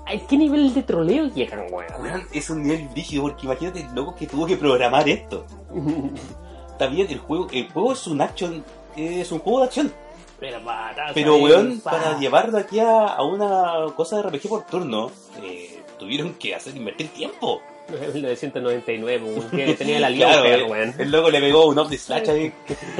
¿A 0.09 0.17
qué 0.27 0.37
nivel 0.37 0.73
de 0.73 0.81
troleo 0.81 1.27
llegan, 1.27 1.67
weón? 1.71 1.85
weón, 2.01 2.27
es 2.33 2.49
un 2.49 2.63
nivel 2.63 2.89
rígido, 2.95 3.23
porque 3.23 3.45
imagínate 3.45 3.81
el 3.81 3.93
loco 3.93 4.15
que 4.15 4.25
tuvo 4.25 4.47
que 4.47 4.57
programar 4.57 5.07
esto. 5.07 5.45
Bien, 6.91 7.07
el 7.09 7.19
juego, 7.19 7.47
el 7.51 7.69
juego 7.71 7.91
es 7.91 8.07
un 8.07 8.21
action, 8.21 8.63
es 8.95 9.31
un 9.31 9.39
juego 9.39 9.59
de 9.59 9.65
acción. 9.65 9.93
Pero, 10.39 10.63
para, 10.63 11.13
Pero 11.13 11.35
weón, 11.35 11.79
pa. 11.81 11.91
para 11.91 12.17
llevarlo 12.17 12.57
aquí 12.57 12.79
a, 12.79 13.05
a 13.07 13.23
una 13.23 13.93
cosa 13.95 14.15
de 14.15 14.23
RPG 14.23 14.47
por 14.47 14.63
turno, 14.63 15.11
eh, 15.43 15.78
tuvieron 15.99 16.33
que 16.35 16.55
hacer 16.55 16.75
invertir 16.75 17.09
tiempo. 17.09 17.61
1999, 18.13 19.23
weón, 19.23 19.49
que 19.49 19.73
tenía 19.73 19.99
la 20.09 20.11
Claro, 20.11 20.43
Lioper, 20.43 20.59
eh, 20.59 20.63
weón. 20.63 20.93
el 20.97 21.11
loco 21.11 21.29
le 21.29 21.39
pegó 21.39 21.67
un 21.67 21.79
up 21.79 21.89
de 21.89 21.97
slash 21.97 22.29
ahí. 22.29 22.53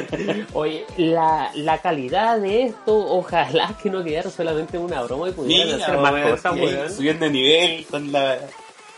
Oye, 0.53 0.85
la, 0.97 1.51
la 1.55 1.77
calidad 1.79 2.39
de 2.39 2.63
esto, 2.65 2.95
ojalá 2.97 3.75
que 3.81 3.89
no 3.89 4.03
quedara 4.03 4.29
solamente 4.29 4.77
una 4.77 5.01
broma 5.03 5.29
y 5.29 5.31
pudieran 5.31 5.67
Mira, 5.75 5.85
hacer 5.85 5.97
más 5.99 6.29
cosas, 6.31 6.53
weón. 6.59 6.91
Subiendo 6.91 7.25
de 7.25 7.31
nivel 7.31 7.85
con 7.85 8.11
la. 8.11 8.39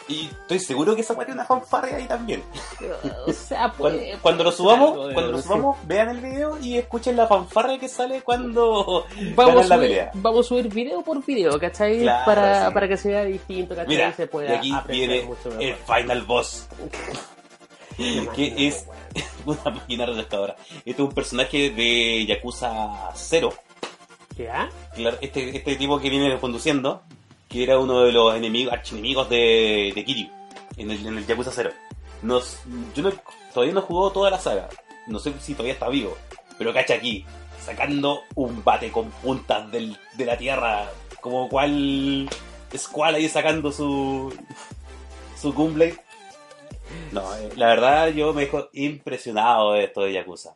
Y 0.07 0.25
estoy 0.25 0.59
seguro 0.59 0.95
que 0.95 1.01
esa 1.01 1.15
tiene 1.15 1.33
una 1.33 1.45
fanfarria 1.45 1.97
ahí 1.97 2.05
también. 2.05 2.43
O 3.27 3.31
sea, 3.33 3.71
Cuando, 3.77 3.97
puede- 3.99 4.17
cuando 4.21 4.43
lo 4.43 4.51
subamos, 4.51 5.13
cuando 5.13 5.31
lo 5.31 5.37
sí. 5.37 5.43
subamos, 5.47 5.77
vean 5.87 6.09
el 6.09 6.19
video 6.19 6.57
y 6.59 6.77
escuchen 6.77 7.15
la 7.15 7.27
fanfarria 7.27 7.77
que 7.79 7.87
sale 7.87 8.21
cuando 8.21 9.05
Vamos 9.35 9.65
a, 9.65 9.67
la 9.67 9.75
subir, 9.75 9.89
pelea. 9.89 10.11
vamos 10.15 10.45
a 10.45 10.49
subir 10.49 10.67
video 10.73 11.01
por 11.03 11.23
video, 11.23 11.59
¿cachai? 11.59 12.01
Claro, 12.01 12.25
para, 12.25 12.67
sí. 12.67 12.73
para 12.73 12.87
que 12.87 12.97
se 12.97 13.09
vea 13.09 13.23
distinto, 13.25 13.75
¿cachai? 13.75 13.87
Mira, 13.89 14.09
y 14.09 14.13
se 14.13 14.23
y 14.23 14.27
pueda 14.27 14.55
aquí 14.57 14.73
viene 14.89 15.21
mucho 15.23 15.57
el 15.59 15.75
final 15.75 16.21
boss. 16.23 16.67
Que 18.35 18.67
es 18.67 18.85
una 19.45 19.63
máquina 19.65 20.05
retratadora. 20.05 20.55
Este 20.77 20.91
es 20.91 20.99
un 20.99 21.11
personaje 21.11 21.69
de 21.69 22.25
Yakuza 22.25 23.11
0. 23.13 23.53
¿Ya? 24.37 24.69
Claro, 24.95 25.17
este, 25.21 25.55
este 25.55 25.75
tipo 25.75 25.99
que 25.99 26.09
viene 26.09 26.39
conduciendo, 26.39 27.03
que 27.51 27.63
era 27.63 27.77
uno 27.79 28.01
de 28.03 28.11
los 28.11 28.33
enemigos, 28.35 28.73
archienemigos 28.73 29.29
de, 29.29 29.91
de 29.93 30.05
Kiryu 30.05 30.29
en 30.77 30.91
el, 30.91 31.05
en 31.05 31.17
el 31.17 31.25
Yakuza 31.27 31.51
0. 31.53 31.71
Nos, 32.21 32.59
yo 32.95 33.03
no- 33.03 33.11
todavía 33.53 33.73
no 33.73 33.81
jugado 33.81 34.11
toda 34.11 34.29
la 34.29 34.39
saga, 34.39 34.69
no 35.07 35.19
sé 35.19 35.33
si 35.39 35.53
todavía 35.53 35.73
está 35.73 35.89
vivo, 35.89 36.15
pero 36.57 36.73
cacha 36.73 36.93
aquí, 36.93 37.25
sacando 37.59 38.21
un 38.35 38.63
bate 38.63 38.91
con 38.91 39.09
puntas 39.11 39.69
del- 39.71 39.97
de 40.15 40.25
la 40.25 40.37
tierra, 40.37 40.89
como 41.19 41.49
cual 41.49 42.29
Squall 42.75 43.15
ahí 43.15 43.27
sacando 43.27 43.71
su, 43.71 44.33
su 45.39 45.51
Gunblade. 45.53 45.97
No, 47.11 47.35
eh, 47.37 47.49
la 47.55 47.67
verdad 47.67 48.07
yo 48.09 48.33
me 48.33 48.41
dejo 48.45 48.69
impresionado 48.73 49.73
de 49.73 49.85
esto 49.85 50.01
de 50.01 50.13
Yakuza. 50.13 50.55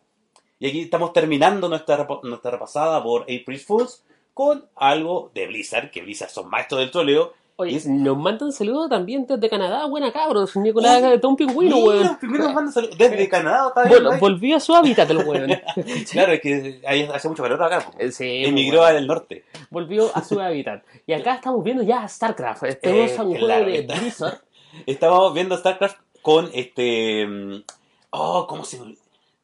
Y 0.60 0.68
aquí 0.70 0.82
estamos 0.82 1.12
terminando 1.12 1.68
nuestra, 1.68 2.08
nuestra 2.24 2.52
repasada 2.52 3.04
por 3.04 3.24
April 3.24 3.60
Fools 3.60 4.04
con 4.36 4.66
algo 4.76 5.32
de 5.34 5.48
Blizzard, 5.48 5.90
que 5.90 6.02
Blizzard 6.04 6.30
son 6.30 6.48
maestros 6.50 6.82
del 6.82 6.92
troleo. 6.92 7.34
Oye, 7.58 7.72
Y 7.72 7.76
es- 7.78 7.88
nos 7.88 8.18
mandan 8.18 8.52
saludos 8.52 8.90
también 8.90 9.26
desde 9.26 9.50
Canadá. 9.50 9.86
Buena 9.86 10.12
cabros, 10.12 10.54
Nicolás 10.58 11.02
Oye, 11.02 11.18
de 11.18 11.26
un 11.26 11.38
pingüino, 11.38 11.78
weón. 11.78 12.18
mandan 12.22 12.70
saludos 12.74 12.98
desde 12.98 13.30
Canadá. 13.30 13.72
Bueno, 13.88 14.12
¿no? 14.12 14.20
volvió 14.20 14.58
a 14.58 14.60
su 14.60 14.76
hábitat 14.76 15.10
el 15.10 15.20
weón. 15.20 15.52
Claro, 16.12 16.34
es 16.34 16.42
que 16.42 16.82
ahí 16.86 17.04
hace 17.14 17.30
mucho 17.30 17.44
calor 17.44 17.64
acá. 17.64 17.86
Eh, 17.98 18.12
Sí, 18.12 18.44
Emigró 18.46 18.84
al 18.84 19.08
norte. 19.08 19.46
volvió 19.70 20.12
a 20.14 20.22
su 20.22 20.38
hábitat. 20.42 20.84
Y 21.08 21.14
acá 21.14 21.36
estamos 21.36 21.64
viendo 21.64 21.82
ya 21.82 22.06
StarCraft. 22.06 22.64
Este 22.66 23.06
es 23.06 23.18
un 23.18 23.34
claro, 23.36 23.66
de 23.68 23.78
está. 23.80 23.96
Blizzard. 24.02 24.42
Estábamos 24.86 25.34
viendo 25.34 25.56
StarCraft 25.58 25.98
con 26.22 26.50
este. 26.54 27.26
mm, 27.26 27.64
Oh, 28.10 28.48
¿cómo 28.48 28.66
se 28.66 28.80
llama? 28.80 28.92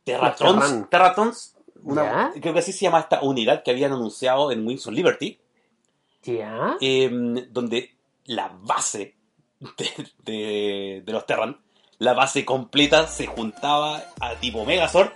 Terratons. 0.03 0.89
Terratons. 0.89 1.50
Una- 1.83 2.31
creo 2.39 2.53
que 2.53 2.59
así 2.59 2.71
se 2.73 2.81
llama 2.85 2.99
esta 2.99 3.21
unidad 3.21 3.63
que 3.63 3.71
habían 3.71 3.91
anunciado 3.93 4.51
en 4.51 4.65
Wings 4.67 4.85
of 4.87 4.93
Liberty. 4.93 5.39
¿Ya? 6.23 6.75
eh, 6.79 7.09
donde 7.49 7.95
la 8.25 8.51
base 8.61 9.15
de, 9.59 9.89
de- 10.23 11.01
de 11.05 11.11
los 11.13 11.25
Terran, 11.25 11.57
la 11.97 12.13
base 12.13 12.45
completa 12.45 13.07
se 13.07 13.25
juntaba 13.27 14.03
a 14.19 14.35
tipo 14.35 14.63
Megazord 14.65 15.09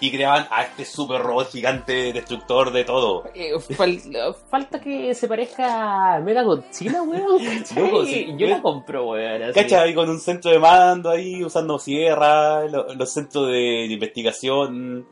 y 0.00 0.10
creaban 0.12 0.46
a 0.50 0.62
este 0.62 0.84
super 0.84 1.20
robot 1.20 1.50
gigante 1.50 2.12
destructor 2.12 2.72
de 2.72 2.84
todo. 2.84 3.24
Eh, 3.34 3.52
fal- 3.54 4.34
falta 4.48 4.80
que 4.80 5.12
se 5.14 5.26
parezca 5.28 6.14
a 6.16 6.20
Mega 6.20 6.42
Godzilla, 6.42 7.02
weón. 7.02 7.38
¿cachai? 7.58 7.82
Loco, 7.84 8.04
sí, 8.04 8.26
Yo 8.36 8.46
la 8.46 8.52
weón. 8.54 8.62
compro, 8.62 9.10
weón. 9.10 9.42
así. 9.42 9.54
¿Cacha? 9.60 9.82
Ahí 9.82 9.94
con 9.94 10.08
un 10.08 10.20
centro 10.20 10.50
de 10.52 10.58
mando 10.60 11.10
ahí, 11.10 11.42
usando 11.44 11.78
sierra, 11.80 12.64
lo- 12.66 12.94
los 12.94 13.12
centros 13.12 13.48
de 13.48 13.86
investigación, 13.86 15.06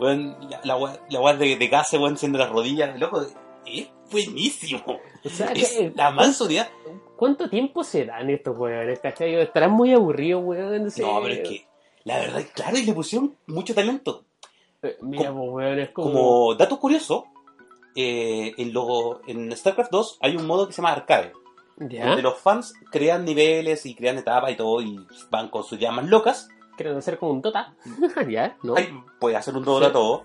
weón, 0.00 0.36
la, 0.64 0.76
wea- 0.76 1.00
la 1.10 1.20
weá 1.20 1.34
de, 1.36 1.56
de 1.56 1.68
gas, 1.68 1.92
weón, 1.92 2.16
siendo 2.16 2.38
las 2.38 2.50
rodillas, 2.50 2.98
loco, 2.98 3.22
es 3.66 3.88
buenísimo. 4.10 4.82
O 5.24 5.28
sea, 5.28 5.52
Es 5.52 5.72
que- 5.76 5.92
la 5.94 6.10
mansa 6.10 6.44
unidad. 6.44 6.68
¿Cuánto 7.16 7.50
tiempo 7.50 7.84
se 7.84 8.06
dan 8.06 8.30
estos 8.30 8.56
weones, 8.56 8.98
cachai? 9.00 9.34
Estarán 9.34 9.72
muy 9.72 9.92
aburridos, 9.92 10.42
weón. 10.44 10.84
No, 10.84 11.20
pero 11.22 11.28
es 11.34 11.48
que, 11.48 11.66
la 12.04 12.18
verdad, 12.18 12.42
claro, 12.54 12.78
y 12.78 12.82
le 12.84 12.92
pusieron 12.94 13.36
mucho 13.46 13.74
talento. 13.74 14.24
Eh, 14.82 14.96
Mira, 15.02 15.30
pues, 15.32 15.48
weón, 15.50 15.78
es 15.78 15.90
como... 15.90 16.10
Como 16.12 16.54
dato 16.54 16.80
curioso, 16.80 17.26
eh, 17.94 18.54
en, 18.56 18.72
lo- 18.72 19.20
en 19.26 19.54
StarCraft 19.54 19.90
2 19.92 20.18
hay 20.22 20.36
un 20.36 20.46
modo 20.46 20.66
que 20.66 20.72
se 20.72 20.80
llama 20.80 20.92
Arcade, 20.92 21.32
¿Ya? 21.76 22.06
donde 22.06 22.22
los 22.22 22.38
fans 22.38 22.72
crean 22.90 23.24
niveles 23.24 23.84
y 23.84 23.94
crean 23.94 24.16
etapas 24.18 24.52
y 24.52 24.56
todo, 24.56 24.80
y 24.80 24.98
van 25.30 25.48
con 25.48 25.64
sus 25.64 25.78
llamas 25.78 26.06
locas. 26.06 26.48
Quieren 26.80 26.96
hacer 26.96 27.18
como 27.18 27.32
un 27.32 27.42
Dota. 27.42 27.74
¿Ya? 28.26 28.56
¿No? 28.62 28.74
Puede 29.18 29.36
hacer 29.36 29.54
un 29.54 29.66
doble 29.66 29.84
Sí. 29.84 29.90
a 29.90 29.92
todo. 29.92 30.22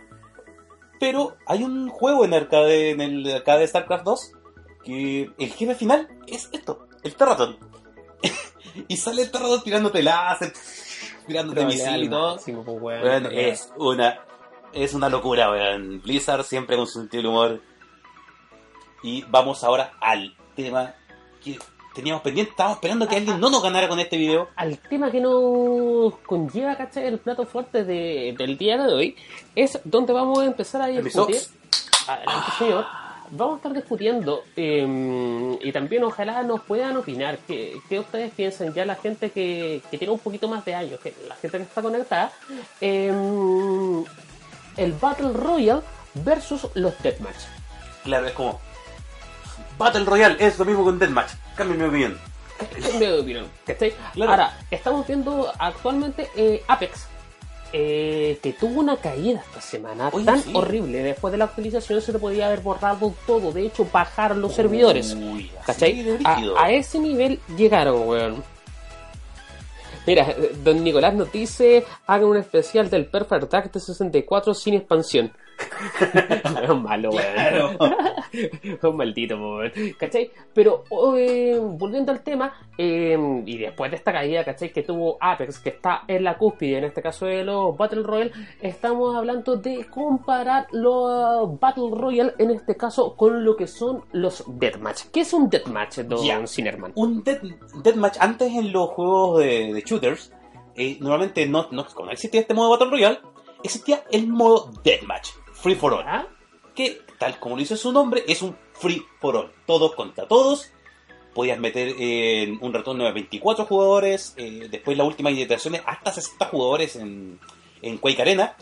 Pero 1.02 1.36
hay 1.46 1.64
un 1.64 1.90
juego 1.90 2.24
en 2.24 2.34
arcade, 2.34 2.92
en 2.92 3.02
el 3.02 3.30
arcade 3.30 3.60
de 3.60 3.68
StarCraft 3.68 4.06
2 4.06 4.32
que 4.86 5.32
el 5.38 5.50
jefe 5.50 5.76
final 5.76 6.08
es 6.28 6.48
esto, 6.54 6.88
el 7.04 7.14
Terraton. 7.14 7.58
y 8.88 8.96
sale 8.96 9.24
el 9.24 9.32
Terraton 9.32 9.64
tirándote 9.64 10.02
láser, 10.02 10.54
tirándote 11.28 11.66
misil 11.66 11.88
y 11.90 12.04
al 12.06 12.10
todo. 12.10 12.36
máximo, 12.36 12.64
pues, 12.64 12.82
weón. 12.82 13.26
Es 13.34 13.74
una 13.76 14.22
es 14.72 14.94
una 14.94 15.10
locura, 15.10 15.52
weón. 15.52 16.02
Blizzard 16.04 16.46
siempre 16.46 16.78
con 16.78 16.88
su 16.88 17.00
sentido 17.00 17.22
del 17.22 17.32
humor. 17.32 17.62
Y 19.04 19.24
vamos 19.24 19.62
ahora 19.66 19.92
al 20.00 20.34
tema 20.56 20.96
que 21.44 21.60
teníamos 21.96 22.22
pendiente. 22.22 22.52
Estábamos 22.52 22.78
esperando 22.78 23.08
que 23.08 23.16
alguien 23.16 23.40
no 23.40 23.50
nos 23.50 23.64
ganara 23.64 23.88
con 23.88 24.00
este 24.00 24.18
video. 24.18 24.50
al 24.56 24.78
tema 24.78 25.10
que 25.10 25.20
nos 25.22 26.14
conlleva, 26.28 26.76
¿cachai? 26.78 27.08
El 27.08 27.18
plato 27.18 27.46
fuerte 27.46 27.84
de- 27.84 28.36
del 28.38 28.58
día 28.58 28.78
de 28.78 28.94
hoy 28.94 29.16
es 29.56 29.80
donde 29.84 30.14
vamos 30.14 30.38
a 30.40 30.46
empezar 30.46 30.82
a 30.84 30.88
discutir. 30.88 31.38
Adelante, 32.08 32.52
señor. 32.60 32.86
Vamos 33.32 33.56
a 33.56 33.58
estar 33.58 33.74
discutiendo 33.74 34.44
eh, 34.56 35.58
y 35.64 35.72
también 35.72 36.04
ojalá 36.04 36.44
nos 36.44 36.62
puedan 36.62 36.96
opinar 36.96 37.40
qué, 37.48 37.74
qué 37.90 38.00
ustedes 38.00 38.32
piensan, 38.32 38.72
ya 38.76 38.86
la 38.86 38.94
gente 38.94 39.32
que, 39.32 39.82
que 39.90 39.98
tiene 39.98 40.14
un 40.14 40.20
poquito 40.20 40.48
más 40.48 40.64
de 40.64 40.76
años, 40.76 41.00
que 41.00 41.12
la 41.28 41.34
gente 41.36 41.58
que 41.58 41.64
está 41.64 41.82
conectada, 41.82 42.32
eh, 42.82 43.12
el 44.78 44.94
Battle 44.94 45.34
Royale 45.34 45.82
versus 46.14 46.68
los 46.76 46.94
Deathmatch. 47.02 47.46
Claro, 48.04 48.28
es 48.28 48.34
como. 48.34 48.60
Battle 49.78 50.06
Royale 50.06 50.36
es 50.40 50.58
lo 50.58 50.66
mismo 50.66 50.84
con 50.84 50.98
Deathmatch. 51.00 51.32
Cambia 51.56 51.78
mi 51.78 51.84
opinión. 51.86 52.18
Es 52.78 52.96
mi 52.96 53.06
opinión, 53.08 53.48
¿cachai? 53.66 53.94
Claro. 54.14 54.32
Ahora, 54.32 54.58
estamos 54.72 55.06
viendo 55.06 55.52
actualmente 55.60 56.30
eh, 56.38 56.64
Apex, 56.68 57.08
eh, 57.74 58.40
que 58.42 58.54
tuvo 58.54 58.80
una 58.80 58.96
caída 58.96 59.42
esta 59.46 59.60
semana 59.60 60.10
Oye, 60.14 60.24
tan 60.26 60.42
sí. 60.42 60.52
horrible. 60.54 61.04
Después 61.04 61.34
de 61.34 61.38
la 61.38 61.46
actualización 61.46 62.02
se 62.02 62.14
le 62.14 62.20
podía 62.20 62.48
haber 62.48 62.62
borrado 62.62 63.14
todo, 63.28 63.52
de 63.52 63.66
hecho, 63.66 63.86
bajar 63.92 64.38
los 64.38 64.54
servidores. 64.56 65.14
Uy, 65.14 65.52
así 65.60 65.66
¿Cachai? 65.66 66.04
de 66.04 66.20
A, 66.24 66.40
a 66.58 66.72
ese 66.72 67.00
nivel 67.00 67.42
llegaron, 67.58 68.08
weón. 68.08 68.44
Mira, 70.08 70.30
eh, 70.30 70.52
don 70.64 70.84
Nicolás 70.84 71.14
nos 71.14 71.32
dice, 71.32 71.84
hagan 72.08 72.30
un 72.30 72.38
especial 72.38 72.90
del 72.90 73.08
Perfect 73.08 73.52
Dark 73.52 73.72
de 73.72 73.80
64 73.80 74.54
sin 74.54 74.76
expansión. 74.76 75.34
es 76.64 76.76
malo, 76.76 77.10
weón. 77.10 77.34
Claro. 77.34 77.78
un 78.90 78.98
maldito, 78.98 79.36
weón. 79.36 79.72
¿cachai? 79.98 80.32
Pero 80.54 80.84
eh, 81.18 81.58
volviendo 81.60 82.12
al 82.12 82.22
tema, 82.22 82.54
eh, 82.78 83.18
y 83.46 83.58
después 83.58 83.92
de 83.92 83.98
esta 83.98 84.12
caída, 84.12 84.44
¿cachai? 84.44 84.72
Que 84.72 84.84
tuvo 84.84 85.18
Apex, 85.20 85.60
que 85.60 85.70
está 85.70 86.04
en 86.08 86.24
la 86.24 86.38
cúspide, 86.38 86.78
en 86.78 86.84
este 86.86 87.02
caso 87.02 87.26
de 87.26 87.44
los 87.44 87.78
Battle 87.78 88.04
Royale, 88.04 88.32
estamos 88.62 89.16
hablando 89.16 89.58
de 89.58 89.86
comparar 89.86 90.68
los 90.72 91.60
Battle 91.60 91.92
Royale, 91.92 92.34
en 92.38 92.52
este 92.52 92.76
caso, 92.76 93.16
con 93.16 93.44
lo 93.44 93.56
que 93.56 93.68
son 93.68 94.04
los 94.12 94.44
Deathmatch. 94.48 95.06
¿Qué 95.12 95.22
es 95.22 95.34
un 95.34 95.50
Deathmatch, 95.50 96.00
don 96.00 96.24
Ya. 96.26 96.46
Cinerman? 96.48 96.92
Un 96.96 97.24
death, 97.24 97.42
deathmatch 97.84 98.18
antes 98.20 98.52
en 98.54 98.72
los 98.72 98.90
juegos 98.90 99.40
de, 99.40 99.74
de 99.74 99.82
shooters, 99.82 100.32
eh, 100.76 100.98
normalmente 101.00 101.46
no, 101.48 101.68
no, 101.72 101.86
como 101.88 102.08
no 102.08 102.12
existía 102.12 102.42
este 102.42 102.54
modo 102.54 102.70
Battle 102.72 102.90
Royale, 102.90 103.20
existía 103.64 104.04
el 104.12 104.28
modo 104.28 104.72
Deathmatch, 104.84 105.30
Free 105.66 105.76
for 105.76 105.94
All. 105.96 106.04
¿Ah? 106.06 106.28
que, 106.76 107.02
tal 107.18 107.40
como 107.40 107.56
lo 107.56 107.60
dice 107.62 107.76
su 107.76 107.92
nombre, 107.92 108.24
es 108.28 108.42
un 108.44 108.56
free 108.74 109.02
for 109.20 109.36
all. 109.36 109.52
Todos 109.66 109.96
contra 109.96 110.28
todos. 110.28 110.70
Podías 111.34 111.58
meter 111.58 111.96
en 111.98 112.58
un 112.62 112.72
retorno 112.74 113.04
de 113.06 113.12
24 113.14 113.66
jugadores. 113.66 114.34
eh, 114.38 114.68
después 114.70 114.96
la 114.98 115.06
última 115.06 115.32
iteración 115.32 115.74
es 115.76 115.82
hasta 115.86 116.12
60 116.12 116.46
jugadores 116.48 116.96
en, 116.98 117.40
en 117.82 117.98
Quake 117.98 118.22
Arena. 118.22 118.56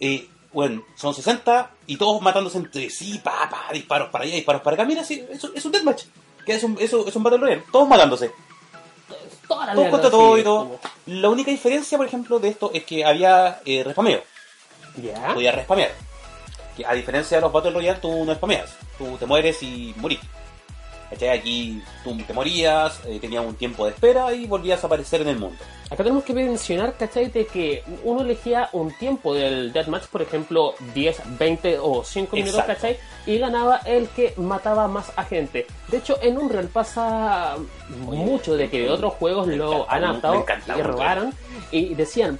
Eh, 0.00 0.26
bueno, 0.52 0.82
son 0.96 1.14
60 1.14 1.70
y 1.86 1.96
todos 1.96 2.20
matándose 2.22 2.58
entre 2.58 2.90
sí, 2.90 3.20
pa, 3.22 3.48
pa, 3.48 3.72
disparos 3.72 4.08
para 4.08 4.24
allá, 4.24 4.34
disparos 4.34 4.62
para 4.62 4.74
acá. 4.74 4.84
Mira, 4.84 5.04
sí, 5.04 5.24
es, 5.30 5.44
un- 5.44 5.52
es 5.54 5.64
un 5.64 5.72
deathmatch. 5.72 6.04
Que 6.44 6.54
es 6.54 6.64
un, 6.64 6.76
es, 6.80 6.92
un- 6.92 7.06
es 7.06 7.14
un 7.14 7.22
Battle 7.22 7.38
Royale. 7.38 7.62
Todos 7.70 7.86
matándose. 7.88 8.32
Toda 9.46 9.66
la 9.66 9.74
Todos 9.74 9.88
contra 9.90 10.10
todos 10.10 10.34
sí, 10.36 10.40
y 10.40 10.44
todo. 10.44 10.58
como- 10.64 10.80
La 11.06 11.28
única 11.28 11.50
diferencia, 11.50 11.96
por 11.98 12.06
ejemplo, 12.06 12.38
de 12.40 12.48
esto 12.48 12.70
es 12.74 12.82
que 12.84 13.04
había 13.04 13.60
eh, 13.64 13.84
respameo. 13.84 14.22
¿Ya? 14.96 15.32
podías 15.34 15.54
respamear. 15.54 15.92
Que 16.76 16.86
a 16.86 16.92
diferencia 16.94 17.36
de 17.36 17.40
los 17.42 17.52
Battle 17.52 17.72
Royale, 17.72 17.98
tú 18.00 18.24
no 18.24 18.34
spameas. 18.34 18.76
Tú 18.98 19.16
te 19.18 19.26
mueres 19.26 19.62
y 19.62 19.94
morís. 19.96 20.20
¿Cachai? 21.10 21.28
Aquí 21.28 21.82
tú 22.02 22.16
te 22.26 22.32
morías, 22.32 23.00
eh, 23.06 23.18
tenías 23.20 23.44
un 23.44 23.54
tiempo 23.54 23.84
de 23.84 23.90
espera 23.90 24.32
y 24.32 24.46
volvías 24.46 24.82
a 24.82 24.86
aparecer 24.86 25.20
en 25.20 25.28
el 25.28 25.38
mundo. 25.38 25.58
Acá 25.90 26.04
tenemos 26.04 26.24
que 26.24 26.32
mencionar, 26.32 26.94
¿cachai? 26.96 27.26
De 27.26 27.44
que 27.44 27.84
uno 28.02 28.22
elegía 28.22 28.70
un 28.72 28.90
tiempo 28.96 29.34
del 29.34 29.74
deathmatch, 29.74 30.06
por 30.06 30.22
ejemplo, 30.22 30.72
10, 30.94 31.38
20 31.38 31.78
o 31.80 32.02
5 32.02 32.34
minutos, 32.34 32.60
Exacto. 32.60 32.72
¿cachai? 32.72 32.98
Y 33.26 33.36
ganaba 33.36 33.76
el 33.84 34.08
que 34.08 34.32
mataba 34.38 34.88
más 34.88 35.12
a 35.14 35.24
gente. 35.24 35.66
De 35.88 35.98
hecho, 35.98 36.18
en 36.22 36.38
Unreal 36.38 36.68
pasa 36.68 37.56
mucho 38.06 38.56
de 38.56 38.70
que 38.70 38.80
de 38.80 38.88
otros 38.88 39.12
juegos 39.12 39.48
lo 39.48 39.82
encanta 39.82 39.94
han 39.94 40.04
adaptado 40.04 40.46
y 40.78 40.82
robaron 40.82 41.34
y 41.70 41.94
decían 41.94 42.38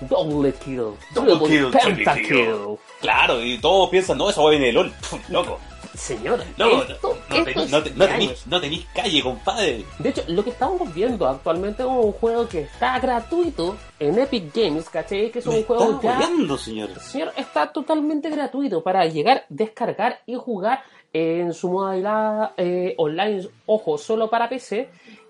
double 0.00 0.52
kill, 0.52 0.96
Double 1.14 1.48
kill, 1.48 1.70
pentakill. 1.70 2.26
kill. 2.26 2.78
Claro, 3.00 3.42
y 3.42 3.58
todos 3.58 3.88
piensan, 3.90 4.18
no, 4.18 4.30
esa 4.30 4.42
va 4.42 4.50
viene 4.50 4.66
de 4.66 4.72
LOL. 4.72 4.90
Pff, 4.90 5.28
Loco, 5.30 5.58
Señor, 5.94 6.42
loco, 6.56 6.82
esto, 6.82 7.16
no, 7.30 7.36
esto 7.36 7.60
es 7.62 7.70
no 7.70 7.78
no 7.78 7.80
de 7.84 7.90
tenís, 7.90 8.28
años. 8.28 8.46
no 8.48 8.60
tenís 8.60 8.84
calle, 8.92 9.22
compadre. 9.22 9.84
De 10.00 10.08
hecho, 10.08 10.24
lo 10.26 10.42
que 10.42 10.50
estamos 10.50 10.92
viendo 10.92 11.26
actualmente 11.28 11.82
es 11.84 11.88
un 11.88 12.10
juego 12.12 12.48
que 12.48 12.62
está 12.62 12.98
gratuito 12.98 13.76
en 14.00 14.18
Epic 14.18 14.52
Games, 14.52 14.90
¿cachai? 14.90 15.30
Que 15.30 15.38
es 15.38 15.46
un 15.46 15.54
Me 15.54 15.62
juego 15.62 15.92
está 15.94 16.18
ya 16.18 16.58
señor. 16.58 16.98
Señor, 17.00 17.32
está 17.36 17.72
totalmente 17.72 18.28
gratuito 18.28 18.82
para 18.82 19.06
llegar, 19.06 19.44
descargar 19.48 20.20
y 20.26 20.34
jugar 20.34 20.82
en 21.12 21.54
su 21.54 21.70
modalidad 21.70 22.50
eh, 22.56 22.94
online, 22.98 23.46
ojo, 23.66 23.96
solo 23.96 24.28
para 24.28 24.48
PC, 24.48 24.88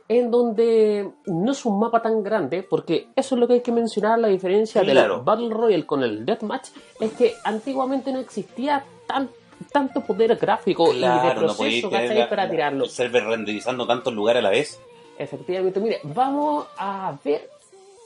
en 0.09 0.31
donde 0.31 1.11
no 1.27 1.53
es 1.53 1.65
un 1.65 1.79
mapa 1.79 2.03
tan 2.03 2.23
grande, 2.23 2.63
porque 2.63 3.09
eso 3.17 3.35
es 3.35 3.41
lo 3.41 3.47
que 3.47 3.55
hay 3.55 3.61
que 3.63 3.73
mencionar, 3.73 4.19
la 4.19 4.29
diferencia 4.29 4.83
del 4.83 5.23
Battle 5.23 5.51
Royale 5.51 5.87
con 5.87 6.03
el 6.03 6.27
Deathmatch, 6.27 6.69
es 7.01 7.13
que 7.13 7.35
antiguamente 7.45 8.13
no 8.13 8.19
existía 8.21 8.85
tan, 9.07 9.31
tanto 9.73 10.03
poder 10.03 10.37
gráfico 10.37 10.93
y 10.93 11.01
de 11.01 11.07
no 11.07 11.35
proceso 11.35 11.91
la- 11.91 12.29
para 12.29 12.51
tirarlo. 12.51 12.85
server 12.87 13.25
renderizando 13.25 13.87
tantos 13.87 14.13
lugares 14.13 14.41
a 14.41 14.43
la 14.43 14.51
vez. 14.51 14.79
Efectivamente, 15.19 15.81
mire, 15.81 16.01
vamos 16.03 16.67
a 16.77 17.17
ver 17.25 17.49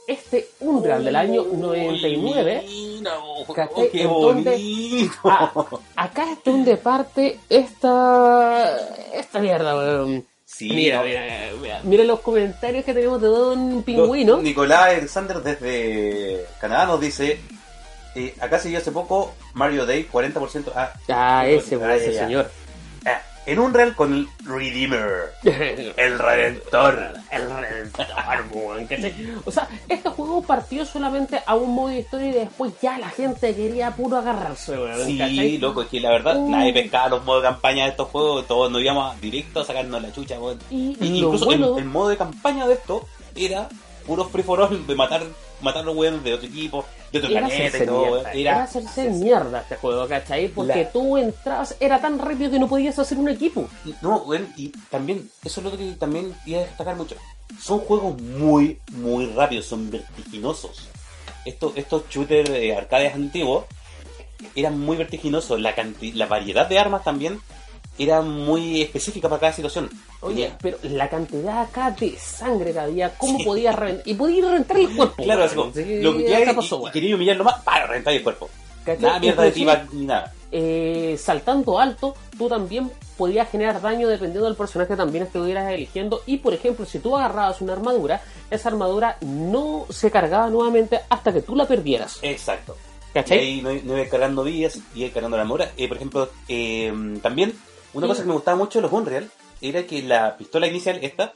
este 0.07 0.49
Unreal 0.61 1.05
del 1.05 1.16
año 1.16 1.44
99. 1.53 2.64
Mira, 2.66 3.12
oh, 3.22 3.44
¿cachai? 3.53 3.90
qué 3.90 4.05
donde-. 4.05 5.11
Ah, 5.24 5.53
acá 5.96 6.32
es 6.32 6.44
donde 6.44 6.76
parte 6.76 7.38
esta 7.49 8.76
esta 9.12 9.38
mierda, 9.40 9.76
weón. 9.76 10.24
Sí, 10.51 10.70
mira, 10.70 10.96
no. 11.01 11.05
mira, 11.05 11.22
mira, 11.61 11.80
mira 11.84 12.05
los 12.05 12.20
comentarios 12.20 12.82
que 12.82 12.94
tenemos 12.94 13.20
de 13.20 13.28
Don 13.28 13.82
Pingüino. 13.82 14.38
Nicolás 14.38 14.94
Alexander 14.96 15.42
desde 15.42 16.46
Canadá 16.59 16.86
nos 16.86 16.99
dice: 17.03 17.38
eh, 18.14 18.34
Acá 18.40 18.59
vio 18.70 18.78
hace 18.78 18.90
poco 18.90 19.34
Mario 19.53 19.84
Day 19.84 20.09
40%. 20.11 20.72
Ah, 20.74 20.94
Ah, 21.11 21.46
ese, 21.46 21.76
Ah, 21.76 21.94
ese 21.94 22.14
ya. 22.14 22.24
señor. 22.24 22.51
ah, 23.05 23.20
en 23.49 23.59
Unreal 23.59 23.94
con 23.94 24.12
el 24.14 24.28
Redeemer, 24.44 25.32
el 25.96 26.18
Redentor. 26.18 27.14
El 27.30 27.51
Redentor, 27.51 28.07
¿cachai? 28.88 29.14
O 29.44 29.51
sea, 29.51 29.68
este 29.88 30.09
juego 30.11 30.42
partió 30.42 30.84
solamente 30.84 31.40
a 31.46 31.55
un 31.55 31.74
modo 31.74 31.88
de 31.88 32.01
historia 32.01 32.28
y 32.28 32.32
después 32.32 32.72
ya 32.82 32.99
la 32.99 33.09
gente 33.09 33.55
quería 33.55 33.90
puro 33.92 34.18
agarrarse, 34.18 34.72
weón. 34.78 35.07
Sí, 35.07 35.18
¿cachai? 35.18 35.59
loco, 35.59 35.82
es 35.82 35.88
que 35.88 36.01
la 36.01 36.11
verdad 36.11 36.36
Uh. 36.36 36.51
nadie 36.51 36.72
pescaba 36.72 37.09
los 37.09 37.24
modos 37.24 37.42
de 37.42 37.49
campaña 37.49 37.84
de 37.84 37.90
estos 37.90 38.09
juegos, 38.09 38.46
todos 38.46 38.70
nos 38.70 38.82
íbamos 38.82 39.20
directo 39.20 39.61
a 39.61 39.64
sacarnos 39.64 40.03
la 40.03 40.12
chucha, 40.12 40.38
weón. 40.38 40.59
Y 40.70 40.96
incluso 41.01 41.46
bueno- 41.46 41.76
el, 41.76 41.82
el 41.84 41.88
modo 41.88 42.09
de 42.11 42.16
campaña 42.16 42.66
de 42.66 42.74
esto 42.74 43.07
era 43.34 43.68
puro 44.07 44.24
free 44.26 44.42
for 44.42 44.61
all 44.61 44.86
de 44.86 44.94
matar, 44.94 45.22
matar 45.61 45.84
los 45.84 45.96
weones 45.96 46.22
de 46.24 46.34
otro 46.34 46.46
equipo, 46.48 46.84
de 47.12 47.18
otro 47.18 47.30
Era 47.30 47.40
planeta 47.40 47.62
y 47.62 47.66
hacerse 47.66 47.86
todo, 47.86 48.00
mierda, 48.06 48.22
weón. 48.22 48.36
era 48.38 48.62
hacerse 48.62 49.11
mierda 49.11 49.61
este 49.62 49.76
juego, 49.76 50.09
¿cachai? 50.09 50.48
Porque 50.48 50.82
La- 50.84 50.92
tú 50.92 51.16
entrabas, 51.16 51.76
era 51.80 52.00
tan 52.00 52.18
rápido 52.18 52.50
que 52.50 52.59
no 52.59 52.68
podías 52.68 52.98
hacer 52.98 53.18
un 53.18 53.28
equipo. 53.28 53.68
No, 54.02 54.18
weón, 54.18 54.48
y 54.56 54.68
también, 54.90 55.28
eso 55.44 55.61
es 55.61 55.64
lo 55.64 55.76
que 55.76 55.92
también 55.92 56.34
iba 56.46 56.61
a 56.61 56.64
destacar 56.64 56.96
mucho. 56.96 57.16
Son 57.61 57.78
juegos 57.80 58.20
muy, 58.20 58.78
muy 58.92 59.26
rápidos, 59.26 59.66
son 59.66 59.90
vertiginosos. 59.90 60.88
Estos, 61.44 61.72
estos 61.76 62.09
shooters 62.11 62.50
eh, 62.50 62.76
arcades 62.76 63.14
antiguos 63.14 63.64
eran 64.54 64.78
muy 64.78 64.96
vertiginosos. 64.96 65.61
La, 65.61 65.74
canti- 65.74 66.12
la 66.12 66.26
variedad 66.26 66.68
de 66.68 66.78
armas 66.78 67.04
también 67.04 67.40
era 67.99 68.20
muy 68.22 68.82
específica 68.82 69.28
para 69.28 69.40
cada 69.40 69.53
situación. 69.53 69.90
Oye, 70.20 70.34
Tenía- 70.44 70.59
pero 70.61 70.78
la 70.82 71.09
cantidad 71.09 71.62
acá 71.62 71.90
de 71.90 72.16
sangre 72.18 72.72
que 72.72 72.78
había, 72.80 73.14
¿cómo 73.16 73.42
podías 73.44 73.74
reventar? 73.74 74.07
Y 74.09 74.14
podías 74.14 74.46
reventar 74.46 74.76
el 74.78 74.94
cuerpo. 74.96 75.22
Claro, 75.22 75.44
así 75.44 75.55
como, 75.57 75.72
Sí, 75.72 76.01
lo 76.03 76.16
que 76.16 76.24
quería 76.24 76.55
pasó, 76.55 76.82
y, 76.84 76.88
y 76.88 76.92
quería 76.92 77.14
humillarlo 77.16 77.44
más, 77.44 77.62
para 77.62 77.86
reventar 77.86 78.14
el 78.14 78.22
cuerpo. 78.22 78.49
¿Cachai? 78.84 79.03
Nada 79.03 79.18
mierda 79.20 79.42
de 79.42 79.51
tiba 79.53 79.84
ni 79.92 80.07
nada. 80.07 80.32
eh, 80.51 81.16
saltando 81.18 81.78
alto, 81.78 82.14
tú 82.38 82.49
también 82.49 82.90
podías 83.18 83.51
generar 83.51 83.82
daño 83.82 84.09
dependiendo 84.09 84.46
del 84.46 84.57
personaje 84.57 84.92
que 84.92 84.96
también 84.96 85.24
estuvieras 85.24 85.70
eligiendo. 85.70 86.22
Y 86.24 86.38
por 86.38 86.55
ejemplo, 86.55 86.86
si 86.86 86.99
tú 87.01 87.14
agarrabas 87.16 87.61
una 87.61 87.74
armadura, 87.74 88.22
esa 88.51 88.70
armadura 88.70 89.18
no 89.20 89.84
se 89.90 90.11
cargaba 90.11 90.49
nuevamente 90.49 91.01
hasta 91.11 91.32
que 91.34 91.42
tú 91.42 91.55
la 91.55 91.66
perdieras. 91.66 92.18
Exacto. 92.22 92.76
Y 93.11 93.12
¿Cachai? 93.14 93.38
ahí 93.40 93.61
no, 93.62 93.70
no 93.74 93.99
iba 93.99 94.09
cargando 94.09 94.42
vidas, 94.44 94.78
iba 94.94 95.11
cargando 95.12 95.36
la 95.36 95.42
armadura. 95.42 95.70
Eh, 95.76 95.86
por 95.88 95.96
ejemplo, 95.99 96.30
eh, 96.49 96.90
también, 97.20 97.53
una 97.95 98.07
Sí. 98.07 98.09
cosa 98.09 98.22
que 98.22 98.28
me 98.28 98.34
gustaba 98.34 98.57
mucho 98.57 98.78
de 98.78 98.82
los 98.82 98.93
Unreal 98.93 99.30
era 99.61 99.82
que 99.84 100.03
la 100.03 100.36
pistola 100.36 100.66
inicial, 100.66 100.99
esta, 101.03 101.34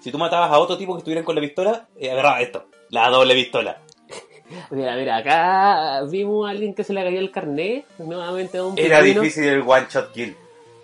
si 0.00 0.10
tú 0.12 0.18
matabas 0.18 0.50
a 0.50 0.58
otro 0.58 0.76
tipo 0.78 0.92
que 0.94 0.98
estuvieran 0.98 1.24
con 1.24 1.34
la 1.34 1.40
pistola, 1.40 1.86
eh, 1.98 2.10
agarraba 2.10 2.40
esto, 2.40 2.66
la 2.90 3.08
doble 3.10 3.34
pistola. 3.34 3.78
Mira, 4.70 4.94
mira, 4.96 5.16
acá 5.16 6.02
vimos 6.04 6.46
a 6.46 6.50
alguien 6.50 6.74
que 6.74 6.84
se 6.84 6.92
le 6.92 7.02
cayó 7.02 7.18
el 7.18 7.30
carnet. 7.30 7.86
Nuevamente 7.98 8.58
Don 8.58 8.74
Era 8.78 8.98
Pingüino. 8.98 9.22
difícil 9.22 9.44
el 9.48 9.62
one 9.62 9.86
shot 9.90 10.12
kill. 10.12 10.36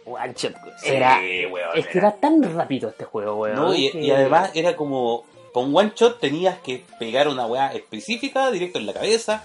One 0.06 0.32
shot. 0.34 0.54
Sí, 0.78 0.88
Era, 0.88 1.20
weón, 1.50 1.68
es 1.76 1.86
que 1.86 1.98
era. 1.98 2.08
era 2.08 2.16
tan 2.16 2.42
rápido 2.56 2.88
este 2.88 3.04
juego, 3.04 3.36
weón. 3.36 3.56
¿no? 3.56 3.74
Y, 3.74 3.90
que- 3.90 4.00
y 4.00 4.10
además 4.10 4.50
era 4.54 4.74
como, 4.74 5.24
con 5.52 5.76
one 5.76 5.92
shot 5.94 6.18
tenías 6.18 6.58
que 6.60 6.82
pegar 6.98 7.28
una 7.28 7.46
weá 7.46 7.72
específica, 7.74 8.50
directo 8.50 8.78
en 8.78 8.86
la 8.86 8.94
cabeza, 8.94 9.44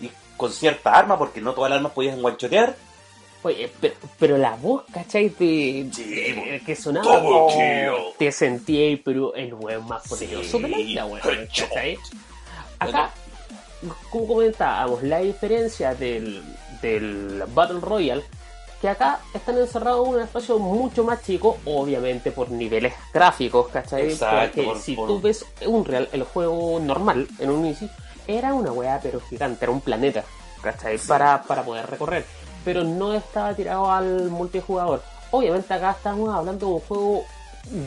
y 0.00 0.10
con 0.36 0.52
cierta 0.52 0.94
arma, 0.94 1.18
porque 1.18 1.40
no 1.40 1.52
todas 1.52 1.68
las 1.70 1.78
armas 1.78 1.92
podían 1.92 2.24
one 2.24 2.36
shotear. 2.38 2.76
Oye, 3.42 3.70
pero, 3.80 3.94
pero 4.18 4.38
la 4.38 4.56
voz, 4.56 4.84
¿cachai? 4.92 5.30
Te, 5.30 5.86
Sí, 5.92 5.92
te- 5.94 6.62
que 6.66 6.74
sonaba. 6.74 7.22
Te 8.18 8.32
sentí 8.32 8.76
ahí, 8.82 8.96
pero 8.96 9.34
el 9.34 9.54
weón 9.54 9.86
más 9.86 10.06
poderoso 10.08 10.56
Sí, 10.58 10.62
de 10.62 10.94
la 10.94 11.06
weón. 11.06 11.20
¿cachai? 11.46 11.96
Acá, 12.78 13.10
como 14.10 14.26
comentábamos, 14.26 15.02
la 15.02 15.20
diferencia 15.20 15.94
del, 15.94 16.42
del 16.82 17.44
Battle 17.54 17.80
Royale, 17.80 18.24
que 18.80 18.88
acá 18.88 19.20
están 19.32 19.56
encerrados 19.58 20.06
en 20.08 20.14
un 20.14 20.20
espacio 20.22 20.58
mucho 20.58 21.04
más 21.04 21.22
chico, 21.24 21.58
obviamente 21.64 22.32
por 22.32 22.50
niveles 22.50 22.94
gráficos, 23.14 23.68
¿cachai? 23.68 24.08
Exacto, 24.10 24.46
Porque 24.56 24.62
por- 24.64 24.78
si 24.80 24.94
por- 24.96 25.08
tú 25.08 25.20
ves 25.20 25.46
Unreal, 25.64 26.08
el 26.12 26.24
juego 26.24 26.80
normal, 26.80 27.28
en 27.38 27.50
un 27.50 27.64
inicio, 27.64 27.88
era 28.26 28.52
una 28.54 28.72
weá 28.72 28.98
pero 29.02 29.20
gigante, 29.20 29.64
era 29.64 29.72
un 29.72 29.80
planeta, 29.80 30.24
¿cachai? 30.62 30.98
Para, 30.98 31.42
para 31.44 31.62
poder 31.62 31.86
recorrer. 31.88 32.24
Pero 32.66 32.82
no 32.82 33.14
estaba 33.14 33.54
tirado 33.54 33.88
al 33.90 34.28
multijugador. 34.28 35.00
Obviamente 35.30 35.72
acá 35.72 35.92
estamos 35.92 36.34
hablando 36.34 36.66
de 36.66 36.72
un 36.72 36.80
juego, 36.80 37.24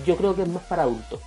yo 0.06 0.16
creo 0.16 0.34
que 0.34 0.44
es 0.44 0.48
más 0.48 0.64
para 0.64 0.84
adultos. 0.84 1.20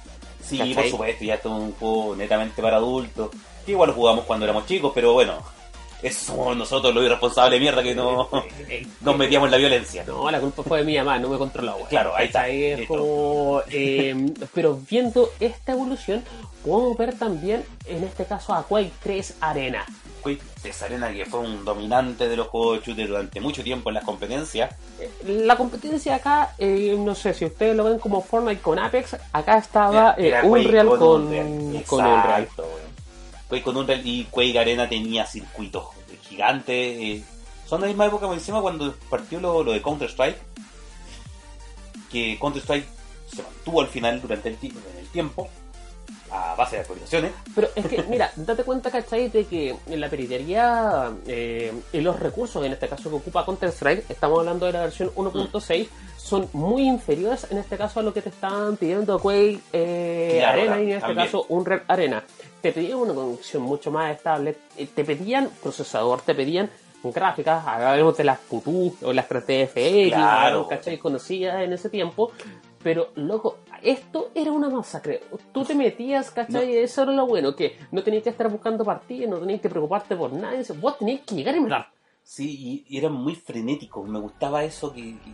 Sí, 0.43 0.57
¿Cachai? 0.57 0.75
por 0.75 0.89
supuesto, 0.89 1.25
ya 1.25 1.35
es 1.35 1.45
un 1.45 1.73
juego 1.73 2.17
netamente 2.17 2.63
para 2.63 2.79
adultos. 2.79 3.29
Que 3.67 3.73
igual 3.73 3.91
lo 3.91 3.95
jugamos 3.95 4.25
cuando 4.25 4.47
éramos 4.47 4.65
chicos, 4.65 4.93
pero 4.95 5.13
bueno, 5.13 5.35
eso 6.03 6.33
somos 6.33 6.57
nosotros 6.57 6.95
los 6.95 7.05
irresponsables 7.05 7.53
de 7.53 7.61
mierda 7.61 7.83
que 7.83 7.95
no 7.95 8.29
nos 9.01 9.17
metíamos 9.17 9.47
en 9.47 9.51
la 9.53 9.57
violencia. 9.59 10.05
No, 10.07 10.31
la 10.31 10.41
culpa 10.41 10.63
fue 10.63 10.79
de 10.79 10.85
mi 10.85 10.97
mamá, 10.97 11.19
no 11.19 11.29
me 11.29 11.39
controló. 11.39 11.77
weón. 11.77 11.89
Claro, 11.89 12.13
ahí 12.17 12.27
está. 12.27 12.49
Es 12.49 12.87
como, 12.89 13.63
eh, 13.71 14.33
pero 14.53 14.79
viendo 14.89 15.31
esta 15.39 15.73
evolución, 15.73 16.25
podemos 16.65 16.97
ver 16.97 17.17
también, 17.19 17.65
en 17.87 18.05
este 18.05 18.25
caso, 18.25 18.53
a 18.53 18.65
Quake 18.65 18.93
3 19.03 19.37
Arena. 19.41 19.85
Quake 20.23 20.43
de 20.63 20.73
Arena, 20.85 21.13
que 21.13 21.25
fue 21.27 21.41
un 21.41 21.65
dominante 21.65 22.29
de 22.29 22.37
los 22.37 22.47
juegos 22.49 22.79
de 22.81 22.87
shooter 22.87 23.09
durante 23.09 23.41
mucho 23.41 23.63
tiempo 23.65 23.91
en 23.91 23.95
las 23.95 24.05
competencias. 24.05 24.75
Eh, 25.01 25.11
La 25.45 25.57
competencia 25.57 26.17
acá, 26.17 26.55
eh, 26.59 26.97
no 26.99 27.15
sé 27.15 27.35
si 27.35 27.45
ustedes 27.45 27.77
lo 27.77 27.85
ven 27.85 27.99
como 27.99 28.23
Fortnite 28.23 28.61
con 28.61 28.79
Apex, 28.79 29.17
acá 29.33 29.59
estaba 29.59 30.15
eh, 30.17 30.35
Unreal 30.45 30.87
con, 30.87 31.27
Unreal. 31.27 31.83
con 31.87 32.05
Unreal. 32.05 32.43
Exacto. 32.43 32.67
Quake 33.53 33.65
con 33.65 33.77
Unreal 33.77 34.01
y 34.03 34.25
Quake 34.31 34.59
Arena 34.59 34.89
tenía 34.89 35.27
circuitos 35.27 35.85
gigantes. 36.27 36.75
eh, 36.75 37.23
son 37.67 37.83
de 37.83 37.87
la 37.87 37.89
misma 37.93 38.07
época 38.07 38.27
por 38.27 38.35
encima 38.35 38.63
cuando 38.63 38.95
partió 39.11 39.41
lo, 39.41 39.63
lo 39.63 39.73
de 39.73 39.83
Counter 39.83 40.09
Strike. 40.09 40.39
Que 42.11 42.39
Counter 42.41 42.63
Strike 42.63 42.87
se 43.35 43.43
mantuvo 43.43 43.83
al 43.83 43.89
final 43.89 44.23
durante 44.23 44.49
el, 44.49 44.57
en 44.63 44.99
el 45.01 45.07
tiempo 45.09 45.49
a 46.31 46.55
base 46.55 46.77
de 46.77 46.81
actualizaciones. 46.81 47.33
Pero 47.55 47.69
es 47.75 47.87
que, 47.87 48.03
mira, 48.05 48.33
date 48.37 48.65
cuenta, 48.65 48.91
¿cachai? 48.91 49.29
De 49.29 49.45
que 49.45 49.77
en 49.87 50.01
la 50.01 50.09
peritería 50.09 51.11
eh, 51.27 51.75
y 51.93 52.01
los 52.01 52.19
recursos, 52.19 52.65
en 52.65 52.73
este 52.73 52.89
caso 52.89 53.11
que 53.11 53.17
ocupa 53.17 53.45
Counter-Strike, 53.45 54.07
estamos 54.09 54.39
hablando 54.39 54.65
de 54.65 54.73
la 54.73 54.81
versión 54.81 55.11
1.6, 55.15 55.89
son 56.17 56.49
muy 56.55 56.85
inferiores 56.89 57.47
en 57.51 57.59
este 57.59 57.77
caso 57.77 58.01
a 58.01 58.03
lo 58.03 58.15
que 58.15 58.23
te 58.23 58.31
estaban 58.31 58.79
pidiendo 58.79 59.19
Quake 59.19 59.61
eh, 59.75 60.37
Claro, 60.39 60.63
Arena 60.63 60.81
y 60.81 60.85
en 60.85 60.89
este 60.93 61.01
también. 61.01 61.27
caso 61.27 61.45
Unreal 61.51 61.83
Arena. 61.87 62.25
Te 62.63 62.73
pedían 62.73 62.99
una 62.99 63.13
conexión 63.15 63.63
mucho 63.65 63.91
más 63.91 64.15
estable, 64.15 64.57
eh, 64.77 64.87
te 64.87 65.05
pedían 65.05 65.51
procesador, 65.63 66.23
te 66.23 66.35
pedían 66.35 66.71
gráficas, 67.03 67.67
hablamos 67.67 68.17
de 68.17 68.25
las 68.25 68.39
PUTU 68.39 68.95
o 69.03 69.13
las 69.13 69.29
3DFX, 69.29 70.09
Claro. 70.11 70.69
¿cachai? 70.69 70.99
Conocidas 70.99 71.61
en 71.63 71.73
ese 71.73 71.91
tiempo. 71.91 72.31
Pero, 72.83 73.09
loco, 73.15 73.59
esto 73.83 74.31
era 74.35 74.51
una 74.53 74.69
masacre. 74.69 75.23
Tú 75.53 75.65
te 75.65 75.75
metías, 75.75 76.31
¿cachai? 76.31 76.67
No. 76.67 76.73
Eso 76.81 77.03
era 77.03 77.13
lo 77.13 77.27
bueno, 77.27 77.55
que 77.55 77.77
no 77.93 78.03
tenías 78.03 78.23
que 78.25 78.31
estar 78.31 78.49
buscando 78.49 78.85
partidas, 78.85 79.29
no 79.31 79.39
tenías 79.39 79.61
que 79.61 79.69
preocuparte 79.69 80.17
por 80.17 80.33
nadie. 80.33 80.65
Vos 80.81 80.99
tenías 80.99 81.21
que 81.21 81.35
llegar 81.37 81.57
y 81.57 81.61
matar. 81.61 81.91
Sí, 82.25 82.85
y, 82.89 82.95
y 82.95 82.99
eran 82.99 83.13
muy 83.15 83.35
frenéticos. 83.37 84.09
Me 84.09 84.19
gustaba 84.21 84.65
eso 84.65 84.93
que, 84.93 85.01
que 85.03 85.33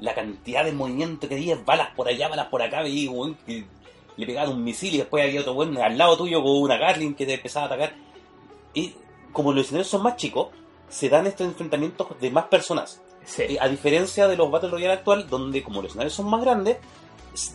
la 0.00 0.14
cantidad 0.14 0.64
de 0.64 0.72
movimiento 0.72 1.28
que 1.28 1.34
había, 1.34 1.56
balas 1.64 1.94
por 1.94 2.08
allá, 2.08 2.28
balas 2.28 2.46
por 2.48 2.62
acá, 2.62 2.82
weón, 2.82 3.36
que 3.46 3.64
le 4.20 4.26
pegaban 4.26 4.52
un 4.52 4.62
misil 4.62 4.94
y 4.94 4.98
después 4.98 5.24
había 5.24 5.40
otro 5.40 5.54
weón 5.54 5.76
al 5.78 5.98
lado 5.98 6.16
tuyo 6.16 6.42
con 6.42 6.62
una 6.62 6.76
Gatling 6.76 7.14
que 7.14 7.26
te 7.26 7.34
empezaba 7.34 7.64
a 7.64 7.68
atacar. 7.68 7.94
Y 8.74 8.94
como 9.32 9.52
los 9.52 9.66
escenarios 9.66 9.88
son 9.88 10.02
más 10.02 10.16
chicos, 10.16 10.48
se 10.88 11.08
dan 11.08 11.26
estos 11.26 11.46
enfrentamientos 11.46 12.08
de 12.20 12.30
más 12.30 12.44
personas. 12.44 13.00
Eh, 13.38 13.58
a 13.60 13.68
diferencia 13.68 14.28
de 14.28 14.36
los 14.36 14.50
Battle 14.50 14.70
Royale 14.70 14.94
actual, 14.94 15.28
donde 15.28 15.62
como 15.62 15.82
los 15.82 15.90
escenarios 15.90 16.14
son 16.14 16.28
más 16.28 16.40
grandes, 16.40 16.78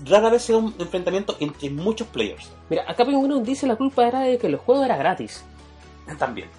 rara 0.06 0.30
vez 0.30 0.44
se 0.44 0.54
da 0.54 0.60
un 0.60 0.74
enfrentamiento 0.80 1.36
entre 1.40 1.70
muchos 1.70 2.08
players. 2.08 2.52
Mira, 2.70 2.86
acá 2.88 3.06
Pingüino 3.06 3.40
dice 3.40 3.68
la 3.68 3.76
culpa 3.76 4.08
era 4.08 4.22
de 4.22 4.38
que 4.38 4.48
el 4.48 4.56
juego 4.56 4.84
era 4.84 4.98
gratis. 4.98 5.44
También. 6.20 6.50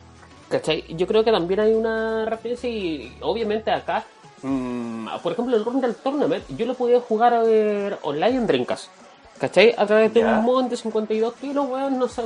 ¿Cachai? 0.49 0.85
Yo 0.95 1.09
creo 1.09 1.25
que 1.25 1.33
también 1.33 1.59
hay 1.59 1.75
una 1.75 2.25
referencia 2.25 2.71
y 2.71 3.17
obviamente 3.21 3.73
acá, 3.73 4.05
mm, 4.43 5.09
por 5.21 5.33
ejemplo, 5.33 5.57
el 5.57 5.67
Unreal 5.67 5.97
Tournament, 5.97 6.45
yo 6.57 6.67
lo 6.67 6.75
podía 6.75 7.01
jugar 7.01 7.35
a 7.35 7.43
ver 7.43 7.99
online 8.03 8.37
en 8.37 8.47
Dreamcast. 8.47 8.89
¿Cachai? 9.39 9.75
A 9.77 9.85
través 9.87 10.15
de 10.15 10.21
Ya. 10.21 10.39
un 10.39 10.45
mod 10.47 10.65
de 10.65 10.77
52 10.79 11.35
kilos, 11.35 11.67
weón, 11.69 11.99
no 11.99 12.09
sé, 12.09 12.23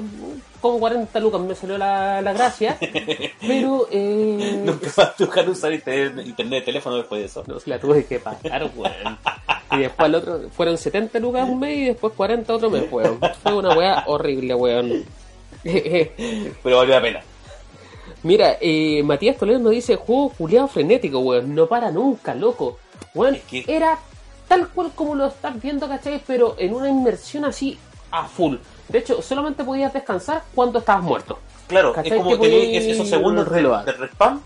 como 0.61 0.79
40 0.79 1.19
lucas 1.19 1.41
me 1.41 1.55
salió 1.57 1.77
la, 1.77 2.23
la 2.23 2.33
gracia. 2.33 2.79
pero, 3.41 3.89
eh, 3.91 4.63
Nunca 4.65 4.87
vas 4.97 4.99
a 4.99 5.15
dejar 5.19 5.45
de 5.45 5.51
usar 5.51 5.73
internet, 5.73 6.25
internet 6.27 6.61
de 6.61 6.65
teléfono 6.67 6.97
después 6.97 7.21
de 7.21 7.27
eso. 7.27 7.43
no, 7.49 7.59
se 7.59 7.69
la 7.71 7.81
tuve 7.81 8.05
que 8.05 8.21
pagar, 8.21 8.71
weón. 8.77 9.19
Y 9.73 9.79
después 9.79 10.09
el 10.09 10.15
otro, 10.15 10.41
fueron 10.51 10.79
70 10.79 11.19
lucas 11.19 11.49
un 11.49 11.59
mes 11.59 11.77
y 11.79 11.85
después 11.87 12.13
40 12.17 12.55
otro 12.55 12.71
mes, 12.71 12.85
weón. 12.91 13.19
Fue 13.43 13.55
una 13.55 13.77
weá 13.77 14.05
horrible, 14.07 14.55
weón. 14.55 15.05
Pero 15.65 16.77
valió 16.77 16.95
la 16.95 17.03
pena. 17.03 17.21
Mira, 18.23 18.57
eh, 18.61 19.03
Matías 19.03 19.37
Toledo 19.37 19.59
nos 19.59 19.73
dice, 19.73 19.97
juego 19.97 20.29
culiado 20.31 20.69
frenético, 20.69 21.19
weón, 21.21 21.55
no 21.55 21.67
para 21.67 21.91
nunca, 21.91 22.35
loco. 22.35 22.79
Weón, 23.15 23.35
Es 23.37 23.43
que- 23.43 23.65
era 23.67 23.99
tal 24.51 24.69
cual 24.71 24.91
como 24.97 25.15
lo 25.15 25.27
estás 25.27 25.63
viendo, 25.63 25.87
¿cachai? 25.87 26.21
Pero 26.27 26.57
en 26.59 26.75
una 26.75 26.89
inmersión 26.89 27.45
así 27.45 27.79
a 28.11 28.25
full. 28.25 28.57
De 28.89 28.99
hecho, 28.99 29.23
solamente 29.23 29.63
podías 29.63 29.93
descansar 29.93 30.43
cuando 30.57 30.81
estabas 30.81 31.05
muerto. 31.05 31.39
Claro, 31.69 31.93
¿Cachai? 31.93 32.19
es 32.19 32.25
como 32.25 32.37
Que 32.41 32.91
esos 32.91 33.09
segundos 33.09 33.49
de, 33.49 33.63
de 33.63 33.93
respawn. 33.93 34.43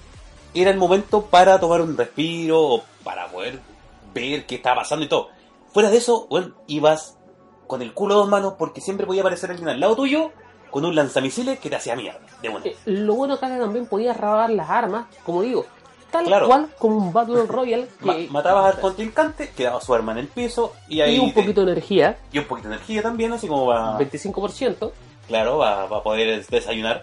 Era 0.53 0.71
el 0.71 0.77
momento 0.77 1.23
para 1.23 1.59
tomar 1.59 1.81
un 1.81 1.97
respiro 1.97 2.61
o 2.61 2.85
para 3.03 3.29
poder 3.29 3.61
ver 4.13 4.45
qué 4.45 4.57
estaba 4.57 4.83
pasando 4.83 5.07
y 5.07 5.09
todo. 5.09 5.29
Fuera 5.73 5.89
de 5.89 5.97
eso, 5.97 6.27
bueno, 6.29 6.53
ibas 6.67 7.17
con 7.67 7.81
el 7.81 7.95
culo 7.95 8.15
a 8.15 8.19
dos 8.19 8.29
manos 8.29 8.57
porque 8.59 8.83
siempre 8.83 9.07
podía 9.07 9.23
aparecer 9.23 9.51
alguien 9.51 9.71
al 9.71 9.81
lado 9.81 9.97
tuyo 9.97 10.33
con 10.71 10.85
un 10.85 10.95
lanzamisiles 10.95 11.59
que 11.61 11.71
te 11.71 11.77
hacía 11.77 11.97
mierda. 11.97 12.21
De 12.43 12.51
una. 12.51 12.67
Eh, 12.67 12.77
lo 12.85 13.15
bueno 13.15 13.35
acá 13.35 13.49
que 13.49 13.59
también 13.59 13.87
podías 13.87 14.19
robar 14.19 14.51
las 14.51 14.69
armas, 14.69 15.07
como 15.25 15.41
digo, 15.41 15.65
tal 16.15 16.27
Claro. 16.27 16.47
cual 16.47 16.69
como 16.79 16.97
un 16.97 17.13
Battle 17.13 17.45
Royale 17.47 17.89
que... 17.99 18.05
Ma- 18.07 18.17
matabas 18.31 18.75
al 18.77 18.81
contrincante, 18.81 19.51
quedaba 19.51 19.81
su 19.81 19.93
arma 19.93 20.13
en 20.13 20.19
el 20.19 20.29
piso 20.29 20.73
y 20.89 21.01
ahí 21.01 21.17
y 21.17 21.19
un 21.19 21.33
te- 21.35 21.41
poquito 21.41 21.65
de 21.65 21.73
energía, 21.73 22.19
y 22.33 22.39
un 22.39 22.45
poquito 22.45 22.69
de 22.69 22.75
energía 22.77 23.03
también, 23.03 23.33
así 23.33 23.49
como 23.49 23.67
va, 23.67 23.99
25%. 23.99 24.93
claro, 25.27 25.59
va, 25.59 25.87
va 25.87 25.99
a 25.99 26.03
poder 26.05 26.47
desayunar. 26.47 27.03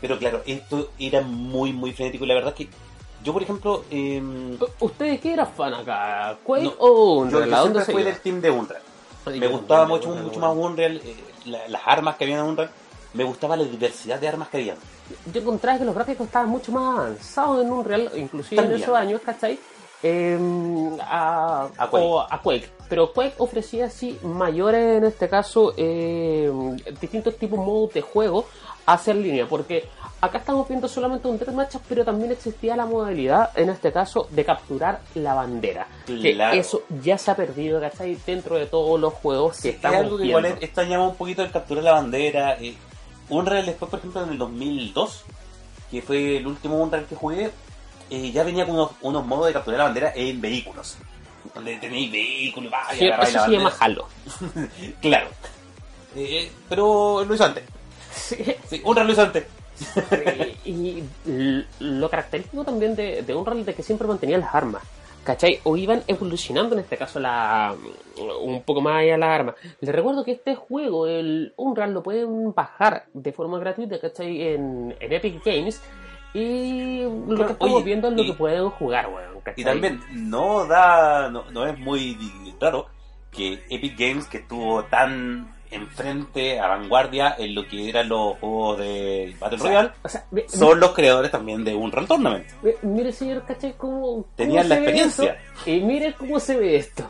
Pero 0.00 0.18
claro, 0.18 0.42
esto 0.46 0.90
era 0.98 1.20
muy, 1.20 1.72
muy 1.72 1.92
frenético 1.92 2.24
y 2.24 2.28
la 2.28 2.34
verdad 2.34 2.54
es 2.56 2.66
que 2.66 2.72
yo, 3.22 3.32
por 3.34 3.42
ejemplo, 3.42 3.84
em, 3.90 4.56
¿Ustedes 4.78 5.20
qué 5.20 5.32
eran 5.34 5.48
fan 5.48 5.74
acá? 5.74 6.38
¿Quake 6.44 6.62
No, 6.64 6.72
o 6.78 7.18
Unreal? 7.18 7.50
yo 7.50 7.56
¿A 7.56 7.60
dónde 7.60 7.84
se 7.84 7.92
del 7.92 8.20
team 8.20 8.40
de 8.40 8.50
Unreal. 8.50 8.82
Ay, 9.26 9.40
Me 9.40 9.46
gustaba 9.48 9.84
mucho, 9.86 10.08
mucho 10.10 10.40
más 10.40 10.56
Unreal, 10.56 10.96
eh, 11.04 11.16
la- 11.46 11.68
las 11.68 11.82
armas 11.84 12.16
que 12.16 12.24
había 12.24 12.38
en 12.38 12.44
Unreal. 12.46 12.70
Me 13.12 13.24
gustaba 13.24 13.56
la 13.56 13.64
diversidad 13.64 14.18
de 14.20 14.28
armas 14.28 14.48
que 14.48 14.58
había. 14.58 14.76
Yo 15.32 15.40
encontraba 15.40 15.78
que 15.78 15.84
los 15.84 15.94
gráficos 15.94 16.26
estaban 16.26 16.48
mucho 16.48 16.72
más 16.72 16.98
avanzados 16.98 17.64
en 17.64 17.72
Unreal, 17.72 18.10
inclusive 18.16 18.56
También. 18.56 18.76
en 18.78 18.82
esos 18.82 18.96
años, 18.96 19.20
¿cachai? 19.24 19.58
Eh, 20.02 20.38
a, 21.02 21.68
A 21.76 21.86
Quake. 21.90 22.04
o 22.06 22.20
a 22.20 22.40
Quake. 22.42 22.70
Pero 22.88 23.12
Quake 23.12 23.34
ofrecía 23.38 23.86
así 23.86 24.18
mayores, 24.22 24.96
en 24.98 25.04
este 25.04 25.28
caso, 25.28 25.74
eh, 25.76 26.50
distintos 27.00 27.36
tipos 27.36 27.58
de 27.58 27.64
modos 27.64 27.92
de 27.94 28.00
juego 28.00 28.46
hacia 28.86 29.12
en 29.12 29.22
línea, 29.22 29.46
porque 29.46 29.84
acá 30.22 30.38
estamos 30.38 30.66
viendo 30.66 30.88
solamente 30.88 31.28
un 31.28 31.38
deathmatch, 31.38 31.76
pero 31.88 32.04
también 32.04 32.32
existía 32.32 32.74
la 32.76 32.86
modalidad, 32.86 33.50
en 33.56 33.68
este 33.68 33.92
caso, 33.92 34.26
de 34.30 34.44
capturar 34.44 35.00
la 35.14 35.34
bandera. 35.34 35.86
Que 36.06 36.32
Claro. 36.34 36.56
eso 36.58 36.82
ya 37.02 37.18
se 37.18 37.30
ha 37.30 37.36
perdido, 37.36 37.78
¿cachai? 37.78 38.16
Dentro 38.26 38.56
de 38.56 38.66
todos 38.66 38.98
los 38.98 39.12
juegos 39.14 39.60
que 39.60 39.68
estamos 39.68 39.98
algo 39.98 40.16
que 40.16 40.26
igual 40.26 40.44
viendo. 40.44 40.62
extrañaba 40.64 41.06
un 41.08 41.14
poquito 41.14 41.42
el 41.42 41.50
capturar 41.52 41.84
la 41.84 41.92
bandera. 41.92 42.56
eh, 42.58 42.74
Unreal 43.30 43.66
después, 43.66 43.90
por 43.90 43.98
ejemplo, 43.98 44.22
en 44.24 44.30
el 44.30 44.38
2002, 44.38 45.24
que 45.90 46.02
fue 46.02 46.36
el 46.38 46.46
último 46.46 46.76
Unreal 46.78 47.06
que 47.06 47.16
jugué, 47.16 47.50
eh, 48.10 48.32
ya 48.32 48.42
venía 48.42 48.66
con 48.66 48.74
unos, 48.74 48.90
unos 49.00 49.26
modos 49.26 49.46
de 49.46 49.52
capturar 49.52 49.78
la 49.78 49.84
bandera 49.84 50.12
en 50.14 50.40
vehículos. 50.40 50.96
Donde 51.54 51.76
tenéis 51.76 52.12
vehículos, 52.12 52.70
vaya, 52.70 52.98
Sí, 52.98 53.06
eso 53.06 53.38
la 53.38 53.44
se 53.44 53.50
llama. 53.50 53.72
Halo. 53.78 54.06
Claro. 55.00 55.28
Eh, 56.16 56.50
pero 56.68 57.24
lo 57.24 57.34
hizo 57.34 57.44
antes. 57.44 57.64
Sí. 58.12 58.36
Sí, 58.68 58.82
Unreal 58.84 59.06
lo 59.06 59.12
hizo 59.12 59.22
antes. 59.22 59.46
y, 60.64 61.02
lo 61.78 62.10
característico 62.10 62.64
también 62.64 62.94
de, 62.94 63.22
de 63.22 63.34
Unreal 63.34 63.60
es 63.60 63.66
de 63.66 63.74
que 63.74 63.82
siempre 63.82 64.06
mantenía 64.06 64.38
las 64.38 64.54
armas. 64.54 64.82
¿Cachai? 65.24 65.60
O 65.64 65.76
iban 65.76 66.02
evolucionando 66.06 66.74
en 66.74 66.80
este 66.80 66.96
caso 66.96 67.20
la 67.20 67.74
un 68.42 68.62
poco 68.62 68.80
más 68.80 68.96
allá 69.02 69.16
las 69.18 69.28
armas. 69.30 69.54
Les 69.80 69.94
recuerdo 69.94 70.24
que 70.24 70.32
este 70.32 70.54
juego, 70.54 71.06
el 71.06 71.52
Unreal, 71.56 71.92
lo 71.92 72.02
pueden 72.02 72.52
bajar 72.54 73.04
de 73.12 73.32
forma 73.32 73.58
gratuita, 73.58 74.00
¿cachai? 74.00 74.42
En, 74.54 74.94
en 74.98 75.12
Epic 75.12 75.44
Games. 75.44 75.82
Y 76.32 77.02
lo 77.02 77.26
Claro, 77.26 77.46
que 77.46 77.52
estamos 77.54 77.74
oye, 77.76 77.84
viendo 77.84 78.08
es 78.08 78.14
lo 78.16 78.22
y- 78.22 78.26
que 78.28 78.32
pueden 78.34 78.70
jugar, 78.70 79.08
weón. 79.08 79.40
¿cachai? 79.42 79.60
Y 79.62 79.64
también 79.64 80.00
no 80.12 80.64
da, 80.66 81.28
no, 81.30 81.50
no 81.50 81.66
es 81.66 81.78
muy 81.78 82.16
raro 82.60 82.86
que 83.30 83.62
Epic 83.68 83.98
Games, 83.98 84.26
que 84.26 84.38
estuvo 84.38 84.84
tan 84.84 85.54
enfrente, 85.70 86.58
a 86.60 86.68
vanguardia 86.68 87.34
en 87.38 87.54
lo 87.54 87.66
que 87.66 87.88
eran 87.88 88.08
los 88.08 88.38
juegos 88.38 88.78
de 88.78 89.36
Battle 89.40 89.56
O 89.56 89.60
sea, 89.60 89.68
Royale, 89.70 89.90
o 90.02 90.08
sea, 90.08 90.24
ve- 90.30 90.46
son 90.48 90.80
los 90.80 90.92
creadores 90.92 91.30
también 91.30 91.64
de 91.64 91.74
Unreal 91.74 92.06
Tournament. 92.06 92.46
mire, 92.82 93.12
señor, 93.12 93.44
¿cachai? 93.46 93.74
¿Cómo, 93.76 94.00
cómo 94.00 94.26
Tenían 94.36 94.68
la 94.68 94.74
se 94.76 94.80
ve 94.80 94.86
experiencia. 94.86 95.38
Y 95.66 95.80
mire 95.80 96.14
cómo 96.14 96.40
se 96.40 96.56
ve 96.56 96.76
esto. 96.76 97.04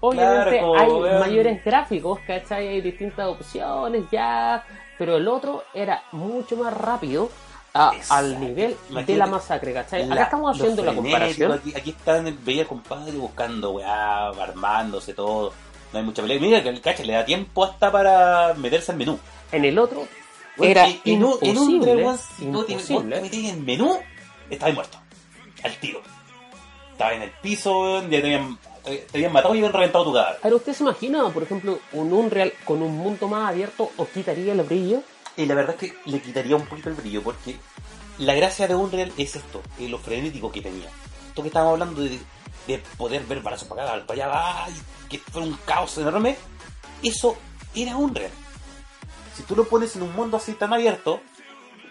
Obviamente 0.00 0.58
Claro, 0.58 0.78
hay 0.78 1.02
vean- 1.02 1.20
mayores 1.20 1.64
gráficos, 1.64 2.20
¿cachai? 2.26 2.68
Hay 2.68 2.80
distintas 2.80 3.26
opciones 3.28 4.04
ya, 4.12 4.64
pero 4.98 5.16
el 5.16 5.26
otro 5.26 5.64
era 5.74 6.02
mucho 6.12 6.56
más 6.56 6.72
rápido 6.76 7.30
a- 7.74 7.92
al 8.10 8.38
nivel 8.40 8.74
de 9.06 9.16
la 9.16 9.26
masacre, 9.26 9.72
¿cachai? 9.74 10.02
Acá 10.10 10.22
estamos 10.24 10.56
haciendo 10.58 10.82
la 10.82 10.94
comparación. 10.94 11.52
Aquí, 11.52 11.74
aquí 11.76 11.90
están, 11.90 12.26
el 12.26 12.66
compadre 12.66 13.12
buscando, 13.18 13.72
weá, 13.72 14.28
armándose 14.28 15.12
todo. 15.12 15.52
No 15.92 15.98
hay 16.00 16.04
mucha 16.04 16.22
pelea. 16.22 16.40
Mira 16.40 16.62
que 16.62 16.68
el 16.70 16.80
cacha 16.80 17.02
le 17.04 17.12
da 17.12 17.24
tiempo 17.24 17.64
hasta 17.64 17.90
para 17.92 18.54
meterse 18.54 18.92
al 18.92 18.98
menú. 18.98 19.18
En 19.52 19.64
el 19.64 19.78
otro 19.78 20.06
era 20.58 20.88
y- 20.88 21.00
y 21.04 21.16
no- 21.16 21.38
en 21.40 21.58
un 21.58 21.70
imposible, 21.72 22.08
si 22.38 22.44
no 22.46 22.64
te, 22.64 22.72
imposible. 22.72 23.20
metías 23.20 23.52
en 23.54 23.64
menú, 23.64 23.98
estabas 24.50 24.74
muerto. 24.74 24.98
Al 25.62 25.76
tiro. 25.78 26.02
Estabas 26.92 27.14
en 27.14 27.22
el 27.22 27.30
piso, 27.42 28.02
ya 28.02 28.08
te 28.08 28.16
habían, 28.18 28.58
te, 28.84 29.06
habían 29.14 29.32
matado 29.32 29.54
y 29.54 29.58
habían 29.58 29.72
reventado 29.72 30.04
tu 30.04 30.12
cadáver. 30.14 30.38
Ahora, 30.42 30.56
¿usted 30.56 30.72
se 30.72 30.82
imagina, 30.82 31.28
por 31.30 31.42
ejemplo, 31.42 31.78
un 31.92 32.12
Unreal 32.12 32.52
con 32.64 32.82
un 32.82 32.96
mundo 32.96 33.28
más 33.28 33.50
abierto 33.50 33.90
o 33.96 34.06
quitaría 34.06 34.52
el 34.52 34.62
brillo? 34.62 35.02
Y 35.36 35.44
la 35.46 35.54
verdad 35.54 35.76
es 35.80 35.90
que 35.90 36.10
le 36.10 36.20
quitaría 36.20 36.56
un 36.56 36.64
poquito 36.66 36.88
el 36.88 36.94
brillo, 36.94 37.22
porque 37.22 37.56
la 38.18 38.32
gracia 38.34 38.66
de 38.66 38.74
Unreal 38.74 39.12
es 39.18 39.36
esto, 39.36 39.60
es 39.78 39.90
lo 39.90 39.98
frenético 39.98 40.50
que 40.50 40.62
tenía. 40.62 40.88
Esto 41.28 41.42
que 41.42 41.48
estábamos 41.48 41.74
hablando 41.74 42.00
de, 42.00 42.18
de 42.66 42.78
poder 42.96 43.24
ver 43.24 43.40
brazos 43.40 43.68
para 43.68 43.94
acá, 43.94 44.06
para 44.06 44.26
allá, 44.26 44.74
que 45.08 45.18
fue 45.18 45.42
un 45.42 45.56
caos 45.64 45.96
enorme, 45.98 46.36
eso 47.02 47.36
era 47.74 47.96
Unreal. 47.96 48.30
Si 49.36 49.42
tú 49.42 49.54
lo 49.54 49.64
pones 49.68 49.94
en 49.96 50.02
un 50.02 50.14
mundo 50.14 50.36
así 50.36 50.52
tan 50.54 50.72
abierto, 50.72 51.20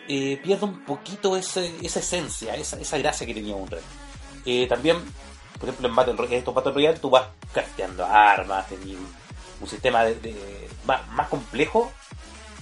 eh, 0.08 0.40
pierde 0.44 0.66
un 0.66 0.84
poquito 0.84 1.38
esa 1.38 1.62
esencia, 1.62 2.56
esa, 2.56 2.98
gracia 2.98 3.26
que 3.26 3.34
tenía 3.34 3.56
Unreal. 3.56 3.84
Eh, 4.46 4.68
también, 4.68 4.98
por 5.60 5.70
ejemplo, 5.70 5.88
en 5.88 5.96
Battle 5.96 6.16
Royale, 6.16 6.38
estos 6.38 6.54
Battle 6.54 6.74
Royale 6.74 7.00
tú 7.00 7.10
vas 7.10 7.28
crafteando 7.54 8.06
armas, 8.06 8.68
tenías 8.68 9.00
un, 9.00 9.14
un 9.62 9.68
sistema 9.68 10.04
más 10.86 11.30
complejo 11.30 11.92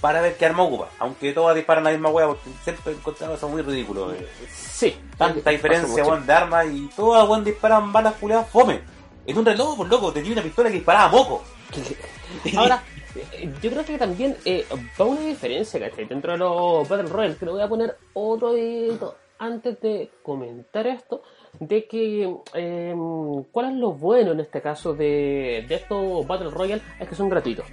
para 0.04 0.20
ver 0.20 0.36
qué 0.36 0.44
arma 0.44 0.64
ocupa. 0.64 0.90
Aunque 0.98 1.32
todas 1.32 1.56
disparan 1.56 1.82
la 1.82 1.90
misma 1.90 2.10
hueá, 2.10 2.26
porque 2.26 2.50
siempre 2.62 2.92
he 2.92 2.96
encontrado 2.96 3.36
eso 3.36 3.48
muy 3.48 3.62
ridículo. 3.62 4.12
eh. 4.12 4.28
Sí. 4.52 4.94
Tanta 5.16 5.36
Pasa 5.36 5.50
diferencia, 5.50 6.04
weón, 6.04 6.26
de 6.26 6.32
armas 6.34 6.66
y 6.70 6.90
todas, 6.94 7.26
weón, 7.26 7.42
disparan 7.42 7.90
balas 7.90 8.12
culeadas 8.16 8.46
fome. 8.50 8.82
En 9.24 9.38
un 9.38 9.46
reloj, 9.46 9.78
por 9.78 9.88
loco, 9.88 10.12
tenía 10.12 10.32
una 10.32 10.42
pistola 10.42 10.68
que 10.68 10.74
disparaba 10.74 11.08
moco. 11.08 11.42
Ahora, 12.58 12.82
eh, 13.32 13.50
yo 13.62 13.70
creo 13.70 13.82
que 13.82 13.96
también 13.96 14.36
eh, 14.44 14.66
va 15.00 15.06
una 15.06 15.22
diferencia, 15.22 15.80
¿cachai? 15.80 16.04
Dentro 16.04 16.32
de 16.32 16.38
los 16.38 16.86
Battle 16.86 17.08
Royale, 17.08 17.36
que 17.36 17.46
le 17.46 17.52
voy 17.52 17.62
a 17.62 17.68
poner 17.70 17.96
otro 18.12 18.52
dedito 18.52 19.16
antes 19.38 19.80
de 19.80 20.10
comentar 20.22 20.86
esto, 20.86 21.22
de 21.60 21.86
que 21.86 22.30
eh, 22.52 22.94
cuál 23.50 23.70
es 23.70 23.76
lo 23.78 23.92
bueno 23.92 24.32
en 24.32 24.40
este 24.40 24.60
caso 24.60 24.92
de, 24.92 25.64
de 25.66 25.74
estos 25.76 26.26
Battle 26.26 26.50
Royale, 26.50 26.82
es 27.00 27.08
que 27.08 27.14
son 27.14 27.30
gratuitos. 27.30 27.64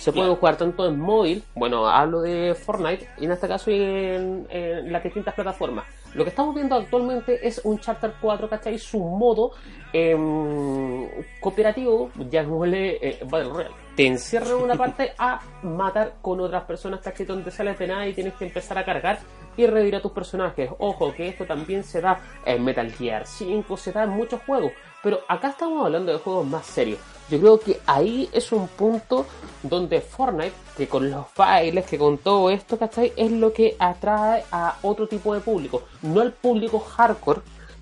Se 0.00 0.12
pueden 0.12 0.34
jugar 0.34 0.56
tanto 0.56 0.86
en 0.86 0.98
móvil, 0.98 1.44
bueno, 1.54 1.86
hablo 1.86 2.22
de 2.22 2.54
Fortnite, 2.54 3.06
y 3.18 3.26
en 3.26 3.32
este 3.32 3.46
caso 3.46 3.70
en, 3.70 4.46
en 4.48 4.90
las 4.90 5.04
distintas 5.04 5.34
plataformas. 5.34 5.84
Lo 6.14 6.24
que 6.24 6.30
estamos 6.30 6.54
viendo 6.54 6.74
actualmente 6.74 7.46
es 7.46 7.60
un 7.64 7.78
Chapter 7.78 8.14
4, 8.18 8.48
¿cachai? 8.48 8.78
Su 8.78 8.98
modo 8.98 9.52
em, 9.92 11.06
cooperativo, 11.38 12.10
llamémosle 12.30 12.98
eh, 13.00 13.18
Battle 13.24 13.50
Royale. 13.50 13.74
Te 13.94 14.06
encierran 14.06 14.56
en 14.56 14.64
una 14.64 14.74
parte 14.78 15.12
a 15.18 15.38
matar 15.64 16.14
con 16.22 16.40
otras 16.40 16.64
personas, 16.64 17.00
¿cachai? 17.00 17.26
Donde 17.26 17.50
sales 17.50 17.78
de 17.78 17.86
nada 17.86 18.06
y 18.06 18.14
tienes 18.14 18.32
que 18.32 18.46
empezar 18.46 18.78
a 18.78 18.84
cargar 18.86 19.18
y 19.54 19.66
revivir 19.66 19.96
a 19.96 20.00
tus 20.00 20.12
personajes. 20.12 20.70
Ojo, 20.78 21.12
que 21.12 21.28
esto 21.28 21.44
también 21.44 21.84
se 21.84 22.00
da 22.00 22.18
en 22.46 22.64
Metal 22.64 22.90
Gear 22.90 23.26
5, 23.26 23.76
se 23.76 23.92
da 23.92 24.04
en 24.04 24.10
muchos 24.10 24.40
juegos. 24.46 24.72
Pero 25.02 25.20
acá 25.28 25.50
estamos 25.50 25.84
hablando 25.84 26.10
de 26.10 26.18
juegos 26.18 26.46
más 26.46 26.64
serios. 26.64 26.98
Yo 27.30 27.38
creo 27.38 27.60
que 27.60 27.80
ahí 27.86 28.28
es 28.32 28.50
un 28.52 28.66
punto 28.68 29.26
donde 29.62 30.00
Fortnite, 30.00 30.52
que 30.76 30.88
con 30.88 31.10
los 31.10 31.26
bailes, 31.36 31.86
que 31.86 31.96
con 31.98 32.18
todo 32.18 32.50
esto, 32.50 32.78
¿cachai? 32.78 33.12
Es 33.16 33.30
lo 33.30 33.52
que 33.52 33.76
atrae 33.78 34.44
a 34.50 34.76
otro 34.82 35.06
tipo 35.06 35.32
de 35.34 35.40
público. 35.40 35.84
No 36.02 36.20
al 36.22 36.32
público 36.32 36.80
hardcore, 36.80 37.40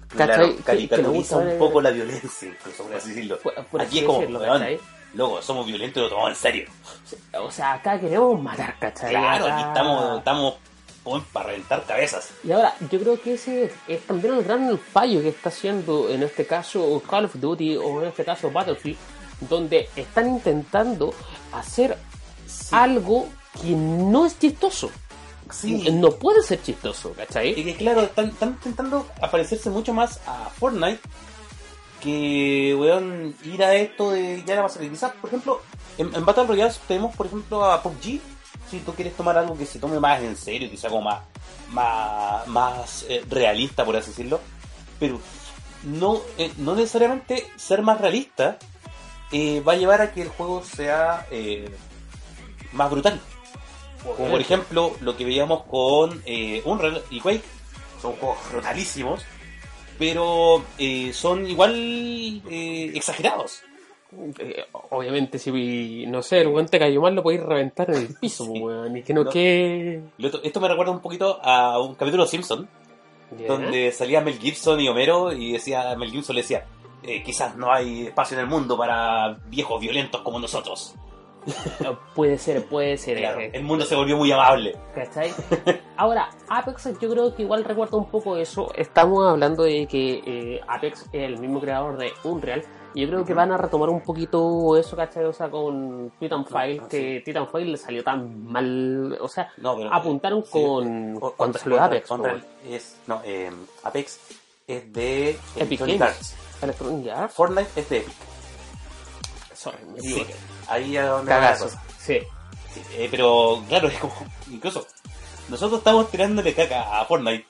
Claro, 0.09 0.32
¿cachai? 0.32 0.57
Le 0.57 0.62
caricaturiza 0.62 1.36
gusta 1.36 1.53
un 1.53 1.59
poco 1.59 1.80
la 1.80 1.90
violencia, 1.90 2.49
incluso, 2.49 2.84
por 2.84 2.94
así 2.94 3.09
decirlo. 3.11 3.38
Por- 3.38 3.55
por 3.66 3.80
Aquí 3.82 3.88
así 3.88 3.99
es 4.01 4.05
como, 4.05 4.20
decirlo, 4.20 4.40
loco, 5.14 5.42
somos 5.42 5.66
violentos 5.66 6.01
y 6.01 6.05
lo 6.05 6.09
tomamos 6.11 6.30
en 6.30 6.36
serio. 6.36 6.68
O 7.40 7.51
sea, 7.51 7.74
acá 7.74 7.99
queremos 7.99 8.40
matar, 8.42 8.76
¿cachai? 8.78 9.11
Claro, 9.11 9.46
Acá- 9.46 9.55
aquí 9.59 9.68
estamos, 9.68 10.18
estamos 10.18 10.55
para 11.32 11.46
reventar 11.46 11.84
cabezas. 11.86 12.30
Y 12.44 12.53
ahora, 12.53 12.74
yo 12.90 12.99
creo 13.01 13.18
que 13.20 13.34
ese 13.34 13.72
es 13.86 14.03
también 14.03 14.34
el 14.34 14.44
gran 14.44 14.76
fallo 14.78 15.22
que 15.22 15.28
está 15.28 15.49
haciendo 15.49 16.11
en 16.11 16.22
este 16.22 16.44
caso 16.46 17.03
Call 17.09 17.24
of 17.26 17.36
Duty 17.36 17.76
o 17.78 18.03
en 18.03 18.09
este 18.09 18.24
caso 18.26 18.51
Battlefield, 18.51 18.99
donde 19.41 19.89
están 19.97 20.28
intentando 20.28 21.14
hacer 21.53 21.97
algo 22.70 23.28
que 23.61 23.70
no 23.70 24.26
es 24.26 24.39
chistoso. 24.39 24.91
Sí. 25.51 25.91
No 25.93 26.11
puede 26.12 26.43
ser 26.43 26.62
chistoso, 26.62 27.12
Y 27.12 27.14
¿cachai? 27.14 27.55
que 27.55 27.74
claro, 27.76 28.03
están, 28.03 28.28
están 28.28 28.51
intentando 28.51 29.07
aparecerse 29.22 29.70
mucho 29.70 29.95
más 29.95 30.20
a 30.26 30.51
Fortnite 30.51 31.01
que, 32.01 32.76
weón, 32.78 33.34
ir 33.45 33.64
a 33.64 33.74
esto 33.74 34.11
de 34.11 34.43
ya 34.47 34.57
la 34.57 34.62
base. 34.62 34.89
Quizás, 34.89 35.12
por 35.20 35.28
ejemplo, 35.30 35.61
en, 35.97 36.14
en 36.14 36.24
Battle 36.24 36.47
Royale 36.47 36.74
tenemos, 36.86 37.16
por 37.16 37.26
ejemplo, 37.26 37.64
a 37.64 37.82
PUBG. 37.82 38.20
Si 38.70 38.80
tú 38.84 38.93
quieres 38.93 39.16
tomar 39.16 39.39
algo 39.39 39.57
que 39.57 39.64
se 39.64 39.78
tome 39.78 39.99
más 39.99 40.20
en 40.20 40.36
serio, 40.36 40.70
quizás 40.70 40.91
como 40.91 41.05
más, 41.05 41.22
más, 41.70 42.47
más 42.47 43.07
eh, 43.09 43.24
realista, 43.28 43.84
por 43.84 43.97
así 43.97 44.11
decirlo. 44.11 44.41
Pero 45.01 45.18
no, 45.84 46.20
eh, 46.36 46.53
no 46.59 46.74
necesariamente 46.74 47.47
ser 47.57 47.82
más 47.82 48.01
realista 48.01 48.59
eh, 49.33 49.61
va 49.61 49.72
a 49.72 49.76
llevar 49.76 50.01
a 50.01 50.12
que 50.12 50.22
el 50.22 50.29
juego 50.29 50.62
sea 50.62 51.26
eh, 51.31 51.68
más 52.72 52.91
brutal. 52.91 53.20
Como 54.16 54.31
por 54.31 54.41
ejemplo 54.41 54.93
lo 55.01 55.16
que 55.16 55.24
veíamos 55.24 55.64
con 55.64 56.22
eh, 56.24 56.62
Unreal 56.64 57.03
y 57.11 57.20
Quake. 57.20 57.43
Son 58.01 58.12
juegos 58.12 58.39
brutalísimos, 58.53 59.24
pero 59.99 60.62
eh, 60.79 61.12
son 61.12 61.47
igual 61.49 61.74
eh, 62.49 62.93
exagerados. 62.95 63.62
Obviamente, 64.91 65.39
si 65.39 66.07
no 66.07 66.22
sé, 66.22 66.41
el 66.41 66.49
weón 66.49 66.66
te 66.66 66.79
cayó 66.79 67.03
mal, 67.03 67.14
lo 67.14 67.22
podéis 67.22 67.43
reventar 67.43 67.91
en 67.91 67.97
el 67.97 68.14
piso, 68.14 68.45
Sí. 68.45 68.61
weón. 68.61 68.97
Y 68.97 69.03
que 69.03 69.12
no, 69.12 69.24
No. 69.24 69.31
que. 69.31 70.01
Esto 70.43 70.61
me 70.61 70.68
recuerda 70.68 70.93
un 70.93 71.01
poquito 71.01 71.41
a 71.43 71.79
un 71.81 71.95
capítulo 71.95 72.22
de 72.24 72.31
Simpson, 72.31 72.68
donde 73.47 73.93
salía 73.93 74.20
Mel 74.20 74.39
Gibson 74.39 74.81
y 74.81 74.89
Homero 74.89 75.33
y 75.33 75.53
decía 75.53 75.95
Mel 75.97 76.11
Gibson 76.11 76.37
le 76.37 76.43
decía 76.43 76.64
eh, 77.09 77.23
quizás 77.23 77.57
no 77.57 77.73
hay 77.73 78.07
espacio 78.09 78.37
en 78.37 78.45
el 78.45 78.51
mundo 78.51 78.77
para 78.77 79.39
viejos 79.47 79.81
violentos 79.81 80.21
como 80.23 80.39
nosotros. 80.39 80.95
Puede 82.15 82.37
ser, 82.37 82.67
puede 82.67 82.97
ser. 82.99 83.19
Claro, 83.19 83.41
eh, 83.41 83.51
el 83.55 83.63
mundo 83.63 83.85
se 83.85 83.95
volvió 83.95 84.17
muy 84.17 84.31
amable. 84.31 84.77
¿Cachai? 84.95 85.33
Ahora, 85.97 86.29
Apex 86.49 86.91
yo 87.01 87.09
creo 87.11 87.35
que 87.35 87.43
igual 87.43 87.65
recuerda 87.65 87.97
un 87.97 88.11
poco 88.11 88.37
eso. 88.37 88.71
Estamos 88.75 89.27
hablando 89.27 89.63
de 89.63 89.87
que 89.87 90.23
eh, 90.27 90.61
Apex 90.69 91.03
es 91.13 91.23
el 91.23 91.39
mismo 91.39 91.61
creador 91.61 91.97
de 91.97 92.13
Unreal. 92.25 92.63
Y 92.95 93.03
yo 93.03 93.09
creo 93.09 93.25
que 93.25 93.35
van 93.35 93.53
a 93.53 93.57
retomar 93.59 93.91
un 93.91 94.01
poquito 94.01 94.77
eso, 94.77 94.97
¿cachai? 94.97 95.25
O 95.25 95.33
sea, 95.33 95.51
con 95.51 96.11
Titanfall, 96.19 96.81
Ah, 96.83 96.89
que 96.89 97.23
Titanfall 97.25 97.71
le 97.71 97.77
salió 97.77 98.03
tan 98.03 98.45
mal. 98.45 99.17
O 99.21 99.29
sea, 99.29 99.53
No, 99.59 99.77
pero, 99.77 99.93
apuntaron 99.93 100.43
sí, 100.45 100.51
con. 100.53 101.17
o- 101.21 101.31
salió 101.31 101.37
contra- 101.37 101.85
Apex, 101.85 102.09
contra 102.09 102.33
pues, 102.33 102.45
es, 102.69 102.97
no, 103.07 103.21
eh, 103.25 103.51
Apex 103.85 104.21
es 104.67 104.93
de 104.93 105.39
Epic 105.57 105.81
Games. 105.81 106.01
Arts. 106.03 106.37
Electronic 106.63 107.09
Arts. 107.13 107.35
Fortnite 107.35 107.71
es 107.81 107.89
de 107.89 107.97
Epic. 107.99 108.15
Sorry, 109.55 109.79
me 109.93 110.01
Sí, 110.01 110.25
ahí 110.69 110.97
es 110.97 111.07
donde 111.07 111.33
va 111.33 111.39
la 111.41 111.47
Cagazo. 111.47 111.65
cosa. 111.65 111.83
Sí. 111.99 112.19
Sí, 112.73 112.83
eh, 112.93 113.09
pero 113.11 113.63
claro, 113.69 113.89
es 113.89 113.99
como, 113.99 114.15
incluso 114.51 114.87
nosotros 115.49 115.79
estamos 115.79 116.11
tirándole 116.11 116.55
caca 116.55 117.01
a 117.01 117.05
Fortnite 117.07 117.47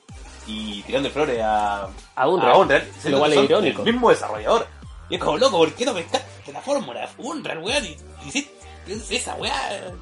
y 0.47 0.81
tirándole 0.83 1.13
flores 1.13 1.39
a, 1.41 1.89
A 2.15 2.27
Unreal. 2.27 2.51
a 2.53 2.57
Unreal, 2.57 2.87
Lo 3.05 3.19
cual 3.19 3.33
es 3.33 3.43
irónico. 3.43 3.81
El 3.83 3.93
mismo 3.93 4.09
desarrollador. 4.09 4.67
Y 5.09 5.15
es 5.15 5.21
como 5.21 5.37
loco, 5.37 5.57
¿por 5.57 5.73
qué 5.73 5.85
no 5.85 5.93
pescaste 5.93 6.51
la 6.53 6.61
fórmula? 6.61 7.09
Unreal, 7.17 7.59
weón, 7.59 7.85
y 7.85 7.97
hiciste 8.27 8.58
esa 8.89 9.35
weá. 9.35 9.53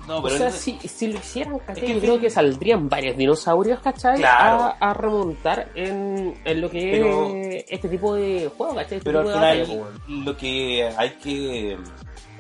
No, 0.07 0.19
O 0.19 0.29
sea, 0.29 0.49
no- 0.49 0.55
si, 0.55 0.77
si 0.79 1.07
lo 1.07 1.19
hicieran, 1.19 1.59
¿cachai? 1.59 1.75
Es 1.75 1.87
que 1.87 1.93
yo 1.95 1.99
creo 1.99 2.13
fin- 2.13 2.21
que 2.21 2.29
saldrían 2.29 2.89
varios 2.89 3.17
dinosaurios, 3.17 3.79
¿cachai? 3.79 4.17
Claro. 4.17 4.63
A, 4.79 4.89
a 4.89 4.93
remontar 4.93 5.71
en, 5.75 6.39
en 6.45 6.61
lo 6.61 6.69
que 6.69 6.89
Pero- 6.91 7.27
es 7.35 7.65
este 7.69 7.89
tipo 7.89 8.15
de 8.15 8.49
juego, 8.57 8.75
¿cachai? 8.75 8.97
Este 8.97 9.05
Pero 9.11 9.19
al 9.21 9.27
final 9.27 9.83
lo 10.07 10.37
que 10.37 10.89
hay 10.97 11.09
que 11.21 11.77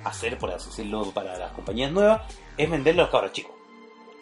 hacer, 0.03 0.37
por 0.37 0.51
así 0.51 0.69
decirlo, 0.69 1.11
para 1.11 1.37
las 1.37 1.51
compañías 1.51 1.91
nuevas 1.91 2.21
es 2.57 2.69
venderle 2.69 3.01
a 3.01 3.03
los 3.05 3.11
cabros 3.11 3.31
chicos. 3.33 3.51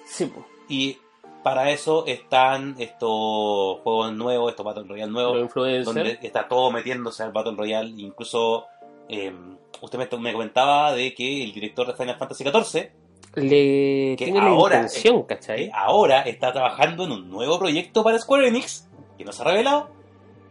Sí, 0.05 0.25
pues. 0.25 0.45
Y 0.67 0.97
para 1.43 1.69
eso 1.69 2.05
están 2.07 2.75
estos 2.79 3.79
juegos 3.83 4.11
nuevos, 4.13 4.49
estos 4.49 4.65
Battle 4.65 4.85
Royale 4.87 5.11
nuevos, 5.11 5.53
donde 5.85 6.17
está 6.23 6.47
todo 6.47 6.71
metiéndose 6.71 7.21
al 7.21 7.31
Battle 7.31 7.53
Royale. 7.55 7.89
Incluso 7.97 8.65
eh, 9.09 9.33
usted 9.81 9.97
me, 9.99 10.17
me 10.19 10.33
comentaba 10.33 10.93
de 10.93 11.13
que 11.13 11.43
el 11.43 11.53
director 11.53 11.87
de 11.87 11.93
Final 11.93 12.17
Fantasy 12.17 12.43
XIV 12.43 12.89
Le 13.35 14.15
que 14.17 14.25
tiene 14.25 14.39
ahora 14.39 14.75
la 14.75 14.81
intención, 14.83 15.25
eh, 15.57 15.69
ahora 15.73 16.21
está 16.21 16.51
trabajando 16.53 17.03
en 17.05 17.11
un 17.11 17.29
nuevo 17.29 17.59
proyecto 17.59 18.03
para 18.03 18.17
Square 18.19 18.47
Enix, 18.47 18.87
que 19.17 19.25
no 19.25 19.31
se 19.31 19.41
ha 19.41 19.45
revelado. 19.45 19.89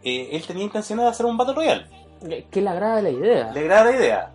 Eh, 0.02 0.28
él 0.32 0.42
tenía 0.46 0.64
intención 0.64 0.98
de 0.98 1.06
hacer 1.06 1.24
un 1.26 1.36
Battle 1.36 1.54
Royale. 1.54 1.86
Le- 2.22 2.44
Que 2.50 2.60
le 2.60 2.68
agrada 2.68 3.00
la 3.00 3.10
idea. 3.10 3.50
Le 3.52 3.60
agrada 3.60 3.90
la 3.90 3.96
idea. 3.96 4.30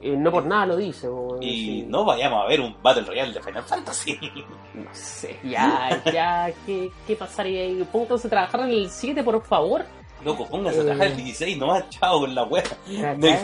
Eh, 0.00 0.16
no 0.16 0.30
por 0.30 0.44
nada 0.46 0.66
lo 0.66 0.76
dice, 0.76 1.08
Y 1.40 1.50
sí. 1.56 1.84
no 1.88 2.04
vayamos 2.04 2.44
a 2.44 2.48
ver 2.48 2.60
un 2.60 2.76
Battle 2.82 3.02
Royale 3.04 3.32
de 3.32 3.40
Final 3.42 3.62
Fantasy. 3.64 4.18
No 4.74 4.88
sé, 4.92 5.38
ya, 5.44 6.02
ya, 6.12 6.50
¿qué, 6.64 6.90
qué 7.06 7.14
pasaría 7.14 7.60
ahí? 7.62 7.86
Pónganse 7.92 8.26
a 8.26 8.30
trabajar 8.30 8.60
en 8.62 8.70
el 8.70 8.88
7, 8.90 9.22
por 9.22 9.42
favor. 9.44 9.84
Loco, 10.24 10.46
pónganse 10.48 10.80
a 10.80 10.84
trabajar 10.84 11.06
el 11.08 11.16
16 11.16 11.58
nomás, 11.58 11.88
chao 11.90 12.20
con 12.20 12.34
la 12.34 12.44
wea. 12.44 12.62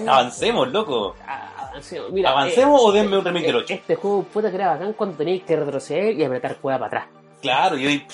Avancemos, 0.07 0.69
loco. 0.69 1.15
Ah, 1.27 1.69
Avancemos, 1.71 2.11
Mira, 2.13 2.31
¿Avancemos 2.31 2.81
eh, 2.81 2.85
o 2.85 2.93
denme 2.93 3.19
un 3.19 3.25
remake 3.25 3.47
del 3.47 3.57
eh, 3.57 3.61
8? 3.65 3.75
Este 3.75 3.97
juego 3.97 4.23
puta 4.25 4.51
que 4.51 4.57
era 4.57 4.69
bacán 4.69 4.93
cuando 4.95 5.17
teníais 5.17 5.43
que 5.43 5.57
retroceder 5.57 6.15
y 6.19 6.25
apretar 6.25 6.57
cueva 6.57 6.79
para 6.79 7.03
atrás. 7.03 7.15
Claro, 7.43 7.79
y 7.79 7.87
hoy 7.87 8.07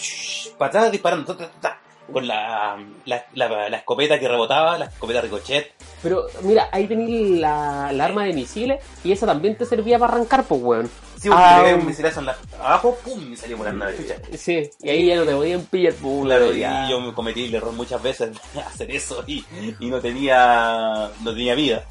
para 0.59 0.69
atrás 0.69 0.93
disparando 0.93 1.35
ta, 1.35 1.49
ta, 1.49 1.51
ta, 1.61 1.81
con 2.13 2.27
la, 2.27 2.77
la, 3.07 3.25
la, 3.35 3.69
la 3.71 3.77
escopeta 3.79 4.19
que 4.19 4.29
rebotaba, 4.29 4.77
la 4.79 4.85
escopeta 4.87 5.21
ricochet. 5.23 5.73
Pero 6.03 6.27
mira, 6.43 6.69
ahí 6.73 6.87
tenéis 6.87 7.39
la, 7.41 7.91
la 7.93 8.05
arma 8.05 8.25
de 8.25 8.35
misiles 8.35 8.85
y 9.03 9.13
esa 9.13 9.25
también 9.27 9.57
te 9.57 9.65
servía 9.65 9.99
para 9.99 10.15
arrancar, 10.15 10.45
pues, 10.45 10.61
weón. 10.63 10.91
Ah, 11.33 11.63
le 11.65 11.75
un 11.75 11.87
misilazo 11.87 12.21
en 12.21 12.27
la, 12.27 12.37
abajo, 12.61 12.97
pum, 13.05 13.33
y 13.33 13.37
salió 13.37 13.57
volando 13.57 13.85
la 13.85 13.97
chucha. 13.97 14.17
Sí, 14.37 14.69
y 14.83 14.89
ahí 14.91 15.07
ya 15.07 15.17
no 15.17 15.25
te 15.25 15.35
podían 15.35 15.63
pillar, 15.63 15.95
pues, 16.01 16.23
Claro, 16.25 16.45
weón, 16.47 16.57
y 16.57 16.61
ya. 16.61 16.89
yo 16.89 17.01
me 17.01 17.13
cometí 17.15 17.45
el 17.47 17.55
error 17.55 17.73
muchas 17.73 18.03
veces 18.03 18.31
de 18.55 18.61
hacer 18.67 18.91
eso 18.91 19.23
y, 19.27 19.45
y 19.81 19.87
no 19.87 20.01
tenía 20.01 21.11
no 21.23 21.31
tenía 21.33 21.55
vida. 21.55 21.85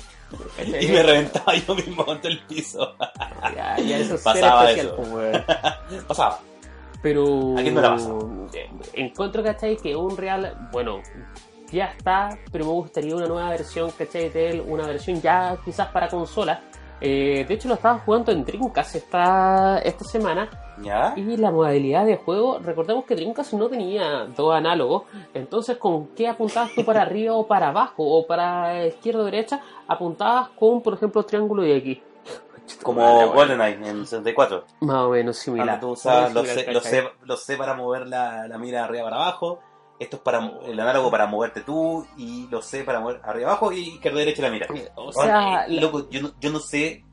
Y 0.65 0.87
me 0.87 1.03
reventaba 1.03 1.53
yo 1.67 1.75
mismo 1.75 2.03
contra 2.05 2.29
el 2.31 2.39
piso. 2.45 2.95
Ya, 3.55 3.77
ya 3.79 3.97
eso 3.99 4.17
Pasaba 4.23 4.69
especial, 4.71 4.95
eso. 4.99 5.11
pues. 5.11 6.03
Pasaba. 6.07 6.39
Pero. 7.01 7.57
¿A 7.57 7.61
quién 7.61 7.75
no 7.75 7.81
la 7.81 7.89
pasa? 7.91 8.09
eh, 8.53 8.69
Encuentro, 8.93 9.43
¿cachai? 9.43 9.77
Que 9.77 9.95
un 9.95 10.15
real. 10.17 10.69
Bueno, 10.71 11.01
ya 11.71 11.85
está, 11.85 12.37
pero 12.51 12.65
me 12.65 12.71
gustaría 12.71 13.15
una 13.15 13.27
nueva 13.27 13.49
versión, 13.49 13.91
¿cachai? 13.91 14.29
De 14.29 14.49
él, 14.49 14.63
una 14.65 14.87
versión 14.87 15.21
ya 15.21 15.57
quizás 15.63 15.87
para 15.89 16.07
consola. 16.07 16.61
Eh, 17.05 17.43
de 17.45 17.53
hecho, 17.53 17.67
lo 17.67 17.73
estaba 17.73 17.99
jugando 17.99 18.31
en 18.31 18.45
Dreamcast 18.45 18.95
esta, 18.95 19.79
esta 19.79 20.05
semana. 20.05 20.49
¿Ya? 20.81 21.13
Y 21.17 21.35
la 21.35 21.51
modalidad 21.51 22.05
de 22.05 22.15
juego, 22.15 22.59
recordemos 22.59 23.03
que 23.03 23.15
Dreamcast 23.15 23.53
no 23.53 23.67
tenía 23.67 24.25
dos 24.25 24.55
análogos. 24.55 25.03
Entonces, 25.33 25.75
¿con 25.75 26.07
qué 26.15 26.29
apuntabas 26.29 26.71
tú 26.73 26.85
para 26.85 27.01
arriba 27.01 27.33
o 27.33 27.45
para 27.45 27.67
abajo? 27.67 28.03
O 28.03 28.25
para 28.25 28.87
izquierda 28.87 29.19
o 29.19 29.25
derecha? 29.25 29.59
Apuntabas 29.85 30.47
con, 30.57 30.81
por 30.81 30.93
ejemplo, 30.93 31.23
triángulo 31.23 31.65
y 31.65 31.73
X. 31.73 31.99
Como 32.81 33.33
GoldenEye 33.33 33.85
en 33.85 34.05
64. 34.05 34.63
Más 34.79 34.95
o 35.03 35.09
menos 35.09 35.35
similar. 35.35 35.81
tú 35.81 35.89
usabas 35.89 36.33
Muy 36.33 36.43
los. 36.43 36.83
C, 36.83 37.03
los 37.25 37.43
C 37.43 37.57
para 37.57 37.73
mover 37.73 38.07
la, 38.07 38.47
la 38.47 38.57
mira 38.57 38.85
arriba 38.85 39.03
para 39.03 39.17
abajo. 39.17 39.59
Esto 39.99 40.17
es 40.17 40.21
para 40.21 40.51
el 40.65 40.79
análogo 40.79 41.11
para 41.11 41.27
moverte 41.27 41.61
tú. 41.61 42.05
Y 42.17 42.47
los 42.49 42.65
C 42.65 42.83
para 42.83 42.99
mover 42.99 43.21
arriba 43.23 43.49
abajo 43.49 43.71
y 43.71 43.89
izquierda 43.89 44.19
derecha 44.19 44.41
la 44.41 44.49
mira. 44.49 44.67
O 44.95 45.11
sea, 45.11 45.65
Oye, 45.67 45.81
loco, 45.81 46.09
yo 46.09 46.21
no, 46.21 46.31
yo 46.39 46.51
no 46.51 46.59
sé. 46.59 47.03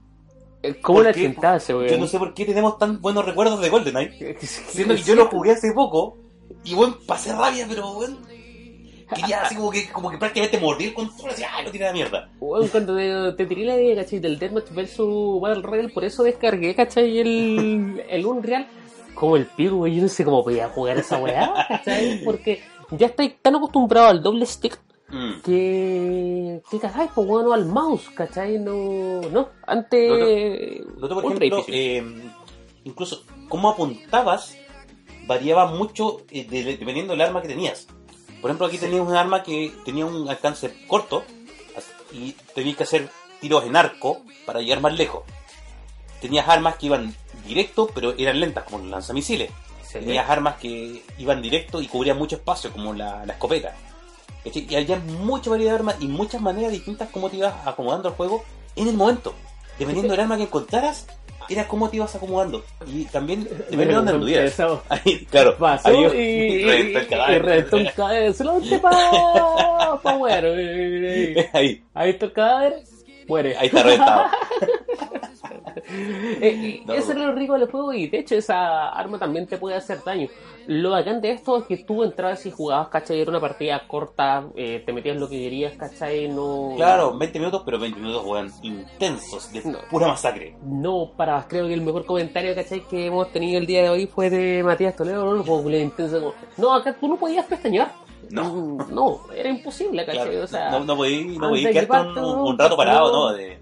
Eh, 0.62 0.80
¿Cómo 0.80 0.98
¿Por 1.02 1.16
la 1.16 1.32
weón? 1.68 1.88
Yo 1.88 1.98
no 1.98 2.06
sé 2.06 2.18
por 2.18 2.34
qué 2.34 2.44
tenemos 2.44 2.78
tan 2.78 3.00
buenos 3.00 3.24
recuerdos 3.24 3.60
de 3.60 3.68
GoldenEye. 3.70 4.36
Siendo 4.40 4.94
que 4.94 5.02
yo 5.02 5.14
lo 5.14 5.26
jugué 5.26 5.52
hace 5.52 5.72
poco. 5.72 6.18
Y 6.64 6.74
bueno, 6.74 6.96
pasé 7.06 7.32
rabia, 7.32 7.66
pero 7.68 7.94
bueno. 7.94 8.18
Quería 9.14 9.42
así 9.42 9.56
como 9.56 9.70
que, 9.70 9.88
como 9.88 10.10
que 10.10 10.18
prácticamente 10.18 10.58
mordí 10.60 10.84
el 10.84 10.94
control 10.94 11.30
así, 11.30 11.42
¡ay! 11.42 11.64
Lo 11.64 11.72
tiré 11.72 11.84
a 11.84 11.88
la 11.88 11.92
mierda. 11.92 12.30
Weón, 12.38 12.68
cuando 12.68 12.94
te, 12.94 13.32
te 13.32 13.46
tiré 13.46 13.64
la 13.64 13.74
idea, 13.74 14.04
¿cachai? 14.04 14.20
Del 14.20 14.38
Deathmatch 14.38 14.70
vs 14.70 14.98
Battle 15.40 15.62
Royale, 15.62 15.88
por 15.88 16.04
eso 16.04 16.22
descargué, 16.22 16.74
¿cachai? 16.74 17.18
El, 17.18 18.04
el 18.08 18.26
Unreal. 18.26 18.68
Como 19.14 19.36
el 19.36 19.46
pico, 19.46 19.76
weón, 19.76 19.94
yo 19.96 20.02
no 20.02 20.08
sé 20.08 20.24
cómo 20.24 20.42
podía 20.44 20.68
jugar 20.68 20.98
esa 20.98 21.18
weá, 21.18 21.52
¿cachai? 21.68 22.22
Porque 22.24 22.62
ya 22.90 23.06
estáis 23.06 23.34
tan 23.42 23.56
acostumbrado 23.56 24.08
al 24.08 24.22
doble 24.22 24.46
stick 24.46 24.78
Mm. 25.12 25.40
que. 25.42 26.62
que 26.70 26.78
cagáis, 26.78 27.10
pues 27.12 27.26
bueno, 27.26 27.52
al 27.52 27.66
mouse, 27.66 28.08
¿cachai? 28.14 28.58
No. 28.60 29.20
No, 29.22 29.48
antes. 29.66 30.80
Lo 30.96 31.04
otro, 31.06 31.20
por 31.20 31.32
ejemplo, 31.34 31.64
eh, 31.66 32.30
incluso 32.84 33.24
cómo 33.48 33.70
apuntabas 33.70 34.56
variaba 35.26 35.66
mucho 35.66 36.18
eh, 36.30 36.44
de- 36.48 36.62
dependiendo 36.76 37.12
del 37.12 37.22
arma 37.22 37.42
que 37.42 37.48
tenías. 37.48 37.88
Por 38.40 38.50
ejemplo, 38.50 38.66
aquí 38.68 38.78
tenías 38.78 39.00
un 39.04 39.14
arma 39.16 39.42
que 39.42 39.72
tenía 39.84 40.06
un 40.06 40.28
alcance 40.28 40.72
corto 40.86 41.24
y 42.12 42.32
tenías 42.54 42.76
que 42.76 42.84
hacer 42.84 43.08
tiros 43.40 43.64
en 43.64 43.74
arco 43.74 44.22
para 44.46 44.60
llegar 44.60 44.80
más 44.80 44.96
lejos. 44.96 45.24
Tenías 46.20 46.48
armas 46.48 46.76
que 46.76 46.86
iban 46.86 47.14
directo, 47.50 47.90
pero 47.94 48.14
eran 48.16 48.40
lentas, 48.40 48.64
como 48.64 48.78
los 48.78 48.88
lanzamisiles. 48.88 49.50
Tenías 49.92 50.30
armas 50.30 50.54
que 50.56 51.02
iban 51.18 51.42
directo 51.42 51.80
y 51.82 51.88
cubrían 51.88 52.16
mucho 52.16 52.36
espacio, 52.36 52.70
como 52.72 52.94
la, 52.94 53.26
la 53.26 53.32
escopeta. 53.34 53.74
¿Cachai? 54.44 54.66
Y 54.70 54.74
había 54.76 54.96
mucha 54.98 55.50
variedad 55.50 55.72
de 55.72 55.78
armas 55.80 55.96
y 56.00 56.06
muchas 56.06 56.40
maneras 56.40 56.72
distintas 56.72 57.08
como 57.10 57.28
te 57.28 57.36
ibas 57.36 57.52
acomodando 57.66 58.08
el 58.08 58.14
juego 58.14 58.42
en 58.76 58.88
el 58.88 58.94
momento. 58.94 59.34
Dependiendo 59.78 60.12
del 60.12 60.20
arma 60.20 60.36
que 60.36 60.44
encontraras, 60.44 61.06
era 61.48 61.66
cómo 61.66 61.88
te 61.90 61.96
ibas 61.96 62.14
acomodando. 62.14 62.62
Y 62.86 63.04
también 63.06 63.42
depende 63.44 63.86
de 63.86 63.92
dónde 63.94 64.12
anduvieras. 64.12 64.54
claro, 65.30 65.56
Pasó 65.58 65.90
y, 66.14 66.64
reventó 66.64 66.98
el 67.00 67.04
y 67.04 67.06
cadáver. 67.08 67.44
reventó 67.44 67.76
el 67.78 67.92
cadáver. 67.92 68.34
Solamente 68.34 68.78
pa 68.78 70.14
muere. 70.16 71.50
Ahí, 71.52 71.82
Ahí 71.94 72.10
está 72.10 72.26
el 72.26 72.32
cadáver, 72.32 72.74
muere. 73.26 73.56
ahí 73.58 73.66
está 73.66 73.82
reventado. 73.82 74.24
Eh, 76.42 76.82
No, 76.86 76.94
eso 76.94 77.12
era 77.12 77.26
lo 77.26 77.34
rico 77.34 77.54
del 77.54 77.70
juego 77.70 77.92
y 77.92 78.08
de 78.08 78.18
hecho 78.20 78.34
esa 78.34 78.88
arma 78.90 79.18
también 79.18 79.46
te 79.46 79.58
puede 79.58 79.76
hacer 79.76 80.02
daño. 80.04 80.28
Lo 80.66 80.90
bacán 80.90 81.20
de 81.20 81.32
esto 81.32 81.56
es 81.58 81.64
que 81.64 81.78
tú 81.78 82.04
entrabas 82.04 82.44
y 82.46 82.50
jugabas, 82.50 82.88
¿cachai? 82.88 83.20
Era 83.20 83.30
una 83.30 83.40
partida 83.40 83.82
corta, 83.88 84.44
eh, 84.54 84.82
te 84.84 84.92
metías 84.92 85.16
lo 85.16 85.28
que 85.28 85.38
querías, 85.40 85.74
¿cachai? 85.76 86.28
No... 86.28 86.74
Claro, 86.76 87.16
20 87.18 87.38
minutos, 87.38 87.62
pero 87.64 87.78
20 87.78 87.98
minutos 87.98 88.22
juegan 88.22 88.50
intensos, 88.62 89.52
de 89.52 89.62
No. 89.64 89.78
pura 89.90 90.08
masacre. 90.08 90.56
No, 90.64 91.10
para, 91.16 91.46
creo 91.48 91.66
que 91.66 91.74
el 91.74 91.82
mejor 91.82 92.04
comentario, 92.06 92.54
¿cachai? 92.54 92.80
Que 92.88 93.06
hemos 93.06 93.30
tenido 93.32 93.58
el 93.58 93.66
día 93.66 93.82
de 93.82 93.90
hoy 93.90 94.06
fue 94.06 94.30
de 94.30 94.62
Matías 94.62 94.96
Toledo, 94.96 95.24
no 95.24 95.32
lo 95.34 95.44
puedo 95.44 95.64
creer, 95.64 95.82
intenso. 95.84 96.20
como, 96.20 96.34
No, 96.56 96.74
acá 96.74 96.94
tú 96.98 97.08
no 97.08 97.16
podías 97.16 97.46
pestañear. 97.46 97.90
No. 98.30 98.44
Mm, 98.44 98.94
No, 98.94 99.20
era 99.34 99.48
imposible, 99.48 100.04
¿cachai? 100.06 100.28
Claro, 100.30 100.44
o 100.44 100.46
sea, 100.46 100.70
no, 100.70 100.80
no 100.84 100.96
podí, 100.96 101.24
no 101.24 101.46
antes 101.46 101.48
podí 101.48 101.64
de 101.64 101.72
quedarte 101.72 102.20
un, 102.20 102.38
un- 102.38 102.58
rato 102.58 102.76
parado, 102.76 103.10
no. 103.10 103.32
De, 103.36 103.58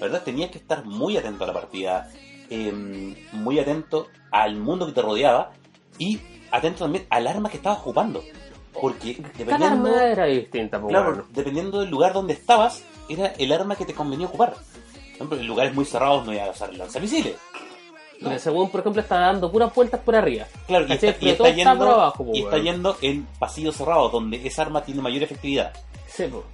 verdad, 0.00 0.22
tenías 0.22 0.50
que 0.50 0.58
estar 0.58 0.84
muy 0.84 1.16
atento 1.16 1.44
a 1.44 1.46
la 1.46 1.52
partida, 1.52 2.10
eh, 2.50 2.72
muy 3.32 3.58
atento 3.58 4.08
al 4.30 4.56
mundo 4.56 4.86
que 4.86 4.92
te 4.92 5.02
rodeaba 5.02 5.52
y 5.98 6.20
atento 6.50 6.84
también 6.84 7.06
al 7.10 7.26
arma 7.26 7.48
que 7.48 7.56
estabas 7.56 7.80
ocupando. 7.80 8.22
Porque 8.80 9.16
cada 9.16 9.32
dependiendo, 9.38 9.88
arma 9.88 10.04
era 10.04 10.24
distinta, 10.26 10.80
po, 10.80 10.88
claro, 10.88 11.06
bueno. 11.06 11.24
dependiendo 11.30 11.80
del 11.80 11.88
lugar 11.88 12.12
donde 12.12 12.34
estabas, 12.34 12.82
era 13.08 13.28
el 13.38 13.52
arma 13.52 13.74
que 13.76 13.86
te 13.86 13.94
convenía 13.94 14.26
ocupar. 14.26 14.52
Por 14.52 15.14
ejemplo, 15.14 15.38
en 15.38 15.46
lugares 15.46 15.74
muy 15.74 15.86
cerrados 15.86 16.26
no 16.26 16.32
ibas 16.34 16.48
a 16.48 16.50
usar 16.50 16.74
lanzamisiles. 16.74 17.36
Y 18.20 18.26
el 18.26 18.40
segundo, 18.40 18.70
por 18.70 18.80
ejemplo, 18.80 19.02
estaba 19.02 19.26
dando 19.26 19.50
puras 19.50 19.74
vueltas 19.74 20.00
por 20.00 20.14
arriba. 20.14 20.46
Claro, 20.66 20.86
y 20.88 20.92
está, 20.92 21.06
y 21.06 21.10
está 21.10 21.28
está 21.28 21.50
yendo, 21.50 21.78
por 21.78 21.88
abajo, 21.88 22.24
po, 22.24 22.32
y 22.34 22.42
está 22.42 22.58
yendo 22.58 22.96
en 23.00 23.26
pasillos 23.38 23.76
cerrados, 23.76 24.12
donde 24.12 24.46
esa 24.46 24.62
arma 24.62 24.82
tiene 24.82 25.02
mayor 25.02 25.22
efectividad. 25.22 25.72
Sí, 26.06 26.24
po. 26.24 26.44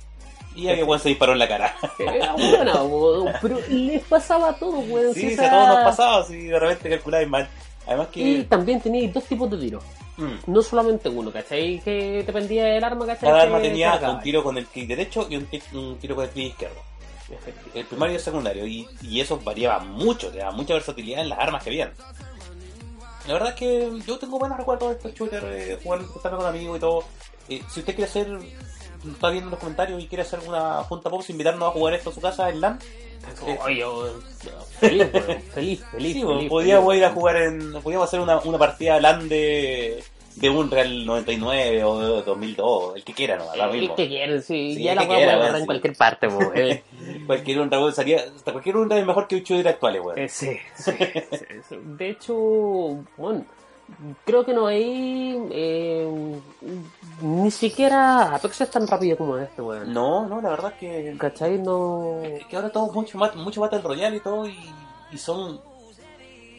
Y 0.55 0.69
había 0.69 0.85
weón 0.85 1.01
se 1.01 1.09
disparó 1.11 1.33
en 1.33 1.39
la 1.39 1.49
cara. 1.49 1.75
Era 1.99 2.33
buena, 2.35 3.39
pero 3.41 3.59
les 3.69 4.03
pasaba 4.05 4.53
todo, 4.55 4.79
weón. 4.81 5.15
Sí, 5.15 5.21
si 5.21 5.33
esa- 5.33 5.47
a 5.47 5.51
todos 5.51 5.69
nos 5.69 5.85
pasaba, 5.85 6.25
si 6.27 6.37
de 6.47 6.59
repente 6.59 6.91
calculáis 6.91 7.29
mal. 7.29 7.49
Además 7.87 8.09
Y 8.15 8.37
que 8.39 8.45
también 8.45 8.81
teníais 8.81 9.13
dos 9.13 9.25
tipos 9.25 9.51
de 9.51 9.57
tiros. 9.59 9.83
mm, 10.17 10.35
No 10.53 10.63
solamente 10.63 11.09
uno, 11.09 11.33
¿cachai? 11.33 11.81
Que 11.81 12.23
dependía 12.25 12.65
del 12.65 12.85
arma, 12.85 13.07
¿cachai? 13.07 13.29
cada 13.29 13.41
que 13.41 13.47
arma 13.47 13.61
tenía 13.61 13.91
cargaba. 13.93 14.15
un 14.15 14.21
tiro 14.23 14.43
con 14.45 14.57
el 14.59 14.67
clic 14.67 14.87
derecho 14.89 15.27
y 15.29 15.37
un, 15.37 15.49
un 15.73 15.99
tiro 15.99 16.15
con 16.15 16.25
el 16.25 16.31
clic 16.31 16.49
izquierdo. 16.53 16.81
El 17.75 17.87
primario 17.87 18.13
y 18.13 18.17
el 18.19 18.23
secundario. 18.23 18.67
Y, 18.67 18.87
y 19.01 19.21
eso 19.21 19.41
variaba 19.43 19.79
mucho, 19.83 20.29
te 20.31 20.39
daba 20.39 20.53
mucha 20.53 20.75
versatilidad 20.75 21.23
en 21.23 21.31
las 21.31 21.39
armas 21.39 21.63
que 21.65 21.71
habían. 21.71 21.93
La 23.27 23.35
verdad 23.35 23.49
es 23.51 23.55
que 23.55 23.91
yo 24.07 24.19
tengo 24.19 24.39
buenos 24.39 24.59
recuerdos 24.59 24.91
de 24.91 24.95
estos 24.97 25.15
shooters, 25.15 25.45
eh, 25.49 25.79
jugar 25.83 26.01
con 26.37 26.45
amigos 26.47 26.77
y 26.77 26.81
todo. 26.81 27.05
Eh, 27.49 27.63
si 27.71 27.81
usted 27.81 27.95
quiere 27.95 28.11
hacer, 28.11 28.29
está 29.11 29.31
viendo 29.31 29.49
en 29.49 29.51
los 29.53 29.61
comentarios 29.61 30.03
y 30.03 30.07
quiere 30.07 30.23
hacer 30.23 30.41
una 30.47 30.83
junta 30.85 31.11
pop, 31.11 31.23
invitarnos 31.29 31.69
a 31.69 31.73
jugar 31.73 31.95
esto 31.95 32.11
a 32.11 32.13
su 32.13 32.21
casa 32.21 32.49
en 32.51 32.61
LAN, 32.61 32.79
Oye, 33.65 33.85
feliz, 34.81 35.07
feliz, 35.13 35.85
feliz. 35.95 36.13
Sí, 36.15 36.23
feliz, 36.25 36.49
podíamos 36.49 36.87
feliz. 36.89 36.99
ir 36.99 37.05
a 37.05 37.11
jugar 37.11 37.37
en. 37.37 37.73
Podíamos 37.83 38.09
hacer 38.09 38.21
una, 38.21 38.39
una 38.41 38.59
partida 38.59 38.99
LAN 39.01 39.29
de. 39.29 40.03
de 40.35 40.51
Unreal 40.51 41.07
99 41.07 41.85
o 41.85 42.01
de 42.17 42.23
2002, 42.23 42.97
el 42.97 43.05
que 43.05 43.13
quiera, 43.15 43.37
¿no? 43.37 43.55
Lo 43.55 43.73
El 43.73 43.81
mismo. 43.81 43.95
que 43.95 44.09
quieran, 44.09 44.43
sí. 44.43 44.75
Sí, 44.75 44.83
ya 44.83 44.97
la 44.97 45.07
quiera, 45.07 45.35
agarrar 45.35 45.61
en 45.61 45.67
cualquier 45.67 45.95
parte, 45.97 46.29
po, 46.29 46.41
eh. 46.55 46.83
Cualquier 47.27 47.61
Unreal 47.61 47.83
weón, 47.83 47.95
salía. 47.95 48.25
Hasta 48.35 48.51
cualquier 48.51 48.77
Unreal 48.77 49.01
es 49.03 49.07
mejor 49.07 49.29
que 49.29 49.37
un 49.37 49.43
shooter 49.43 49.69
actuales, 49.69 50.03
weón. 50.03 50.19
Eh, 50.19 50.29
sí, 50.29 50.57
sí, 50.75 50.91
sí, 50.91 51.45
sí. 51.69 51.77
De 51.81 52.09
hecho, 52.11 52.35
bueno, 53.17 53.45
creo 54.25 54.45
que 54.45 54.53
no 54.55 54.67
hay 54.67 55.37
eh, 55.51 56.41
ni 57.23 57.51
siquiera 57.51 58.35
Apex 58.35 58.61
es 58.63 58.71
tan 58.71 58.87
rápido 58.87 59.17
como 59.17 59.37
este, 59.39 59.63
weón. 59.63 59.93
No, 59.93 60.27
no, 60.27 60.41
la 60.41 60.51
verdad 60.51 60.73
es 60.73 60.79
que. 60.79 61.17
¿Cachai? 61.19 61.59
No. 61.59 62.21
es 62.23 62.47
que 62.47 62.57
ahora 62.57 62.71
todo 62.71 62.87
es 62.87 62.93
mucho, 62.93 63.19
más- 63.19 63.35
mucho 63.37 63.61
Battle 63.61 63.81
Royale 63.83 64.17
y 64.17 64.21
todo, 64.21 64.47
y, 64.47 64.57
y 65.13 65.19
son 65.19 65.61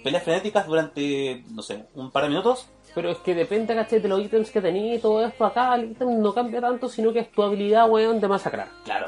peleas 0.04 0.24
frenéticas 0.24 0.66
durante, 0.68 1.44
no 1.52 1.62
sé, 1.62 1.86
un 1.96 2.12
par 2.12 2.24
de 2.24 2.30
minutos. 2.30 2.68
Pero 2.94 3.10
es 3.10 3.18
que 3.20 3.34
depende, 3.34 3.74
¿cachai? 3.74 4.00
De 4.00 4.08
los 4.08 4.22
ítems 4.22 4.52
que 4.52 4.62
tenías 4.62 4.98
y 5.00 5.02
todo 5.02 5.26
esto 5.26 5.46
acá, 5.46 5.74
el 5.76 5.92
ítem 5.92 6.22
no 6.22 6.34
cambia 6.34 6.62
tanto, 6.62 6.88
sino 6.90 7.12
que 7.12 7.20
es 7.20 7.32
tu 7.32 7.42
habilidad, 7.42 7.90
weón, 7.90 8.20
de 8.20 8.28
masacrar. 8.28 8.68
Claro. 8.86 9.08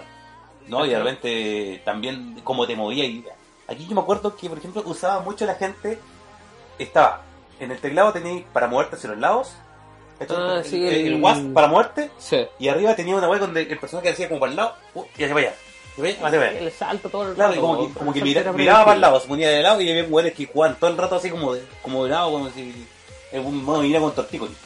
No, 0.67 0.83
y 0.85 0.89
de 0.89 0.97
repente 0.97 1.81
también 1.85 2.39
como 2.43 2.65
te 2.65 2.75
movía. 2.75 3.05
Y 3.05 3.23
aquí 3.67 3.85
yo 3.87 3.93
me 3.93 4.01
acuerdo 4.01 4.35
que, 4.35 4.49
por 4.49 4.57
ejemplo, 4.57 4.81
usaba 4.85 5.21
mucho 5.21 5.45
la 5.45 5.53
gente. 5.55 5.99
Estaba 6.79 7.21
en 7.59 7.71
el 7.71 7.79
teclado 7.79 8.11
tenía 8.13 8.43
para 8.53 8.67
moverte 8.67 8.95
hacia 8.95 9.09
los 9.11 9.19
lados. 9.19 9.53
Ah, 10.29 10.61
el, 10.63 10.65
sí, 10.65 10.85
el, 10.87 11.07
el- 11.13 11.21
WASD 11.21 11.53
para 11.53 11.67
moverte. 11.67 12.09
Sí. 12.17 12.45
Y 12.59 12.67
arriba 12.69 12.95
tenía 12.95 13.15
una 13.15 13.27
web 13.29 13.39
donde 13.41 13.61
el 13.63 13.77
personaje 13.79 14.09
hacía 14.09 14.27
como 14.29 14.39
para 14.39 14.49
el 14.51 14.55
lado 14.55 14.75
uh, 14.93 15.03
y 15.17 15.23
hacia 15.23 15.35
para 15.35 15.47
allá. 15.47 15.55
El 16.59 16.71
salto 16.71 17.09
todo 17.09 17.29
el 17.29 17.35
Claro, 17.35 17.53
y 17.53 17.55
rato, 17.55 17.67
como 17.67 17.87
que, 17.87 17.93
como 17.93 18.13
que 18.13 18.21
mira- 18.21 18.51
miraba 18.53 18.83
para 18.85 18.95
el 18.95 19.01
lado, 19.01 19.19
se 19.19 19.27
ponía 19.27 19.49
de 19.49 19.61
lado 19.61 19.79
y 19.81 19.89
había 19.89 20.03
weones 20.05 20.33
que 20.33 20.45
jugaban 20.45 20.77
todo 20.79 20.89
el 20.89 20.97
rato 20.97 21.15
así 21.15 21.29
como 21.29 21.53
de, 21.53 21.63
como 21.81 22.03
de 22.03 22.09
lado, 22.11 22.31
como 22.31 22.49
si 22.49 22.85
en 23.31 23.45
un 23.45 23.63
modo 23.63 23.81
mira 23.81 23.99
con 23.99 24.13
tortícolis. 24.13 24.57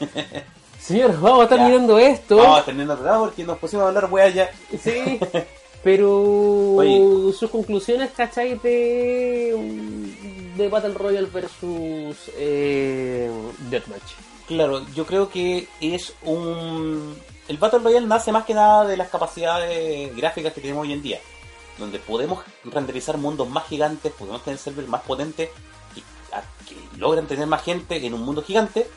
Señor, 0.80 1.20
vamos 1.20 1.40
a 1.40 1.42
estar 1.44 1.58
Ya. 1.58 1.66
mirando 1.66 1.98
esto. 1.98 2.36
Vamos 2.38 2.64
terminando 2.64 2.96
de 2.96 3.04
lado 3.04 3.24
porque 3.26 3.44
nos 3.44 3.58
pusimos 3.58 3.84
a 3.84 3.88
hablar 3.88 4.06
weas 4.10 4.34
ya. 4.34 4.50
Sí, 4.82 5.20
pero 5.84 6.20
Oye. 6.76 7.32
sus 7.32 7.50
conclusiones, 7.50 8.10
¿cachai? 8.16 8.54
De, 8.58 9.54
de 10.62 10.68
Battle 10.68 10.94
Royale 10.94 11.26
versus 11.26 12.16
eh, 12.36 13.30
Deathmatch. 13.70 14.12
Claro, 14.46 14.84
yo 14.94 15.06
creo 15.06 15.28
que 15.28 15.68
es 15.80 16.12
un... 16.22 17.16
El 17.48 17.56
Battle 17.58 17.80
Royale 17.80 18.06
nace 18.06 18.30
más 18.32 18.44
que 18.44 18.54
nada 18.54 18.84
de 18.86 18.96
las 18.96 19.08
capacidades 19.08 20.14
gráficas 20.16 20.52
que 20.52 20.60
tenemos 20.60 20.82
hoy 20.86 20.92
en 20.92 21.02
día, 21.02 21.20
donde 21.78 21.98
podemos 21.98 22.44
renderizar 22.64 23.16
mundos 23.16 23.48
más 23.48 23.66
gigantes, 23.66 24.12
podemos 24.12 24.42
tener 24.44 24.58
servers 24.58 24.88
más 24.88 25.02
potentes 25.02 25.50
que, 25.94 26.02
a- 26.34 26.42
que 26.68 26.76
logran 26.98 27.26
tener 27.26 27.46
más 27.46 27.62
gente 27.62 28.04
en 28.04 28.14
un 28.14 28.22
mundo 28.22 28.42
gigante. 28.42 28.88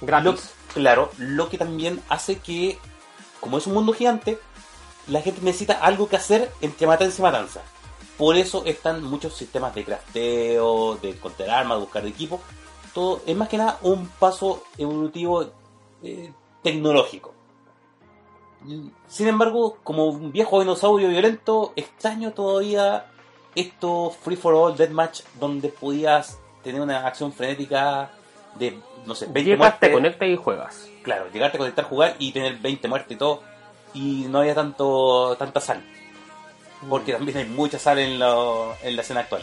Lo- 0.00 0.38
claro, 0.74 1.10
lo 1.18 1.48
que 1.48 1.58
también 1.58 2.02
hace 2.08 2.38
que, 2.38 2.78
como 3.40 3.58
es 3.58 3.66
un 3.66 3.74
mundo 3.74 3.92
gigante, 3.92 4.38
la 5.06 5.22
gente 5.22 5.40
necesita 5.42 5.74
algo 5.80 6.08
que 6.08 6.16
hacer 6.16 6.50
entre 6.60 6.86
matanza 6.86 7.20
y 7.20 7.22
matanza. 7.22 7.62
Por 8.18 8.36
eso 8.36 8.64
están 8.66 9.04
muchos 9.04 9.34
sistemas 9.34 9.74
de 9.74 9.84
crafteo, 9.84 10.96
de 10.96 11.10
encontrar 11.10 11.50
armas, 11.50 11.78
de 11.78 11.84
buscar 11.84 12.04
equipo. 12.04 12.40
Todo 12.92 13.22
es 13.24 13.36
más 13.36 13.48
que 13.48 13.58
nada 13.58 13.78
un 13.82 14.08
paso 14.08 14.64
evolutivo 14.76 15.46
eh, 16.02 16.32
tecnológico. 16.62 17.32
Sin 19.06 19.28
embargo, 19.28 19.78
como 19.84 20.06
un 20.06 20.32
viejo 20.32 20.58
dinosaurio 20.58 21.08
violento, 21.08 21.72
extraño 21.76 22.32
todavía 22.32 23.06
estos 23.54 24.16
Free 24.16 24.36
for 24.36 24.54
All 24.54 24.76
Deathmatch 24.76 25.22
donde 25.38 25.68
podías 25.68 26.38
tener 26.64 26.80
una 26.80 27.06
acción 27.06 27.32
frenética 27.32 28.10
de, 28.56 28.80
no 29.06 29.14
sé, 29.14 29.26
20 29.26 29.42
Llegas, 29.42 29.58
muertes. 29.58 29.80
te 29.80 29.92
conectas 29.92 30.28
y 30.28 30.36
juegas. 30.36 30.90
Claro, 31.02 31.30
llegarte 31.32 31.56
a 31.56 31.60
conectar, 31.60 31.84
jugar 31.84 32.16
y 32.18 32.32
tener 32.32 32.58
20 32.58 32.88
muertes 32.88 33.12
y 33.12 33.18
todo. 33.18 33.42
Y 33.94 34.26
no 34.28 34.40
había 34.40 34.56
tanto 34.56 35.36
tanta 35.38 35.60
sal. 35.60 35.84
Porque 36.88 37.12
también 37.14 37.38
hay 37.38 37.44
mucha 37.46 37.78
sal 37.78 37.98
en, 37.98 38.18
lo- 38.18 38.76
en 38.82 38.94
la 38.96 39.02
escena 39.02 39.20
actual. 39.20 39.42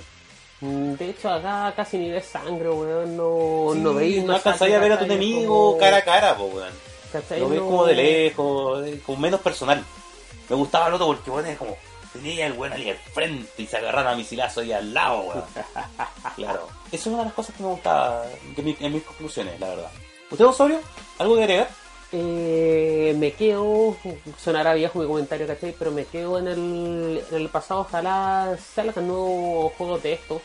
Mm, 0.61 0.93
De 0.93 1.09
hecho, 1.09 1.29
acá 1.29 1.73
casi 1.75 1.97
ni 1.97 2.11
ves 2.11 2.25
sangre, 2.25 2.69
weón. 2.69 3.17
No, 3.17 3.71
Sí, 3.73 3.79
no 3.79 3.93
veis 3.93 4.23
no 4.23 4.35
alcanzáis 4.35 4.73
a 4.75 4.79
ver 4.79 4.93
a 4.93 4.99
tu 4.99 5.05
enemigo 5.05 5.71
Como- 5.71 5.77
cara 5.77 5.97
a 5.97 6.03
cara, 6.03 6.35
po, 6.37 6.45
weón. 6.45 6.73
¿cachai? 7.11 7.39
Lo 7.39 7.49
ves 7.49 7.59
No- 7.59 7.65
como 7.65 7.85
de 7.85 7.95
lejos, 7.95 8.87
eh, 8.87 9.01
como 9.05 9.17
menos 9.19 9.41
personal. 9.41 9.83
Me 10.49 10.55
gustaba 10.55 10.87
el 10.87 10.93
otro 10.93 11.07
porque, 11.07 11.29
bueno, 11.29 11.49
es 11.49 11.57
como, 11.57 11.75
tenía 12.13 12.45
el 12.47 12.53
weón 12.53 12.71
ahí 12.73 12.89
al 12.89 12.97
frente 12.97 13.61
y 13.63 13.67
se 13.67 13.77
agarraron 13.77 14.13
a 14.13 14.15
misilazo 14.15 14.61
ahí 14.61 14.71
al 14.71 14.93
lado, 14.93 15.19
weón. 15.23 15.43
claro. 16.35 16.67
Esa 16.87 16.95
es 16.95 17.07
una 17.07 17.17
de 17.19 17.25
las 17.25 17.33
cosas 17.33 17.55
que 17.55 17.63
me 17.63 17.69
gustaba 17.69 18.23
de 18.55 18.63
mi- 18.63 18.77
en 18.79 18.93
mis 18.93 19.03
conclusiones, 19.03 19.59
la 19.59 19.67
verdad. 19.69 19.91
¿Usted, 20.31 20.45
Osorio? 20.45 20.79
¿Algo 21.19 21.35
que 21.35 21.43
agregar? 21.43 21.69
Eh, 22.11 23.15
me 23.17 23.33
quedo, 23.33 23.95
sonará 24.37 24.73
viejo 24.73 24.99
mi 24.99 25.07
comentario, 25.07 25.47
¿cachai? 25.47 25.75
Pero 25.77 25.91
me 25.91 26.05
quedo 26.05 26.39
en 26.39 26.47
el, 26.47 27.23
en 27.29 27.35
el 27.35 27.49
pasado, 27.49 27.81
ojalá 27.81 28.57
salgan 28.73 29.07
nuevos 29.07 29.73
juegos 29.73 30.03
de 30.03 30.13
estos. 30.13 30.41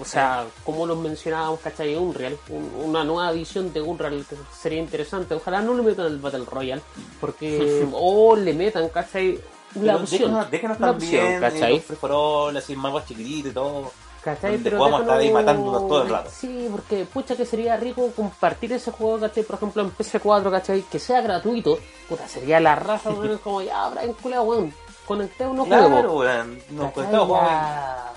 O 0.00 0.04
sea, 0.04 0.46
como 0.64 0.86
los 0.86 0.96
mencionábamos, 0.98 1.58
¿cachai? 1.60 1.96
Unreal, 1.96 2.38
un- 2.50 2.70
una 2.84 3.02
nueva 3.02 3.32
edición 3.32 3.72
de 3.72 3.80
Unreal 3.82 4.24
que 4.28 4.36
sería 4.56 4.78
interesante. 4.78 5.34
Ojalá 5.34 5.60
no 5.60 5.74
le 5.74 5.82
metan 5.82 6.06
el 6.06 6.18
Battle 6.18 6.44
Royale, 6.44 6.82
porque 7.20 7.84
o 7.92 8.36
le 8.36 8.52
metan, 8.54 8.88
¿cachai? 8.90 9.40
La 9.74 9.94
Pero 9.94 9.98
opción. 10.04 10.32
La 10.32 10.76
también 10.76 11.20
opción, 11.24 11.26
eh, 11.34 11.38
¿cachai? 11.40 11.72
los 11.74 11.84
free 11.84 11.96
for 11.96 12.10
all, 12.12 12.56
así 12.56 12.76
chiquititos 13.06 13.50
y 13.50 13.54
todo. 13.54 13.92
¿Cachai? 14.26 14.52
donde 14.54 14.70
Pero 14.70 14.78
podamos 14.78 15.00
estar 15.02 15.18
ahí 15.18 15.30
matándonos 15.30 15.86
todo 15.88 16.02
el 16.02 16.08
rato. 16.08 16.30
Sí, 16.36 16.68
porque 16.70 17.04
pucha 17.04 17.36
que 17.36 17.46
sería 17.46 17.76
rico 17.76 18.10
compartir 18.16 18.72
ese 18.72 18.90
juego, 18.90 19.20
¿cachai? 19.20 19.44
Por 19.44 19.54
ejemplo 19.56 19.82
en 19.82 19.96
PS4, 19.96 20.50
¿cachai? 20.50 20.82
Que 20.82 20.98
sea 20.98 21.20
gratuito. 21.20 21.78
Puta, 22.08 22.26
sería 22.26 22.58
la 22.58 22.74
raza, 22.74 23.10
weón. 23.10 23.38
como, 23.38 23.62
ya, 23.62 23.88
Brian, 23.90 24.12
culea, 24.14 24.42
weón. 24.42 24.74
Conecté 25.06 25.46
unos 25.46 25.66
Claro, 25.68 25.88
juegos. 25.90 26.24
weón. 26.26 26.58
Nos 26.70 26.92
conectamos. 26.92 27.40
Ya- 27.40 28.12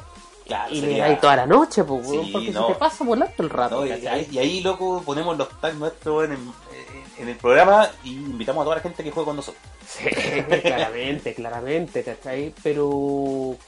Claro, 0.47 0.73
y 0.73 0.81
le 0.81 0.97
dais 0.97 1.21
toda 1.21 1.35
la 1.35 1.45
noche, 1.45 1.83
pues, 1.83 2.07
Sí, 2.09 2.29
porque 2.33 2.49
no. 2.49 2.65
se 2.65 2.73
te 2.73 2.79
pasa 2.79 3.03
volando 3.03 3.35
el 3.37 3.51
rato, 3.51 3.85
¿no? 3.85 3.85
Y, 3.85 4.27
y 4.31 4.37
ahí, 4.39 4.61
loco, 4.61 5.03
ponemos 5.05 5.37
los 5.37 5.47
tags 5.61 5.75
nuestros 5.75 6.25
en 6.25 6.31
el, 6.31 6.39
en 7.19 7.29
el 7.29 7.35
programa 7.35 7.87
y 8.03 8.13
invitamos 8.15 8.61
a 8.61 8.63
toda 8.63 8.77
la 8.77 8.81
gente 8.81 9.03
que 9.03 9.11
juegue 9.11 9.25
con 9.27 9.35
nosotros. 9.35 9.61
Sí, 9.87 10.05
claramente, 10.63 11.35
claramente, 11.35 12.03
¿cachai? 12.03 12.51
Pero, 12.63 12.89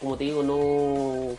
como 0.01 0.17
te 0.17 0.23
digo, 0.23 0.41
no. 0.41 1.35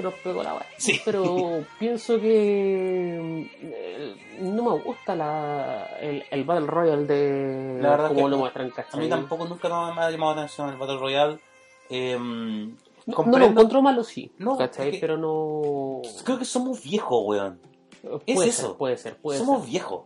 Se 0.00 0.02
nos 0.02 0.14
pegó 0.14 0.42
la 0.42 0.54
weá. 0.54 0.66
Sí. 0.78 1.00
Pero 1.04 1.64
pienso 1.78 2.18
que. 2.20 3.48
eh, 3.62 4.14
No 4.40 4.62
me 4.62 4.82
gusta 4.82 5.14
la, 5.14 5.86
el, 6.00 6.24
el 6.30 6.44
Battle 6.44 6.66
Royale 6.66 7.04
de. 7.06 7.78
La 7.82 7.90
verdad 7.90 8.08
como 8.08 8.24
que 8.24 8.30
lo 8.30 8.38
muestran, 8.38 8.72
A 8.92 8.96
mí 8.96 9.08
tampoco 9.08 9.44
nunca 9.46 9.68
me 9.92 10.00
ha 10.02 10.10
llamado 10.10 10.34
la 10.34 10.42
atención 10.42 10.68
el 10.70 10.76
Battle 10.76 10.98
Royale. 10.98 11.38
Eh, 11.90 12.16
No, 13.06 13.24
no 13.24 13.38
lo 13.38 13.44
encuentro 13.46 13.82
malo, 13.82 14.04
sí. 14.04 14.30
No, 14.38 14.56
¿cachai? 14.56 14.88
es 14.88 14.94
que- 14.94 15.00
Pero 15.00 15.16
no. 15.16 16.00
Creo 16.24 16.38
que 16.38 16.44
somos 16.44 16.82
viejos, 16.82 17.22
weón. 17.26 17.60
Puede 18.02 18.22
es 18.26 18.38
ser, 18.40 18.48
eso. 18.48 18.76
Puede 18.78 18.96
ser, 18.96 19.16
puede 19.16 19.38
somos 19.38 19.60
ser. 19.62 19.70
viejos. 19.70 20.02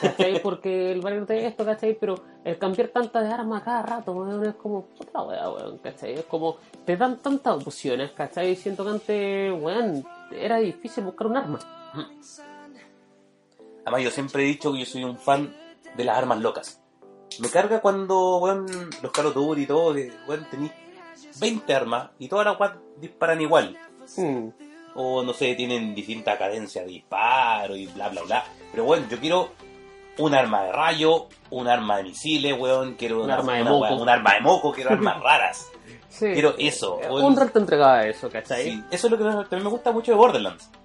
¿Cachai? 0.00 0.40
Porque 0.42 0.92
el 0.92 1.00
Battle 1.00 1.26
de 1.26 1.46
esto, 1.46 1.64
¿cachai? 1.64 1.96
Pero 1.98 2.22
el 2.44 2.58
cambiar 2.58 2.88
tantas 2.88 3.22
de 3.26 3.32
armas 3.32 3.62
cada 3.62 3.82
rato, 3.82 4.12
weón, 4.12 4.44
es 4.46 4.54
como 4.54 4.88
otra 4.98 5.22
weá, 5.22 5.50
weón, 5.50 5.78
¿cachai? 5.78 6.14
Es 6.14 6.24
como 6.24 6.56
te 6.84 6.96
dan 6.96 7.18
tantas 7.18 7.66
opciones, 7.66 8.10
¿cachai? 8.12 8.56
Siento 8.56 8.84
que 8.84 8.90
antes, 8.90 9.62
weón, 9.62 10.04
era 10.32 10.58
difícil 10.58 11.04
buscar 11.04 11.26
un 11.26 11.36
arma. 11.36 11.58
Además, 13.84 14.02
yo 14.02 14.10
siempre 14.10 14.42
he 14.42 14.46
dicho 14.46 14.72
que 14.72 14.80
yo 14.80 14.86
soy 14.86 15.04
un 15.04 15.18
fan 15.18 15.54
de 15.96 16.04
las 16.04 16.16
armas 16.16 16.40
locas. 16.40 16.80
Me 17.38 17.48
carga 17.48 17.80
cuando, 17.80 18.38
weón, 18.38 18.66
los 19.02 19.12
Call 19.12 19.26
of 19.26 19.58
y 19.58 19.66
todo, 19.66 19.94
que, 19.94 20.12
weón, 20.26 20.46
tenéis 20.50 20.72
20 21.38 21.74
armas 21.74 22.10
y 22.18 22.28
todas 22.28 22.46
las 22.46 22.58
weas 22.58 22.74
disparan 22.98 23.40
igual. 23.40 23.76
Mm. 24.16 24.48
O, 24.94 25.22
no 25.22 25.32
sé, 25.32 25.54
tienen 25.54 25.94
distinta 25.94 26.36
cadencia 26.36 26.82
de 26.82 26.88
disparo 26.88 27.76
y 27.76 27.86
bla, 27.86 28.08
bla, 28.08 28.22
bla. 28.22 28.44
Pero, 28.72 28.84
bueno, 28.84 29.06
yo 29.08 29.18
quiero 29.20 29.50
un 30.20 30.34
arma 30.34 30.62
de 30.64 30.72
rayo, 30.72 31.26
un 31.50 31.66
arma 31.68 31.96
de 31.98 32.04
misiles, 32.04 32.58
weón, 32.58 32.94
quiero 32.94 33.22
Un 33.24 33.30
arma 33.30 33.54
de 33.54 33.62
una 33.62 33.70
moco. 33.70 33.94
un 33.96 34.08
arma 34.08 34.34
de 34.34 34.40
moco, 34.40 34.72
quiero 34.72 34.90
armas 34.90 35.20
raras. 35.22 35.70
Sí. 36.08 36.26
Quiero 36.32 36.54
eso. 36.58 36.98
Eh, 37.02 37.08
weón. 37.10 37.24
Un 37.38 37.50
te 37.50 37.58
entregaba 37.58 38.04
eso, 38.06 38.28
¿cachai? 38.30 38.64
Sí, 38.64 38.84
eso 38.90 39.06
es 39.06 39.10
lo 39.12 39.18
que 39.18 39.24
también 39.24 39.64
me 39.64 39.70
gusta 39.70 39.92
mucho 39.92 40.12
de 40.12 40.18
Borderlands. 40.18 40.70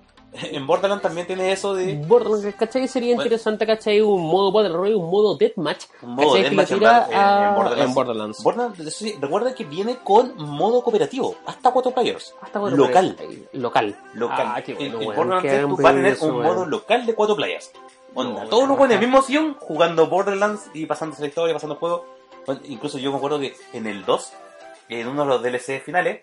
En 0.52 0.68
Borderlands 0.68 1.02
también 1.02 1.26
tiene 1.26 1.50
eso 1.54 1.74
de... 1.74 1.96
Borderlands, 2.06 2.56
¿cachai? 2.58 2.90
Sería 2.90 3.12
Bueno. 3.16 3.24
interesante, 3.24 3.66
¿cachai? 3.66 4.02
Un 4.02 4.22
modo 4.28 4.52
Battle 4.52 4.74
Royale, 4.74 4.98
un 4.98 5.10
modo 5.10 5.38
Deathmatch. 5.38 5.86
Un 6.02 6.10
modo 6.16 6.36
deathmatch 6.36 6.72
en 6.72 6.78
en- 6.80 6.86
a- 6.86 7.50
en 7.50 7.56
Borderlands. 7.56 7.86
en 7.90 7.94
Borderlands. 7.94 8.44
Borderlands, 8.44 8.96
sí, 8.96 9.16
recuerda 9.22 9.56
que 9.56 9.64
viene 9.64 9.98
con 10.04 10.36
modo 10.38 10.84
cooperativo, 10.84 11.36
hasta 11.46 11.72
cuatro 11.72 11.92
players. 11.94 12.36
Hasta 12.42 12.60
bueno, 12.60 12.76
local. 12.76 13.16
eh, 13.20 13.48
Local. 13.54 13.96
Local. 14.14 14.48
Ah, 14.56 14.62
qué 14.62 14.74
bueno, 14.74 14.98
weón, 15.00 15.16
Borderlands 15.16 15.42
qué 15.44 15.50
3 15.52 15.62
tú 15.70 15.78
vas 15.78 15.86
a 15.86 15.96
tener 15.96 16.18
un 16.22 16.44
modo 16.44 16.66
local 16.66 17.06
de 17.06 17.16
cuatro 17.16 17.36
players. 17.38 17.72
Onda, 18.16 18.44
No, 18.44 18.50
todos 18.50 18.68
los 18.68 18.78
buenos 18.78 18.96
el 18.96 19.02
mismo 19.02 19.22
sillón 19.22 19.56
jugando 19.60 20.08
Borderlands 20.08 20.70
y 20.74 20.86
pasándose 20.86 21.22
la 21.22 21.28
historia, 21.28 21.54
pasando 21.54 21.74
el 21.76 21.80
juego. 21.80 22.06
Bueno, 22.46 22.62
incluso 22.66 22.98
yo 22.98 23.12
me 23.12 23.18
acuerdo 23.18 23.40
que 23.40 23.56
en 23.74 23.88
el 23.88 24.06
2, 24.06 24.34
en 24.90 25.08
uno 25.08 25.24
de 25.24 25.28
los 25.30 25.42
DLC 25.44 25.82
finales, 25.84 26.22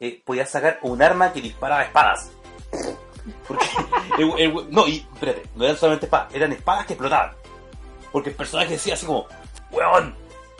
eh, 0.00 0.22
podías 0.24 0.50
sacar 0.50 0.78
un 0.82 1.02
arma 1.02 1.32
que 1.32 1.40
disparaba 1.40 1.82
espadas. 1.82 2.30
Porque 3.48 3.66
el- 4.18 4.38
el- 4.38 4.70
no, 4.70 4.86
y 4.86 5.06
espérate, 5.14 5.42
no 5.56 5.64
eran 5.64 5.76
solamente 5.76 6.06
espadas, 6.06 6.34
eran 6.34 6.52
espadas 6.52 6.86
que 6.86 6.92
explotaban. 6.94 7.32
Porque 8.12 8.30
el 8.30 8.36
personaje 8.36 8.72
decía 8.72 8.94
así 8.94 9.06
como, 9.06 9.26
weón, 9.70 10.14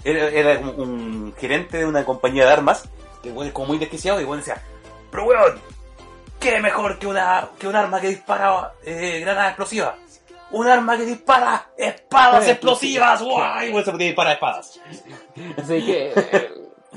era, 0.04 0.58
un 0.58 1.34
gerente 1.38 1.78
de 1.78 1.86
una 1.86 2.04
compañía 2.04 2.44
de 2.46 2.52
armas, 2.52 2.88
que 3.22 3.30
weón 3.30 3.46
es 3.48 3.52
como 3.52 3.68
muy 3.68 3.78
desquiciado, 3.78 4.20
y 4.20 4.24
weón 4.24 4.38
decía, 4.40 4.60
pero 5.10 5.24
weón, 5.26 5.60
¿qué 6.40 6.60
mejor 6.60 6.98
que 6.98 7.06
una 7.06 7.50
que 7.58 7.68
un 7.68 7.76
arma 7.76 8.00
que 8.00 8.08
dispara 8.08 8.72
eh, 8.84 9.20
granadas 9.20 9.48
explosivas? 9.50 9.94
Un 10.52 10.66
arma 10.68 10.96
que 10.96 11.04
dispara 11.04 11.70
espadas 11.76 12.46
explosivas, 12.48 13.22
guay, 13.22 13.70
weón 13.70 13.84
se 13.84 13.90
podía 13.92 14.06
disparar 14.08 14.34
espadas. 14.34 14.80
Así 15.56 15.86
que, 15.86 16.12
eh, 16.14 16.50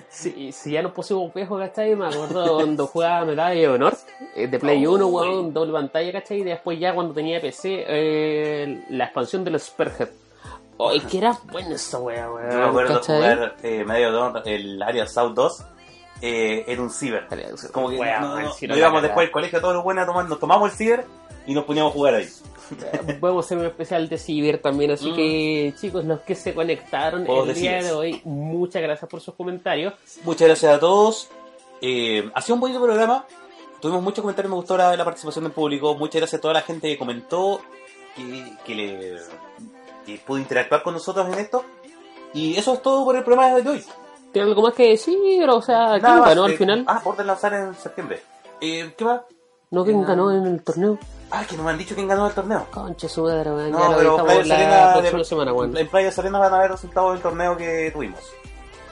si, 0.09 0.51
si 0.51 0.71
ya 0.71 0.81
nos 0.81 0.91
pusimos 0.91 1.33
viejos, 1.33 1.59
¿cachai? 1.59 1.95
Me 1.95 2.07
acuerdo 2.07 2.55
cuando 2.55 2.87
jugaba 2.87 3.25
Medalla 3.25 3.59
de 3.59 3.67
Honor, 3.69 3.97
eh, 4.35 4.47
de 4.47 4.59
Play 4.59 4.85
Oh, 4.85 4.93
1, 4.93 5.07
güey. 5.07 5.29
weón, 5.29 5.53
doble 5.53 5.71
pantalla, 5.73 6.11
¿cachai? 6.11 6.39
Y 6.39 6.43
después 6.43 6.79
ya 6.79 6.93
cuando 6.93 7.13
tenía 7.13 7.39
PC, 7.39 7.85
eh, 7.87 8.83
la 8.89 9.05
expansión 9.05 9.43
del 9.43 9.59
Spearhead. 9.59 10.09
Ay, 10.77 10.99
que 10.99 11.19
era 11.19 11.37
buena 11.45 11.75
esa 11.75 11.99
wea, 11.99 12.29
weón. 12.29 12.51
Yo 12.51 12.57
me 12.57 12.63
acuerdo 12.65 12.93
¿cachai? 12.95 13.15
jugar 13.21 13.55
eh, 13.63 13.83
medio 13.85 14.11
de 14.11 14.17
honor, 14.17 14.43
el 14.45 14.81
área 14.81 15.07
South 15.07 15.33
2 15.33 15.65
eh, 16.21 16.65
en 16.67 16.79
un 16.81 16.89
ciber. 16.89 17.27
Como 17.71 17.89
que 17.89 17.97
Wea, 17.97 18.19
no, 18.19 18.39
no, 18.39 18.41
no 18.41 18.53
no 18.67 18.77
íbamos 18.77 19.01
después 19.01 19.25
del 19.25 19.31
colegio 19.31 19.61
todos 19.61 19.73
los 19.75 19.83
buenos 19.83 20.03
a 20.03 20.07
tomar, 20.07 20.25
nos 20.27 20.39
tomamos 20.39 20.71
el 20.71 20.77
ciber 20.77 21.05
y 21.47 21.53
nos 21.53 21.63
poníamos 21.63 21.91
a 21.91 21.93
jugar 21.93 22.15
ahí. 22.15 22.27
Eh, 23.07 23.17
Vamos 23.21 23.45
a 23.45 23.45
hacer 23.45 23.57
un 23.57 23.65
especial 23.65 24.07
de 24.09 24.17
Ciber 24.17 24.59
también, 24.61 24.91
así 24.91 25.11
Mm. 25.11 25.15
que 25.15 25.73
chicos, 25.79 26.05
los 26.05 26.21
que 26.21 26.35
se 26.35 26.53
conectaron 26.53 27.25
el 27.29 27.53
día 27.53 27.81
de 27.83 27.91
hoy, 27.91 28.21
muchas 28.25 28.81
gracias 28.81 29.09
por 29.09 29.21
sus 29.21 29.35
comentarios. 29.35 29.93
Muchas 30.23 30.47
gracias 30.47 30.73
a 30.75 30.79
todos. 30.79 31.29
Eh, 31.81 32.29
ha 32.33 32.41
sido 32.41 32.55
un 32.55 32.61
bonito 32.61 32.81
programa. 32.81 33.25
Tuvimos 33.81 34.01
muchos 34.01 34.21
comentarios, 34.21 34.49
me 34.49 34.55
gustó 34.55 34.77
la, 34.77 34.95
la 34.95 35.03
participación 35.05 35.43
del 35.43 35.53
público. 35.53 35.95
Muchas 35.95 36.21
gracias 36.21 36.39
a 36.39 36.41
toda 36.41 36.53
la 36.55 36.61
gente 36.61 36.87
que 36.87 36.97
comentó, 36.97 37.61
que, 38.15 38.51
que 38.65 38.75
le 38.75 39.15
que 40.05 40.17
pudo 40.25 40.37
interactuar 40.39 40.81
con 40.83 40.93
nosotros 40.93 41.27
en 41.31 41.39
esto. 41.39 41.63
Y 42.33 42.55
eso 42.57 42.73
es 42.73 42.81
todo 42.81 43.05
por 43.05 43.15
el 43.15 43.23
programa 43.23 43.55
de 43.59 43.69
hoy. 43.69 43.83
¿Tiene 44.31 44.49
algo 44.49 44.61
más 44.63 44.73
que 44.73 44.89
decir? 44.89 45.47
O 45.49 45.61
sea, 45.61 45.91
¿quién 45.91 46.01
Nada 46.03 46.17
más, 46.19 46.29
ganó 46.29 46.43
al 46.45 46.51
eh, 46.51 46.57
final? 46.57 46.83
Ah, 46.87 47.01
por 47.03 47.23
lanzar 47.25 47.53
en 47.53 47.75
septiembre. 47.75 48.21
Eh, 48.61 48.93
¿Qué 48.97 49.05
más? 49.05 49.21
¿No 49.71 49.83
quién 49.83 50.01
no. 50.01 50.07
ganó 50.07 50.31
en 50.31 50.45
el 50.45 50.63
torneo? 50.63 50.97
Ah, 51.31 51.43
que 51.49 51.57
no 51.57 51.63
me 51.63 51.71
han 51.71 51.77
dicho 51.77 51.95
quién 51.95 52.07
ganó 52.07 52.27
el 52.27 52.33
torneo. 52.33 52.67
Concha 52.71 53.09
su 53.09 53.23
madre, 53.23 53.51
weón. 53.51 53.71
No, 53.71 53.79
ya 53.79 53.89
lo 53.89 53.97
pero 53.97 54.15
Playa 54.25 54.39
la 54.45 54.93
Serena, 54.95 55.17
de- 55.17 55.25
semana, 55.25 55.53
weón. 55.53 55.75
en 55.77 55.87
Playa 55.87 56.11
Serena 56.11 56.39
van 56.39 56.53
a 56.53 56.59
ver 56.59 56.71
resultados 56.71 57.13
del 57.13 57.21
torneo 57.21 57.57
que 57.57 57.91
tuvimos. 57.91 58.19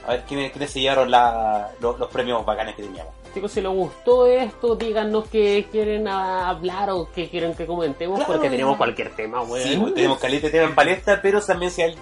A 0.06 0.10
ver 0.12 0.24
quiénes, 0.24 0.50
quiénes 0.52 0.70
se 0.70 0.80
llevaron 0.80 1.10
la- 1.10 1.70
los, 1.80 1.98
los 1.98 2.08
premios 2.10 2.44
bacanes 2.44 2.74
que 2.74 2.82
teníamos. 2.82 3.12
Chicos, 3.32 3.50
si 3.52 3.60
les 3.60 3.72
gustó 3.72 4.26
esto, 4.26 4.76
díganos 4.76 5.26
que 5.28 5.66
quieren 5.72 6.06
hablar 6.06 6.90
o 6.90 7.10
que 7.10 7.28
quieren 7.30 7.54
que 7.54 7.66
comentemos, 7.66 8.18
Claro. 8.18 8.32
porque 8.34 8.50
tenemos 8.50 8.76
cualquier 8.76 9.14
tema, 9.16 9.42
weón. 9.42 9.66
Sí, 9.68 9.76
pues, 9.76 9.94
tenemos 9.94 10.18
caliente 10.18 10.50
tema 10.50 10.64
en 10.68 10.74
palestra, 10.74 11.20
pero 11.22 11.40
también 11.40 11.70
si 11.72 11.82
hay- 11.82 11.96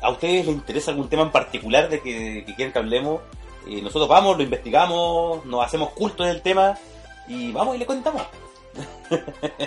a 0.00 0.10
ustedes 0.10 0.46
les 0.46 0.54
interesa 0.54 0.90
algún 0.92 1.08
tema 1.08 1.22
en 1.24 1.30
particular 1.32 1.88
de 1.88 2.00
que, 2.00 2.44
que 2.46 2.54
quieren 2.54 2.72
que 2.72 2.78
hablemos, 2.78 3.20
eh, 3.66 3.82
nosotros 3.82 4.08
vamos, 4.08 4.36
lo 4.36 4.42
investigamos, 4.44 5.44
nos 5.46 5.64
hacemos 5.64 5.90
culto 5.90 6.22
en 6.24 6.30
el 6.30 6.42
tema 6.42 6.78
y 7.26 7.50
vamos 7.52 7.74
y 7.74 7.78
le 7.78 7.86
contamos. 7.86 8.22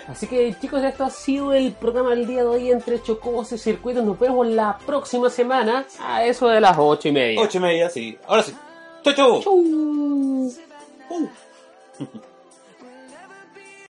Así 0.07 0.28
que 0.28 0.55
chicos, 0.60 0.84
esto 0.84 1.03
ha 1.03 1.10
sido 1.10 1.53
el 1.53 1.72
programa 1.74 2.12
del 2.12 2.28
día 2.28 2.41
de 2.41 2.47
hoy 2.47 2.72
entre 2.72 3.01
Chocobos 3.01 3.51
y 3.51 3.57
Circuitos. 3.57 4.03
Nos 4.03 4.20
vemos 4.20 4.47
la 4.47 4.78
próxima 4.86 5.30
semana 5.30 5.86
a 6.01 6.26
eso 6.26 6.47
de 6.47 6.60
las 6.62 6.78
ocho 6.78 7.07
y 7.07 7.12
media. 7.12 7.41
Ocho 7.41 7.57
y 7.57 7.62
media, 7.62 7.89
sí. 7.89 8.18
Ahora 8.28 8.43
sí. 8.43 8.53
Chau, 9.03 9.14
chau. 9.14 9.41
Chau. 9.41 9.53
Uh. 9.55 11.30